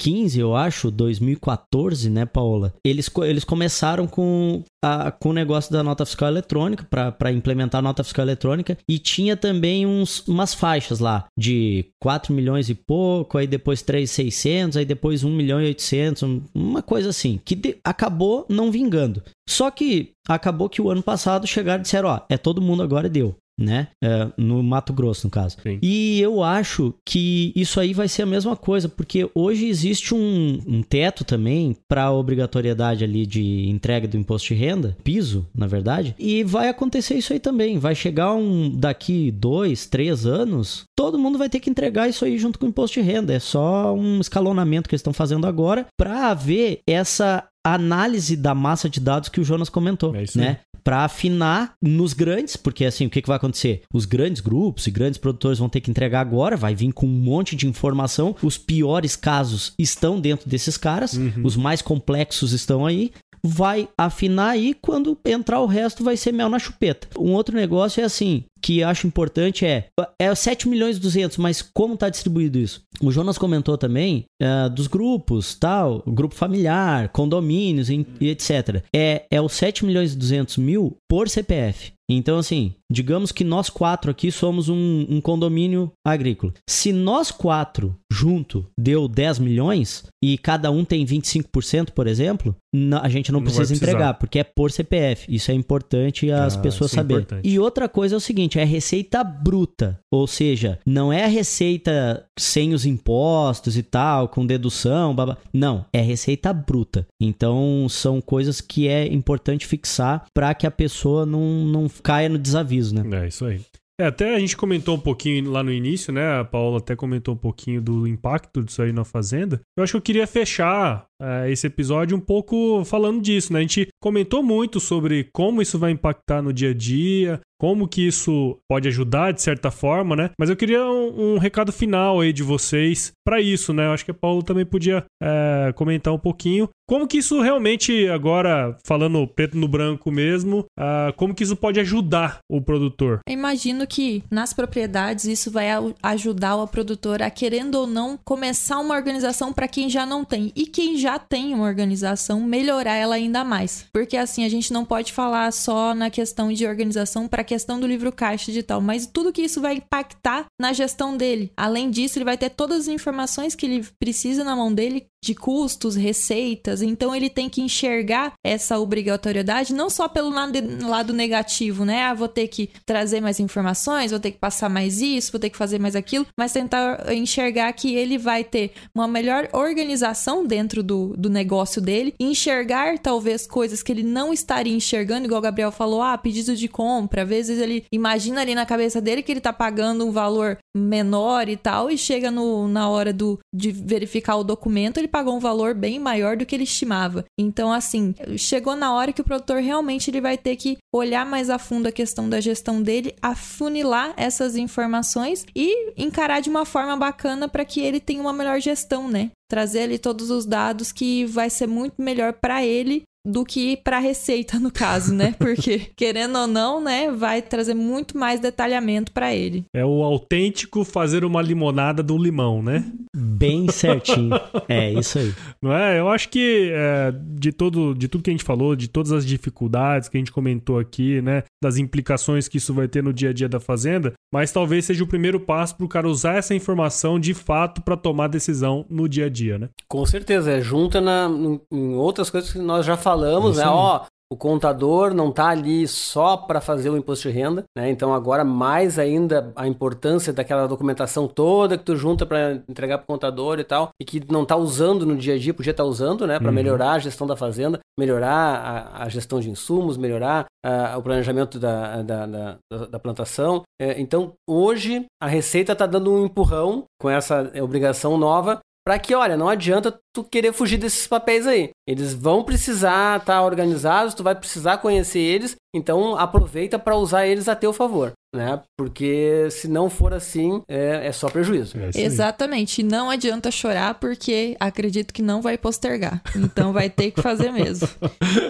2015, 0.00 0.40
eu 0.40 0.56
acho, 0.56 0.90
2014, 0.90 2.08
né, 2.08 2.24
Paola? 2.24 2.72
Eles, 2.84 3.10
eles 3.22 3.44
começaram 3.44 4.06
com, 4.06 4.64
a, 4.82 5.10
com 5.10 5.28
o 5.30 5.32
negócio 5.32 5.70
da 5.70 5.82
nota 5.82 6.06
fiscal 6.06 6.28
eletrônica, 6.28 6.86
para 6.88 7.30
implementar 7.30 7.80
a 7.80 7.82
nota 7.82 8.02
fiscal 8.02 8.24
eletrônica, 8.24 8.78
e 8.88 8.98
tinha 8.98 9.36
também 9.36 9.86
uns, 9.86 10.26
umas 10.26 10.54
faixas 10.54 10.98
lá, 10.98 11.26
de 11.38 11.86
4 12.00 12.32
milhões 12.32 12.70
e 12.70 12.74
pouco, 12.74 13.36
aí 13.36 13.46
depois 13.46 13.82
3,600, 13.82 14.78
aí 14.78 14.84
depois 14.84 15.22
1 15.22 15.30
milhão 15.30 15.60
e 15.60 15.66
800, 15.66 16.22
uma 16.54 16.82
coisa 16.82 17.10
assim, 17.10 17.38
que 17.44 17.54
de, 17.54 17.76
acabou 17.84 18.46
não 18.48 18.72
vingando. 18.72 19.22
Só 19.48 19.70
que 19.70 20.12
acabou 20.28 20.68
que 20.68 20.80
o 20.80 20.90
ano 20.90 21.02
passado 21.02 21.46
chegaram 21.46 21.80
e 21.80 21.82
disseram, 21.82 22.08
ó, 22.08 22.20
é 22.28 22.38
todo 22.38 22.62
mundo 22.62 22.82
agora 22.82 23.08
deu 23.08 23.34
né? 23.60 23.88
É, 24.02 24.28
no 24.36 24.62
Mato 24.62 24.92
Grosso, 24.92 25.26
no 25.26 25.30
caso. 25.30 25.56
Sim. 25.62 25.78
E 25.82 26.20
eu 26.20 26.42
acho 26.42 26.94
que 27.04 27.52
isso 27.54 27.78
aí 27.78 27.92
vai 27.92 28.08
ser 28.08 28.22
a 28.22 28.26
mesma 28.26 28.56
coisa, 28.56 28.88
porque 28.88 29.28
hoje 29.34 29.66
existe 29.66 30.14
um, 30.14 30.58
um 30.66 30.82
teto 30.82 31.24
também 31.24 31.76
para 31.88 32.04
a 32.04 32.12
obrigatoriedade 32.12 33.04
ali 33.04 33.26
de 33.26 33.68
entrega 33.68 34.08
do 34.08 34.16
imposto 34.16 34.48
de 34.48 34.54
renda, 34.54 34.96
piso, 35.04 35.46
na 35.54 35.66
verdade, 35.66 36.14
e 36.18 36.42
vai 36.42 36.68
acontecer 36.68 37.14
isso 37.14 37.32
aí 37.32 37.38
também. 37.38 37.78
Vai 37.78 37.94
chegar 37.94 38.32
um 38.34 38.70
daqui 38.70 39.30
dois, 39.30 39.86
três 39.86 40.26
anos, 40.26 40.84
todo 40.96 41.18
mundo 41.18 41.38
vai 41.38 41.48
ter 41.48 41.60
que 41.60 41.70
entregar 41.70 42.08
isso 42.08 42.24
aí 42.24 42.38
junto 42.38 42.58
com 42.58 42.66
o 42.66 42.68
imposto 42.68 43.00
de 43.00 43.06
renda. 43.06 43.32
É 43.32 43.38
só 43.38 43.94
um 43.94 44.20
escalonamento 44.20 44.88
que 44.88 44.94
eles 44.94 45.00
estão 45.00 45.12
fazendo 45.12 45.46
agora 45.46 45.86
para 45.98 46.28
haver 46.30 46.80
essa 46.86 47.44
análise 47.64 48.36
da 48.36 48.54
massa 48.54 48.88
de 48.88 49.00
dados 49.00 49.28
que 49.28 49.40
o 49.40 49.44
Jonas 49.44 49.68
comentou, 49.68 50.14
é 50.14 50.24
né? 50.34 50.60
para 50.82 51.04
afinar 51.04 51.74
nos 51.80 52.12
grandes, 52.12 52.56
porque 52.56 52.84
assim, 52.84 53.06
o 53.06 53.10
que, 53.10 53.20
que 53.20 53.28
vai 53.28 53.36
acontecer? 53.36 53.82
Os 53.92 54.06
grandes 54.06 54.40
grupos 54.40 54.86
e 54.86 54.90
grandes 54.90 55.18
produtores 55.18 55.58
vão 55.58 55.68
ter 55.68 55.80
que 55.80 55.90
entregar 55.90 56.20
agora, 56.20 56.56
vai 56.56 56.74
vir 56.74 56.92
com 56.92 57.06
um 57.06 57.10
monte 57.10 57.54
de 57.54 57.66
informação. 57.66 58.34
Os 58.42 58.56
piores 58.56 59.14
casos 59.14 59.74
estão 59.78 60.20
dentro 60.20 60.48
desses 60.48 60.76
caras, 60.76 61.14
uhum. 61.14 61.42
os 61.44 61.56
mais 61.56 61.82
complexos 61.82 62.52
estão 62.52 62.86
aí 62.86 63.12
vai 63.42 63.88
afinar 63.96 64.56
e 64.56 64.74
quando 64.74 65.18
entrar 65.24 65.60
o 65.60 65.66
resto 65.66 66.04
vai 66.04 66.16
ser 66.16 66.32
mel 66.32 66.48
na 66.48 66.58
chupeta. 66.58 67.08
Um 67.18 67.32
outro 67.32 67.54
negócio 67.54 68.00
é 68.00 68.04
assim, 68.04 68.44
que 68.60 68.82
acho 68.82 69.06
importante 69.06 69.64
é, 69.64 69.88
é 70.18 70.34
7 70.34 70.68
milhões 70.68 70.96
e 70.96 71.00
200, 71.00 71.38
mas 71.38 71.62
como 71.62 71.94
está 71.94 72.08
distribuído 72.08 72.58
isso? 72.58 72.82
O 73.02 73.10
Jonas 73.10 73.38
comentou 73.38 73.78
também 73.78 74.24
uh, 74.42 74.68
dos 74.68 74.86
grupos, 74.86 75.54
tal, 75.54 76.02
grupo 76.06 76.34
familiar, 76.34 77.08
condomínios 77.08 77.88
e, 77.88 78.06
e 78.20 78.28
etc. 78.28 78.82
É, 78.94 79.24
é 79.30 79.40
os 79.40 79.52
7 79.54 79.84
milhões 79.84 80.12
e 80.12 80.18
200 80.18 80.58
mil 80.58 80.96
por 81.08 81.28
CPF. 81.28 81.92
Então, 82.12 82.38
assim, 82.38 82.74
digamos 82.90 83.30
que 83.30 83.44
nós 83.44 83.70
quatro 83.70 84.10
aqui 84.10 84.32
somos 84.32 84.68
um, 84.68 85.06
um 85.08 85.20
condomínio 85.20 85.92
agrícola. 86.04 86.52
Se 86.68 86.92
nós 86.92 87.30
quatro 87.30 87.96
junto 88.12 88.66
deu 88.76 89.06
10 89.06 89.38
milhões 89.38 90.04
e 90.22 90.36
cada 90.36 90.70
um 90.70 90.84
tem 90.84 91.06
25%, 91.06 91.90
por 91.92 92.08
exemplo, 92.08 92.54
a 93.00 93.08
gente 93.08 93.30
não, 93.30 93.38
não 93.40 93.44
precisa 93.44 93.74
entregar, 93.74 94.14
porque 94.14 94.40
é 94.40 94.44
por 94.44 94.70
CPF. 94.70 95.26
Isso 95.28 95.50
é 95.50 95.54
importante 95.54 96.30
as 96.30 96.56
ah, 96.56 96.60
pessoas 96.60 96.90
saberem. 96.90 97.26
É 97.32 97.40
e 97.44 97.58
outra 97.58 97.88
coisa 97.88 98.16
é 98.16 98.18
o 98.18 98.20
seguinte, 98.20 98.58
é 98.58 98.64
receita 98.64 99.22
bruta, 99.22 99.98
ou 100.12 100.26
seja, 100.26 100.78
não 100.84 101.12
é 101.12 101.24
a 101.24 101.28
receita 101.28 102.26
sem 102.38 102.74
os 102.74 102.84
impostos 102.84 103.76
e 103.76 103.82
tal, 103.82 104.28
com 104.28 104.44
dedução, 104.44 105.14
blá. 105.14 105.36
não, 105.52 105.84
é 105.92 106.00
receita 106.00 106.52
bruta. 106.52 107.06
Então, 107.20 107.86
são 107.88 108.20
coisas 108.20 108.60
que 108.60 108.88
é 108.88 109.06
importante 109.06 109.66
fixar 109.66 110.26
para 110.34 110.52
que 110.54 110.66
a 110.66 110.70
pessoa 110.70 111.24
não, 111.24 111.64
não 111.64 111.88
caia 112.00 112.28
no 112.28 112.38
desaviso, 112.38 112.94
né? 112.94 113.24
É, 113.24 113.28
isso 113.28 113.44
aí. 113.44 113.60
É, 114.00 114.06
até 114.06 114.34
a 114.34 114.38
gente 114.38 114.56
comentou 114.56 114.96
um 114.96 115.00
pouquinho 115.00 115.50
lá 115.50 115.62
no 115.62 115.70
início, 115.70 116.10
né? 116.10 116.40
A 116.40 116.44
Paula 116.44 116.78
até 116.78 116.96
comentou 116.96 117.34
um 117.34 117.36
pouquinho 117.36 117.82
do 117.82 118.06
impacto 118.06 118.62
disso 118.62 118.80
aí 118.80 118.92
na 118.92 119.04
Fazenda. 119.04 119.60
Eu 119.76 119.84
acho 119.84 119.92
que 119.92 119.96
eu 119.98 120.02
queria 120.02 120.26
fechar 120.26 121.06
é, 121.20 121.50
esse 121.50 121.66
episódio 121.66 122.16
um 122.16 122.20
pouco 122.20 122.84
falando 122.84 123.20
disso, 123.20 123.52
né? 123.52 123.58
A 123.58 123.62
gente 123.62 123.88
comentou 124.00 124.42
muito 124.42 124.80
sobre 124.80 125.28
como 125.32 125.60
isso 125.60 125.78
vai 125.78 125.90
impactar 125.90 126.42
no 126.42 126.52
dia 126.52 126.70
a 126.70 126.74
dia, 126.74 127.40
como 127.60 127.86
que 127.86 128.06
isso 128.06 128.58
pode 128.66 128.88
ajudar 128.88 129.32
de 129.32 129.42
certa 129.42 129.70
forma, 129.70 130.16
né? 130.16 130.30
Mas 130.38 130.48
eu 130.48 130.56
queria 130.56 130.82
um, 130.82 131.34
um 131.34 131.38
recado 131.38 131.70
final 131.70 132.20
aí 132.20 132.32
de 132.32 132.42
vocês 132.42 133.12
para 133.22 133.40
isso, 133.40 133.74
né? 133.74 133.86
Eu 133.86 133.92
acho 133.92 134.04
que 134.04 134.10
a 134.10 134.14
Paulo 134.14 134.42
também 134.42 134.64
podia 134.64 135.04
é, 135.22 135.72
comentar 135.74 136.14
um 136.14 136.18
pouquinho 136.18 136.68
como 136.90 137.06
que 137.06 137.18
isso 137.18 137.40
realmente 137.40 138.08
agora 138.08 138.76
falando 138.84 139.24
preto 139.24 139.56
no 139.56 139.68
branco 139.68 140.10
mesmo, 140.10 140.64
uh, 140.76 141.12
como 141.16 141.32
que 141.32 141.44
isso 141.44 141.54
pode 141.54 141.78
ajudar 141.78 142.40
o 142.50 142.60
produtor? 142.60 143.20
Eu 143.28 143.32
imagino 143.32 143.86
que 143.86 144.24
nas 144.28 144.52
propriedades 144.52 145.24
isso 145.24 145.52
vai 145.52 145.68
ajudar 146.02 146.56
o 146.56 146.66
produtor 146.66 147.22
a 147.22 147.30
querendo 147.30 147.76
ou 147.76 147.86
não 147.86 148.18
começar 148.24 148.80
uma 148.80 148.96
organização 148.96 149.52
para 149.52 149.68
quem 149.68 149.88
já 149.88 150.04
não 150.04 150.24
tem 150.24 150.50
e 150.56 150.66
quem 150.66 150.96
já 150.96 151.09
tem 151.18 151.54
uma 151.54 151.64
organização 151.64 152.40
melhorar 152.40 152.94
ela 152.94 153.14
ainda 153.14 153.44
mais, 153.44 153.86
porque 153.92 154.16
assim 154.16 154.44
a 154.44 154.48
gente 154.48 154.72
não 154.72 154.84
pode 154.84 155.12
falar 155.12 155.52
só 155.52 155.94
na 155.94 156.10
questão 156.10 156.52
de 156.52 156.66
organização 156.66 157.26
para 157.28 157.44
questão 157.44 157.80
do 157.80 157.86
livro 157.86 158.12
caixa 158.12 158.46
digital, 158.46 158.80
mas 158.80 159.06
tudo 159.06 159.32
que 159.32 159.42
isso 159.42 159.60
vai 159.60 159.76
impactar 159.76 160.46
na 160.58 160.72
gestão 160.72 161.16
dele. 161.16 161.52
Além 161.56 161.90
disso, 161.90 162.18
ele 162.18 162.24
vai 162.24 162.38
ter 162.38 162.50
todas 162.50 162.82
as 162.82 162.88
informações 162.88 163.54
que 163.54 163.66
ele 163.66 163.86
precisa 163.98 164.44
na 164.44 164.56
mão 164.56 164.72
dele 164.72 165.06
de 165.22 165.34
custos, 165.34 165.96
receitas. 165.96 166.82
Então 166.82 167.14
ele 167.14 167.28
tem 167.28 167.48
que 167.48 167.60
enxergar 167.60 168.32
essa 168.44 168.78
obrigatoriedade 168.78 169.74
não 169.74 169.90
só 169.90 170.08
pelo 170.08 170.30
lado 170.30 171.12
negativo, 171.12 171.84
né? 171.84 172.04
Ah, 172.04 172.14
vou 172.14 172.28
ter 172.28 172.48
que 172.48 172.70
trazer 172.86 173.20
mais 173.20 173.38
informações, 173.38 174.10
vou 174.10 174.20
ter 174.20 174.30
que 174.30 174.38
passar 174.38 174.68
mais 174.68 175.00
isso, 175.00 175.32
vou 175.32 175.40
ter 175.40 175.50
que 175.50 175.58
fazer 175.58 175.78
mais 175.78 175.94
aquilo, 175.94 176.26
mas 176.38 176.52
tentar 176.52 177.12
enxergar 177.12 177.72
que 177.72 177.94
ele 177.94 178.16
vai 178.16 178.42
ter 178.42 178.72
uma 178.94 179.06
melhor 179.06 179.48
organização 179.52 180.46
dentro 180.46 180.82
do, 180.82 181.14
do 181.16 181.28
negócio 181.28 181.80
dele, 181.80 182.14
enxergar 182.18 182.98
talvez 182.98 183.46
coisas 183.46 183.82
que 183.82 183.92
ele 183.92 184.02
não 184.02 184.32
estaria 184.32 184.74
enxergando, 184.74 185.26
igual 185.26 185.40
o 185.40 185.42
Gabriel 185.42 185.70
falou, 185.70 186.02
ah, 186.02 186.16
pedido 186.16 186.56
de 186.56 186.68
compra, 186.68 187.22
às 187.22 187.28
vezes 187.28 187.58
ele 187.58 187.84
imagina 187.92 188.40
ali 188.40 188.54
na 188.54 188.64
cabeça 188.64 189.00
dele 189.00 189.22
que 189.22 189.30
ele 189.30 189.40
tá 189.40 189.52
pagando 189.52 190.06
um 190.06 190.12
valor 190.12 190.58
menor 190.74 191.48
e 191.48 191.56
tal, 191.56 191.90
e 191.90 191.98
chega 191.98 192.30
no, 192.30 192.68
na 192.68 192.88
hora 192.88 193.12
do, 193.12 193.38
de 193.54 193.70
verificar 193.70 194.36
o 194.36 194.44
documento, 194.44 194.98
ele 194.98 195.08
pagou 195.10 195.36
um 195.36 195.40
valor 195.40 195.74
bem 195.74 195.98
maior 195.98 196.36
do 196.36 196.46
que 196.46 196.54
ele 196.54 196.64
estimava. 196.64 197.24
Então, 197.38 197.72
assim, 197.72 198.14
chegou 198.38 198.76
na 198.76 198.94
hora 198.94 199.12
que 199.12 199.20
o 199.20 199.24
produtor 199.24 199.60
realmente 199.60 200.10
ele 200.10 200.20
vai 200.20 200.38
ter 200.38 200.56
que 200.56 200.78
olhar 200.94 201.26
mais 201.26 201.50
a 201.50 201.58
fundo 201.58 201.86
a 201.86 201.92
questão 201.92 202.28
da 202.28 202.40
gestão 202.40 202.82
dele, 202.82 203.14
afunilar 203.20 204.14
essas 204.16 204.56
informações 204.56 205.44
e 205.54 205.92
encarar 205.96 206.40
de 206.40 206.48
uma 206.48 206.64
forma 206.64 206.96
bacana 206.96 207.48
para 207.48 207.64
que 207.64 207.80
ele 207.80 208.00
tenha 208.00 208.20
uma 208.22 208.32
melhor 208.32 208.60
gestão, 208.60 209.08
né? 209.08 209.30
Trazer 209.50 209.80
ali 209.80 209.98
todos 209.98 210.30
os 210.30 210.46
dados 210.46 210.92
que 210.92 211.26
vai 211.26 211.50
ser 211.50 211.66
muito 211.66 212.00
melhor 212.00 212.32
para 212.32 212.64
ele 212.64 213.02
do 213.26 213.44
que 213.44 213.76
para 213.76 213.98
receita 213.98 214.58
no 214.58 214.70
caso, 214.70 215.14
né? 215.14 215.34
Porque 215.38 215.90
querendo 215.96 216.38
ou 216.38 216.46
não, 216.46 216.80
né, 216.80 217.10
vai 217.10 217.42
trazer 217.42 217.74
muito 217.74 218.16
mais 218.16 218.40
detalhamento 218.40 219.12
para 219.12 219.34
ele. 219.34 219.64
É 219.74 219.84
o 219.84 220.02
autêntico 220.02 220.84
fazer 220.84 221.24
uma 221.24 221.42
limonada 221.42 222.02
do 222.02 222.16
limão, 222.16 222.62
né? 222.62 222.90
Bem 223.14 223.68
certinho. 223.70 224.30
é 224.68 224.92
isso 224.92 225.18
aí. 225.18 225.34
Não 225.60 225.72
é? 225.72 225.98
Eu 225.98 226.08
acho 226.08 226.28
que 226.28 226.70
é, 226.72 227.12
de 227.12 227.52
todo, 227.52 227.94
de 227.94 228.08
tudo 228.08 228.24
que 228.24 228.30
a 228.30 228.32
gente 228.32 228.44
falou, 228.44 228.74
de 228.74 228.88
todas 228.88 229.12
as 229.12 229.26
dificuldades 229.26 230.08
que 230.08 230.16
a 230.16 230.20
gente 230.20 230.32
comentou 230.32 230.78
aqui, 230.78 231.20
né, 231.20 231.44
das 231.62 231.76
implicações 231.76 232.48
que 232.48 232.56
isso 232.56 232.72
vai 232.72 232.88
ter 232.88 233.02
no 233.02 233.12
dia 233.12 233.30
a 233.30 233.32
dia 233.32 233.48
da 233.48 233.60
fazenda, 233.60 234.14
mas 234.32 234.50
talvez 234.50 234.86
seja 234.86 235.04
o 235.04 235.06
primeiro 235.06 235.38
passo 235.38 235.76
para 235.76 235.86
o 235.86 235.88
cara 235.88 236.08
usar 236.08 236.36
essa 236.36 236.54
informação 236.54 237.20
de 237.20 237.34
fato 237.34 237.82
para 237.82 237.96
tomar 237.96 238.28
decisão 238.28 238.86
no 238.88 239.08
dia 239.08 239.26
a 239.26 239.28
dia, 239.28 239.58
né? 239.58 239.68
Com 239.88 240.04
certeza, 240.06 240.50
é 240.50 240.60
junta 240.60 241.00
na, 241.00 241.28
em 241.70 241.94
outras 241.94 242.30
coisas 242.30 242.52
que 242.52 242.58
nós 242.58 242.86
já 242.86 242.96
falamos 242.96 243.56
né? 243.56 243.66
Ó, 243.66 244.04
o 244.32 244.36
contador 244.36 245.12
não 245.12 245.30
está 245.30 245.48
ali 245.48 245.88
só 245.88 246.36
para 246.36 246.60
fazer 246.60 246.88
o 246.88 246.96
imposto 246.96 247.28
de 247.28 247.34
renda, 247.34 247.64
né? 247.76 247.90
Então 247.90 248.14
agora 248.14 248.44
mais 248.44 248.96
ainda 248.96 249.52
a 249.56 249.66
importância 249.66 250.32
daquela 250.32 250.68
documentação 250.68 251.26
toda 251.26 251.76
que 251.76 251.84
tu 251.84 251.96
junta 251.96 252.24
para 252.24 252.62
entregar 252.68 252.98
para 252.98 253.04
o 253.04 253.06
contador 253.08 253.58
e 253.58 253.64
tal, 253.64 253.90
e 254.00 254.04
que 254.04 254.22
não 254.30 254.44
está 254.44 254.56
usando 254.56 255.04
no 255.04 255.16
dia 255.16 255.34
a 255.34 255.38
dia, 255.38 255.52
podia 255.52 255.72
estar 255.72 255.82
tá 255.82 255.88
usando, 255.88 256.28
né? 256.28 256.38
Para 256.38 256.48
uhum. 256.48 256.54
melhorar 256.54 256.92
a 256.92 256.98
gestão 257.00 257.26
da 257.26 257.36
fazenda, 257.36 257.80
melhorar 257.98 258.30
a, 258.30 259.04
a 259.04 259.08
gestão 259.08 259.40
de 259.40 259.50
insumos, 259.50 259.96
melhorar 259.96 260.46
a, 260.64 260.96
o 260.96 261.02
planejamento 261.02 261.58
da, 261.58 262.02
da, 262.02 262.26
da, 262.26 262.58
da 262.88 262.98
plantação. 263.00 263.62
É, 263.80 264.00
então 264.00 264.34
hoje 264.48 265.06
a 265.20 265.26
Receita 265.26 265.72
está 265.72 265.86
dando 265.86 266.12
um 266.12 266.24
empurrão 266.24 266.84
com 267.00 267.10
essa 267.10 267.50
obrigação 267.60 268.16
nova 268.16 268.60
para 268.90 268.98
que, 268.98 269.14
olha, 269.14 269.36
não 269.36 269.48
adianta 269.48 269.96
tu 270.12 270.24
querer 270.24 270.52
fugir 270.52 270.76
desses 270.76 271.06
papéis 271.06 271.46
aí. 271.46 271.70
Eles 271.88 272.12
vão 272.12 272.42
precisar 272.42 273.20
estar 273.20 273.34
tá 273.34 273.42
organizados, 273.44 274.14
tu 274.14 274.24
vai 274.24 274.34
precisar 274.34 274.78
conhecer 274.78 275.20
eles, 275.20 275.54
então 275.72 276.16
aproveita 276.16 276.76
para 276.76 276.96
usar 276.96 277.24
eles 277.24 277.48
a 277.48 277.54
teu 277.54 277.72
favor, 277.72 278.10
né? 278.34 278.60
Porque 278.76 279.46
se 279.48 279.68
não 279.68 279.88
for 279.88 280.12
assim, 280.12 280.60
é, 280.68 281.06
é 281.06 281.12
só 281.12 281.30
prejuízo. 281.30 281.78
É 281.78 282.00
Exatamente. 282.00 282.82
Não 282.82 283.08
adianta 283.08 283.48
chorar 283.52 283.94
porque 283.94 284.56
acredito 284.58 285.14
que 285.14 285.22
não 285.22 285.40
vai 285.40 285.56
postergar. 285.56 286.20
Então 286.34 286.72
vai 286.72 286.90
ter 286.90 287.12
que 287.12 287.22
fazer 287.22 287.52
mesmo. 287.52 287.88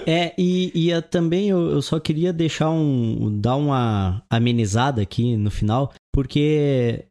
É, 0.06 0.32
e, 0.36 0.72
e 0.74 0.90
eu, 0.90 1.02
também 1.02 1.50
eu, 1.50 1.70
eu 1.70 1.82
só 1.82 2.00
queria 2.00 2.32
deixar 2.32 2.70
um. 2.70 3.38
dar 3.38 3.56
uma 3.56 4.22
amenizada 4.28 5.02
aqui 5.02 5.36
no 5.36 5.50
final, 5.50 5.92
porque 6.12 7.04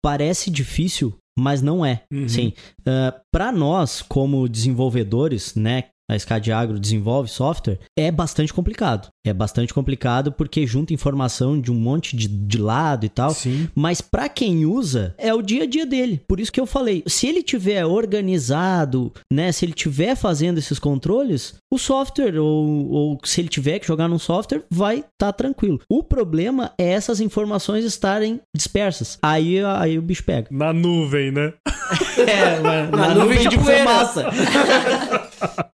parece 0.00 0.50
difícil 0.50 1.18
mas 1.38 1.62
não 1.62 1.84
é. 1.84 2.02
Uhum. 2.12 2.28
Sim. 2.28 2.52
Uh, 2.80 3.18
para 3.30 3.50
nós, 3.50 4.02
como 4.02 4.48
desenvolvedores, 4.48 5.54
né, 5.54 5.84
a 6.10 6.18
SCAD 6.18 6.52
Agro 6.52 6.78
desenvolve 6.78 7.30
software, 7.30 7.78
é 7.98 8.10
bastante 8.10 8.52
complicado. 8.52 9.08
É 9.26 9.32
bastante 9.32 9.72
complicado 9.72 10.32
porque 10.32 10.66
junta 10.66 10.92
informação 10.92 11.58
de 11.58 11.72
um 11.72 11.74
monte 11.74 12.14
de, 12.14 12.28
de 12.28 12.58
lado 12.58 13.06
e 13.06 13.08
tal. 13.08 13.30
Sim. 13.30 13.68
Mas 13.74 14.00
para 14.00 14.28
quem 14.28 14.66
usa, 14.66 15.14
é 15.16 15.32
o 15.32 15.40
dia 15.40 15.62
a 15.62 15.66
dia 15.66 15.86
dele. 15.86 16.20
Por 16.28 16.38
isso 16.38 16.52
que 16.52 16.60
eu 16.60 16.66
falei, 16.66 17.02
se 17.06 17.26
ele 17.26 17.42
tiver 17.42 17.86
organizado, 17.86 19.12
né, 19.32 19.50
se 19.50 19.64
ele 19.64 19.72
tiver 19.72 20.14
fazendo 20.14 20.58
esses 20.58 20.78
controles, 20.78 21.54
o 21.72 21.78
software 21.78 22.38
ou, 22.38 22.90
ou 22.90 23.18
se 23.24 23.40
ele 23.40 23.48
tiver 23.48 23.78
que 23.78 23.86
jogar 23.86 24.08
num 24.08 24.18
software, 24.18 24.62
vai 24.70 24.96
estar 24.96 25.08
tá 25.18 25.32
tranquilo. 25.32 25.80
O 25.88 26.02
problema 26.02 26.72
é 26.78 26.92
essas 26.92 27.20
informações 27.20 27.84
estarem 27.84 28.40
dispersas. 28.54 29.18
Aí, 29.22 29.58
aí 29.64 29.98
o 29.98 30.02
bicho 30.02 30.24
pega. 30.24 30.48
Na 30.50 30.72
nuvem, 30.72 31.30
né? 31.30 31.54
é, 32.18 32.60
na, 32.60 32.82
na, 32.84 32.96
na 32.96 33.14
nuvem, 33.14 33.44
nuvem 33.44 33.48
de 33.48 33.58
fumaça. 33.58 34.26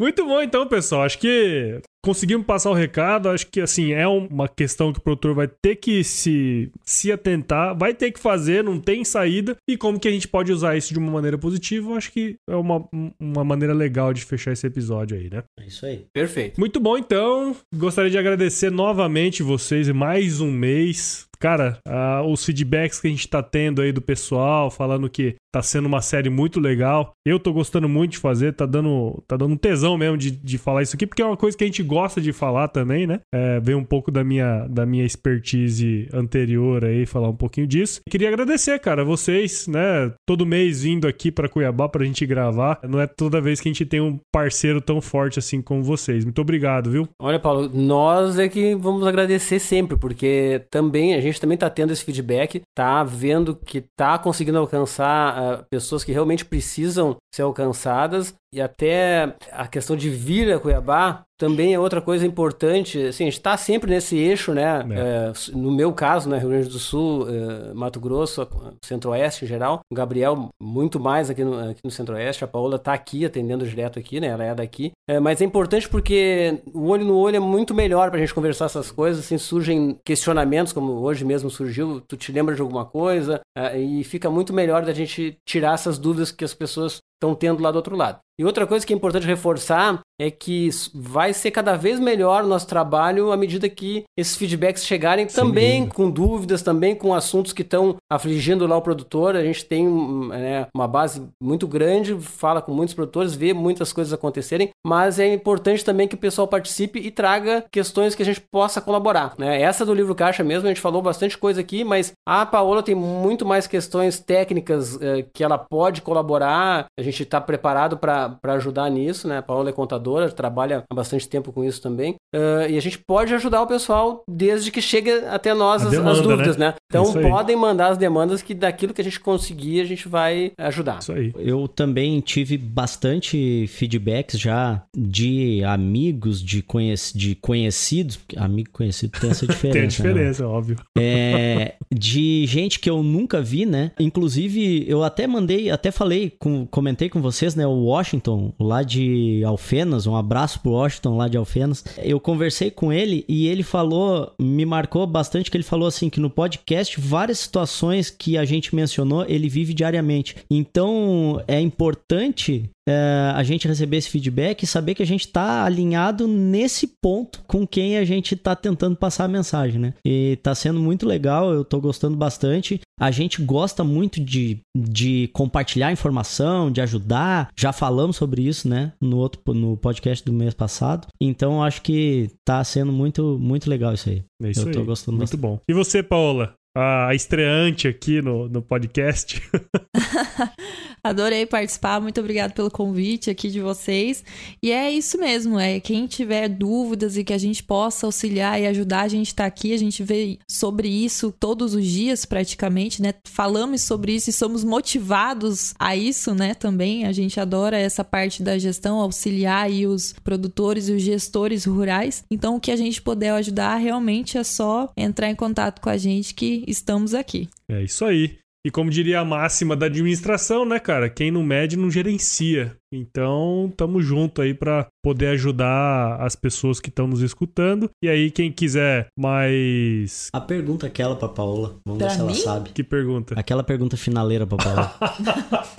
Muito 0.00 0.24
bom 0.26 0.42
então, 0.42 0.66
pessoal. 0.66 1.02
Acho 1.02 1.18
que 1.18 1.80
conseguimos 2.04 2.46
passar 2.46 2.70
o 2.70 2.74
recado. 2.74 3.28
Acho 3.28 3.46
que 3.46 3.60
assim 3.60 3.92
é 3.92 4.06
uma 4.06 4.48
questão 4.48 4.92
que 4.92 4.98
o 4.98 5.02
produtor 5.02 5.34
vai 5.34 5.48
ter 5.48 5.76
que 5.76 6.02
se, 6.02 6.70
se 6.84 7.12
atentar, 7.12 7.76
vai 7.76 7.94
ter 7.94 8.10
que 8.10 8.18
fazer, 8.18 8.64
não 8.64 8.80
tem 8.80 9.04
saída. 9.04 9.56
E 9.68 9.76
como 9.76 9.98
que 10.00 10.08
a 10.08 10.10
gente 10.10 10.26
pode 10.26 10.52
usar 10.52 10.76
isso 10.76 10.92
de 10.92 10.98
uma 10.98 11.12
maneira 11.12 11.38
positiva? 11.38 11.94
Acho 11.94 12.12
que 12.12 12.36
é 12.48 12.56
uma, 12.56 12.86
uma 13.20 13.44
maneira 13.44 13.72
legal 13.72 14.12
de 14.12 14.24
fechar 14.24 14.52
esse 14.52 14.66
episódio 14.66 15.16
aí, 15.16 15.30
né? 15.30 15.44
É 15.58 15.66
isso 15.66 15.86
aí. 15.86 16.06
Perfeito. 16.12 16.58
Muito 16.58 16.80
bom, 16.80 16.98
então. 16.98 17.56
Gostaria 17.74 18.10
de 18.10 18.18
agradecer 18.18 18.70
novamente 18.70 19.42
vocês 19.42 19.88
mais 19.90 20.40
um 20.40 20.50
mês 20.50 21.28
cara, 21.44 21.78
os 22.26 22.42
feedbacks 22.42 22.98
que 22.98 23.06
a 23.06 23.10
gente 23.10 23.28
tá 23.28 23.42
tendo 23.42 23.82
aí 23.82 23.92
do 23.92 24.00
pessoal, 24.00 24.70
falando 24.70 25.10
que 25.10 25.36
tá 25.52 25.62
sendo 25.62 25.86
uma 25.86 26.00
série 26.00 26.28
muito 26.28 26.58
legal. 26.58 27.12
Eu 27.24 27.38
tô 27.38 27.52
gostando 27.52 27.88
muito 27.88 28.12
de 28.12 28.18
fazer, 28.18 28.54
tá 28.54 28.66
dando, 28.66 29.22
tá 29.28 29.36
dando 29.36 29.52
um 29.52 29.56
tesão 29.56 29.96
mesmo 29.96 30.16
de, 30.16 30.32
de 30.32 30.58
falar 30.58 30.82
isso 30.82 30.96
aqui, 30.96 31.06
porque 31.06 31.22
é 31.22 31.24
uma 31.24 31.36
coisa 31.36 31.56
que 31.56 31.62
a 31.62 31.66
gente 31.66 31.82
gosta 31.82 32.20
de 32.20 32.32
falar 32.32 32.66
também, 32.68 33.06
né? 33.06 33.20
É, 33.32 33.60
vem 33.60 33.76
um 33.76 33.84
pouco 33.84 34.10
da 34.10 34.24
minha, 34.24 34.66
da 34.68 34.84
minha 34.84 35.04
expertise 35.04 36.08
anterior 36.12 36.84
aí, 36.84 37.06
falar 37.06 37.28
um 37.28 37.36
pouquinho 37.36 37.68
disso. 37.68 38.00
Queria 38.10 38.28
agradecer, 38.28 38.80
cara, 38.80 39.04
vocês, 39.04 39.68
né? 39.68 40.12
Todo 40.26 40.44
mês 40.44 40.82
vindo 40.82 41.06
aqui 41.06 41.30
para 41.30 41.48
Cuiabá 41.48 41.88
pra 41.88 42.04
gente 42.04 42.26
gravar. 42.26 42.80
Não 42.82 42.98
é 42.98 43.06
toda 43.06 43.40
vez 43.40 43.60
que 43.60 43.68
a 43.68 43.72
gente 43.72 43.86
tem 43.86 44.00
um 44.00 44.18
parceiro 44.32 44.80
tão 44.80 45.00
forte 45.00 45.38
assim 45.38 45.62
como 45.62 45.84
vocês. 45.84 46.24
Muito 46.24 46.40
obrigado, 46.40 46.90
viu? 46.90 47.08
Olha, 47.20 47.38
Paulo, 47.38 47.70
nós 47.72 48.40
é 48.40 48.48
que 48.48 48.74
vamos 48.74 49.06
agradecer 49.06 49.60
sempre, 49.60 49.96
porque 49.96 50.62
também 50.68 51.14
a 51.14 51.20
gente 51.20 51.33
também 51.40 51.58
tá 51.58 51.68
tendo 51.70 51.92
esse 51.92 52.04
feedback, 52.04 52.62
tá 52.74 53.02
vendo 53.04 53.54
que 53.54 53.84
tá 53.96 54.18
conseguindo 54.18 54.58
alcançar 54.58 55.64
pessoas 55.70 56.04
que 56.04 56.12
realmente 56.12 56.44
precisam 56.44 57.16
ser 57.34 57.42
alcançadas. 57.42 58.34
E 58.52 58.60
até 58.60 59.36
a 59.50 59.66
questão 59.66 59.96
de 59.96 60.08
vir 60.10 60.52
a 60.52 60.60
Cuiabá 60.60 61.24
também 61.38 61.74
é 61.74 61.78
outra 61.78 62.00
coisa 62.00 62.26
importante. 62.26 63.00
Assim, 63.06 63.24
a 63.24 63.26
gente 63.26 63.38
está 63.38 63.56
sempre 63.56 63.90
nesse 63.90 64.16
eixo, 64.16 64.52
né? 64.52 64.84
É. 64.90 64.98
É, 64.98 65.32
no 65.56 65.70
meu 65.72 65.92
caso, 65.92 66.28
né? 66.28 66.38
Rio 66.38 66.50
Grande 66.50 66.68
do 66.68 66.78
Sul, 66.78 67.26
é, 67.28 67.74
Mato 67.74 68.00
Grosso, 68.00 68.46
Centro-Oeste 68.84 69.44
em 69.44 69.48
geral. 69.48 69.80
O 69.90 69.94
Gabriel, 69.94 70.48
muito 70.60 71.00
mais 71.00 71.30
aqui 71.30 71.44
no, 71.44 71.70
aqui 71.70 71.80
no 71.84 71.90
Centro-Oeste. 71.90 72.44
A 72.44 72.48
Paola 72.48 72.76
está 72.76 72.92
aqui, 72.92 73.24
atendendo 73.24 73.66
direto 73.66 73.98
aqui, 73.98 74.20
né? 74.20 74.28
Ela 74.28 74.44
é 74.44 74.54
daqui. 74.54 74.92
É, 75.08 75.18
mas 75.18 75.40
é 75.40 75.44
importante 75.44 75.88
porque 75.88 76.62
o 76.72 76.88
olho 76.88 77.04
no 77.04 77.16
olho 77.16 77.36
é 77.36 77.40
muito 77.40 77.74
melhor 77.74 78.10
para 78.10 78.18
a 78.18 78.20
gente 78.20 78.34
conversar 78.34 78.66
essas 78.66 78.90
coisas. 78.90 79.24
Assim, 79.24 79.38
surgem 79.38 79.98
questionamentos, 80.04 80.72
como 80.72 80.92
hoje 81.00 81.24
mesmo 81.24 81.50
surgiu. 81.50 82.00
Tu 82.00 82.16
te 82.16 82.32
lembra 82.32 82.54
de 82.54 82.62
alguma 82.62 82.84
coisa? 82.84 83.40
É, 83.56 83.78
e 83.78 84.04
fica 84.04 84.30
muito 84.30 84.52
melhor 84.52 84.84
da 84.84 84.92
gente 84.92 85.36
tirar 85.46 85.74
essas 85.74 85.98
dúvidas 85.98 86.30
que 86.30 86.44
as 86.44 86.54
pessoas 86.54 87.00
estão 87.24 87.34
tendo 87.34 87.62
lá 87.62 87.70
do 87.70 87.76
outro 87.76 87.96
lado. 87.96 88.18
E 88.38 88.44
outra 88.44 88.66
coisa 88.66 88.84
que 88.84 88.92
é 88.92 88.96
importante 88.96 89.26
reforçar 89.26 90.00
é 90.20 90.30
que 90.30 90.68
vai 90.92 91.32
ser 91.32 91.50
cada 91.50 91.76
vez 91.76 91.98
melhor 91.98 92.44
o 92.44 92.48
nosso 92.48 92.66
trabalho 92.66 93.32
à 93.32 93.36
medida 93.36 93.68
que 93.68 94.04
esses 94.16 94.36
feedbacks 94.36 94.84
chegarem 94.84 95.28
Sem 95.28 95.44
também 95.44 95.80
dúvida. 95.80 95.94
com 95.94 96.10
dúvidas, 96.10 96.62
também 96.62 96.94
com 96.94 97.14
assuntos 97.14 97.52
que 97.52 97.62
estão 97.62 97.96
afligindo 98.10 98.66
lá 98.66 98.76
o 98.76 98.82
produtor. 98.82 99.36
A 99.36 99.42
gente 99.42 99.64
tem 99.64 99.88
né, 99.88 100.66
uma 100.74 100.86
base 100.86 101.22
muito 101.40 101.66
grande, 101.66 102.16
fala 102.20 102.60
com 102.60 102.72
muitos 102.72 102.94
produtores, 102.94 103.34
vê 103.34 103.52
muitas 103.52 103.92
coisas 103.92 104.12
acontecerem, 104.12 104.70
mas 104.84 105.18
é 105.18 105.32
importante 105.32 105.84
também 105.84 106.08
que 106.08 106.14
o 106.14 106.18
pessoal 106.18 106.46
participe 106.48 106.98
e 106.98 107.10
traga 107.10 107.64
questões 107.72 108.14
que 108.14 108.22
a 108.22 108.26
gente 108.26 108.40
possa 108.52 108.80
colaborar. 108.80 109.34
Né? 109.38 109.62
Essa 109.62 109.84
do 109.84 109.94
livro 109.94 110.14
Caixa 110.14 110.42
mesmo, 110.42 110.66
a 110.66 110.70
gente 110.70 110.80
falou 110.80 111.02
bastante 111.02 111.38
coisa 111.38 111.60
aqui, 111.60 111.84
mas 111.84 112.12
a 112.26 112.44
Paola 112.46 112.82
tem 112.82 112.94
muito 112.94 113.44
mais 113.46 113.66
questões 113.66 114.18
técnicas 114.18 115.00
eh, 115.00 115.24
que 115.32 115.42
ela 115.42 115.58
pode 115.58 116.02
colaborar. 116.02 116.86
A 116.98 117.02
gente 117.02 117.13
está 117.22 117.40
preparado 117.40 117.96
para 117.96 118.38
ajudar 118.54 118.90
nisso, 118.90 119.28
né? 119.28 119.38
A 119.38 119.42
Paola 119.42 119.70
é 119.70 119.72
contadora 119.72 120.30
trabalha 120.30 120.84
há 120.90 120.94
bastante 120.94 121.28
tempo 121.28 121.52
com 121.52 121.64
isso 121.64 121.80
também. 121.80 122.14
Uh, 122.34 122.68
e 122.68 122.76
a 122.76 122.80
gente 122.80 122.98
pode 122.98 123.32
ajudar 123.34 123.62
o 123.62 123.66
pessoal 123.66 124.22
desde 124.28 124.70
que 124.70 124.82
chegue 124.82 125.10
até 125.10 125.54
nós 125.54 125.84
as, 125.84 125.90
demanda, 125.90 126.10
as, 126.10 126.20
dúvidas, 126.20 126.56
né? 126.56 126.68
né? 126.68 126.74
Então 126.88 127.12
podem 127.12 127.56
mandar 127.56 127.88
as 127.88 127.98
demandas 127.98 128.42
que 128.42 128.54
daquilo 128.54 128.92
que 128.92 129.00
a 129.00 129.04
gente 129.04 129.20
conseguir 129.20 129.80
a 129.80 129.84
gente 129.84 130.08
vai 130.08 130.52
ajudar. 130.58 130.98
Isso 130.98 131.12
aí. 131.12 131.32
Eu 131.38 131.68
também 131.68 132.20
tive 132.20 132.56
bastante 132.58 133.66
feedbacks 133.68 134.38
já 134.38 134.82
de 134.96 135.62
amigos, 135.64 136.42
de, 136.42 136.62
conhec 136.62 136.94
de 137.14 137.34
conhecidos. 137.34 138.18
Amigo 138.36 138.70
conhecido 138.72 139.18
tem 139.20 139.30
essa 139.30 139.46
diferença. 139.48 139.72
tem 139.72 139.82
a 139.82 139.86
diferença, 139.86 140.42
né? 140.42 140.48
óbvio. 140.48 140.76
É, 140.98 141.74
de 141.92 142.46
gente 142.46 142.78
que 142.78 142.88
eu 142.88 143.02
nunca 143.02 143.40
vi, 143.40 143.66
né? 143.66 143.92
Inclusive, 143.98 144.84
eu 144.88 145.02
até 145.02 145.26
mandei, 145.26 145.70
até 145.70 145.90
falei, 145.90 146.32
com, 146.38 146.66
comentei 146.94 147.08
com 147.08 147.20
vocês, 147.20 147.54
né? 147.54 147.66
O 147.66 147.84
Washington, 147.84 148.52
lá 148.58 148.82
de 148.82 149.42
Alfena 149.44 149.74
Alfenas, 149.74 150.06
um 150.06 150.14
abraço 150.14 150.60
pro 150.60 150.72
Washington 150.72 151.16
lá 151.16 151.26
de 151.26 151.36
Alfenas. 151.36 151.84
Eu 151.98 152.20
conversei 152.20 152.70
com 152.70 152.92
ele 152.92 153.24
e 153.28 153.48
ele 153.48 153.62
falou, 153.62 154.32
me 154.38 154.64
marcou 154.64 155.06
bastante 155.06 155.50
que 155.50 155.56
ele 155.56 155.64
falou 155.64 155.88
assim 155.88 156.08
que 156.08 156.20
no 156.20 156.30
podcast 156.30 157.00
várias 157.00 157.40
situações 157.40 158.10
que 158.10 158.38
a 158.38 158.44
gente 158.44 158.74
mencionou, 158.74 159.24
ele 159.26 159.48
vive 159.48 159.74
diariamente. 159.74 160.36
Então, 160.50 161.42
é 161.48 161.60
importante 161.60 162.70
é, 162.88 163.32
a 163.34 163.42
gente 163.42 163.66
receber 163.66 163.96
esse 163.96 164.10
feedback 164.10 164.62
e 164.62 164.66
saber 164.66 164.94
que 164.94 165.02
a 165.02 165.06
gente 165.06 165.26
está 165.26 165.64
alinhado 165.64 166.26
nesse 166.26 166.86
ponto 166.86 167.42
com 167.46 167.66
quem 167.66 167.96
a 167.96 168.04
gente 168.04 168.34
está 168.34 168.54
tentando 168.54 168.96
passar 168.96 169.24
a 169.24 169.28
mensagem, 169.28 169.80
né? 169.80 169.94
E 170.04 170.38
tá 170.42 170.54
sendo 170.54 170.80
muito 170.80 171.06
legal, 171.06 171.52
eu 171.52 171.64
tô 171.64 171.80
gostando 171.80 172.16
bastante. 172.16 172.80
A 173.00 173.10
gente 173.10 173.42
gosta 173.42 173.82
muito 173.82 174.20
de, 174.20 174.60
de 174.76 175.28
compartilhar 175.32 175.90
informação, 175.90 176.70
de 176.70 176.80
ajudar. 176.80 177.48
Já 177.58 177.72
falamos 177.72 178.16
sobre 178.16 178.42
isso, 178.42 178.68
né? 178.68 178.92
No 179.00 179.18
outro 179.18 179.40
no 179.52 179.76
podcast 179.76 180.24
do 180.24 180.32
mês 180.32 180.54
passado. 180.54 181.08
Então 181.20 181.62
acho 181.62 181.82
que 181.82 182.30
tá 182.44 182.62
sendo 182.62 182.92
muito, 182.92 183.38
muito 183.40 183.68
legal 183.68 183.94
isso 183.94 184.08
aí. 184.10 184.22
É 184.42 184.50
isso 184.50 184.68
eu 184.68 184.72
tô 184.72 184.80
aí. 184.80 184.84
gostando 184.84 185.16
muito 185.16 185.36
bastante. 185.36 185.40
bom. 185.40 185.58
E 185.68 185.72
você, 185.72 186.02
Paola? 186.02 186.54
A 186.76 187.14
estreante 187.14 187.86
aqui 187.86 188.20
no, 188.20 188.48
no 188.48 188.60
podcast. 188.60 189.40
Adorei 191.04 191.44
participar, 191.46 192.00
muito 192.00 192.18
obrigado 192.18 192.52
pelo 192.52 192.70
convite 192.70 193.30
aqui 193.30 193.48
de 193.48 193.60
vocês. 193.60 194.24
E 194.62 194.72
é 194.72 194.90
isso 194.90 195.18
mesmo, 195.18 195.58
é 195.58 195.78
quem 195.78 196.06
tiver 196.06 196.48
dúvidas 196.48 197.16
e 197.16 197.22
que 197.22 197.32
a 197.32 197.38
gente 197.38 197.62
possa 197.62 198.06
auxiliar 198.06 198.60
e 198.60 198.66
ajudar, 198.66 199.02
a 199.02 199.08
gente 199.08 199.28
está 199.28 199.44
aqui, 199.44 199.72
a 199.74 199.76
gente 199.76 200.02
vê 200.02 200.38
sobre 200.48 200.88
isso 200.88 201.30
todos 201.30 201.74
os 201.74 201.86
dias 201.86 202.24
praticamente, 202.24 203.02
né? 203.02 203.12
Falamos 203.24 203.82
sobre 203.82 204.14
isso 204.14 204.30
e 204.30 204.32
somos 204.32 204.64
motivados 204.64 205.74
a 205.78 205.94
isso, 205.94 206.34
né? 206.34 206.54
Também 206.54 207.04
a 207.04 207.12
gente 207.12 207.38
adora 207.38 207.78
essa 207.78 208.02
parte 208.02 208.42
da 208.42 208.58
gestão, 208.58 208.98
auxiliar 208.98 209.66
aí 209.66 209.86
os 209.86 210.14
produtores 210.24 210.88
e 210.88 210.92
os 210.92 211.02
gestores 211.02 211.66
rurais. 211.66 212.24
Então 212.30 212.56
o 212.56 212.60
que 212.60 212.70
a 212.70 212.76
gente 212.76 213.00
puder 213.00 213.30
ajudar 213.32 213.76
realmente 213.76 214.38
é 214.38 214.42
só 214.42 214.90
entrar 214.96 215.30
em 215.30 215.36
contato 215.36 215.80
com 215.80 215.90
a 215.90 215.98
gente 215.98 216.34
que 216.34 216.63
estamos 216.66 217.14
aqui. 217.14 217.48
É 217.68 217.82
isso 217.82 218.04
aí. 218.04 218.38
E 218.66 218.70
como 218.70 218.88
diria 218.88 219.20
a 219.20 219.24
máxima 219.26 219.76
da 219.76 219.84
administração, 219.84 220.64
né, 220.64 220.78
cara? 220.78 221.10
Quem 221.10 221.30
não 221.30 221.42
mede 221.42 221.76
não 221.76 221.90
gerencia. 221.90 222.74
Então, 222.90 223.70
tamo 223.76 224.00
junto 224.00 224.40
aí 224.40 224.54
para 224.54 224.86
poder 225.04 225.26
ajudar 225.28 226.16
as 226.18 226.34
pessoas 226.34 226.80
que 226.80 226.88
estão 226.88 227.06
nos 227.06 227.20
escutando. 227.20 227.90
E 228.02 228.08
aí, 228.08 228.30
quem 228.30 228.50
quiser 228.50 229.08
mais. 229.18 230.30
A 230.32 230.40
pergunta 230.40 230.86
aquela 230.86 231.14
pra 231.14 231.28
Paola. 231.28 231.76
Vamos 231.84 231.98
pra 231.98 232.08
ver 232.08 232.14
se 232.14 232.20
ela 232.20 232.34
sabe. 232.34 232.70
Que 232.70 232.82
pergunta? 232.82 233.34
Aquela 233.38 233.62
pergunta 233.62 233.98
finaleira 233.98 234.46
pra 234.46 234.56
Paola. 234.56 234.94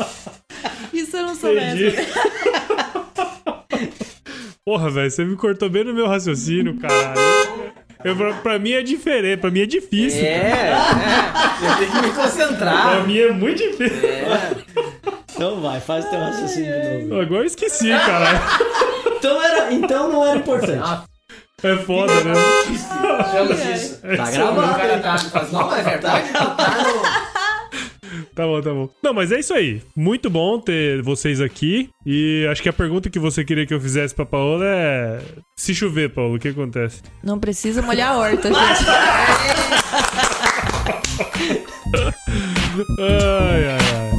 Isso 0.94 1.18
eu 1.18 1.24
não 1.24 1.36
soubesse. 1.36 1.96
Porra, 4.64 4.92
velho, 4.92 5.10
você 5.10 5.26
me 5.26 5.36
cortou 5.36 5.70
bem 5.70 5.84
no 5.84 5.94
meu 5.94 6.08
raciocínio, 6.08 6.78
caralho. 6.78 7.35
Eu, 8.06 8.16
pra, 8.16 8.34
pra, 8.34 8.60
mim 8.60 8.72
é 8.72 8.84
diferente, 8.84 9.40
pra 9.40 9.50
mim 9.50 9.62
é 9.62 9.66
difícil. 9.66 10.24
É, 10.24 10.28
é. 10.28 10.76
Eu 11.68 11.76
tenho 11.78 11.92
que 11.92 12.02
me 12.08 12.14
concentrar. 12.14 12.92
Pra 12.92 13.04
mim 13.04 13.18
é 13.18 13.32
muito 13.32 13.58
difícil. 13.58 14.08
É. 14.08 14.52
Então 15.34 15.60
vai, 15.60 15.82
faz 15.82 16.08
teu 16.08 16.20
raciocínio 16.20 16.72
de 16.72 17.06
novo. 17.06 17.22
Agora 17.22 17.42
eu 17.42 17.48
esqueci, 17.48 17.90
caralho. 17.90 18.40
Então, 19.18 19.44
era, 19.44 19.74
então 19.74 20.12
não 20.12 20.24
era 20.24 20.38
importante. 20.38 21.04
É 21.64 21.76
foda, 21.78 22.14
né? 22.24 22.34
Isso. 22.70 24.02
Tá 24.02 24.32
gravando. 24.32 24.72
O 24.72 24.76
cara 24.76 25.00
tá. 25.00 25.48
Não, 25.52 25.76
é 25.76 25.82
verdade. 25.82 26.32
Tá 26.32 26.84
no. 26.84 27.05
Tá 28.36 28.46
bom, 28.46 28.62
tá 28.62 28.70
bom. 28.74 28.90
Não, 29.02 29.14
mas 29.14 29.32
é 29.32 29.40
isso 29.40 29.54
aí. 29.54 29.82
Muito 29.96 30.30
bom 30.30 30.60
ter 30.60 31.02
vocês 31.02 31.40
aqui. 31.40 31.90
E 32.06 32.46
acho 32.52 32.62
que 32.62 32.68
a 32.68 32.74
pergunta 32.74 33.10
que 33.10 33.18
você 33.18 33.46
queria 33.46 33.66
que 33.66 33.74
eu 33.74 33.80
fizesse 33.80 34.14
pra 34.14 34.26
Paola 34.26 34.66
é: 34.66 35.22
se 35.56 35.74
chover, 35.74 36.10
Paulo, 36.10 36.36
o 36.36 36.40
que 36.40 36.50
acontece? 36.50 37.02
Não 37.24 37.40
precisa 37.40 37.82
molhar 37.82 38.12
a 38.12 38.18
horta, 38.18 38.50
gente. 38.54 38.86
ai, 43.00 43.66
ai, 43.66 43.80
ai. 43.80 44.15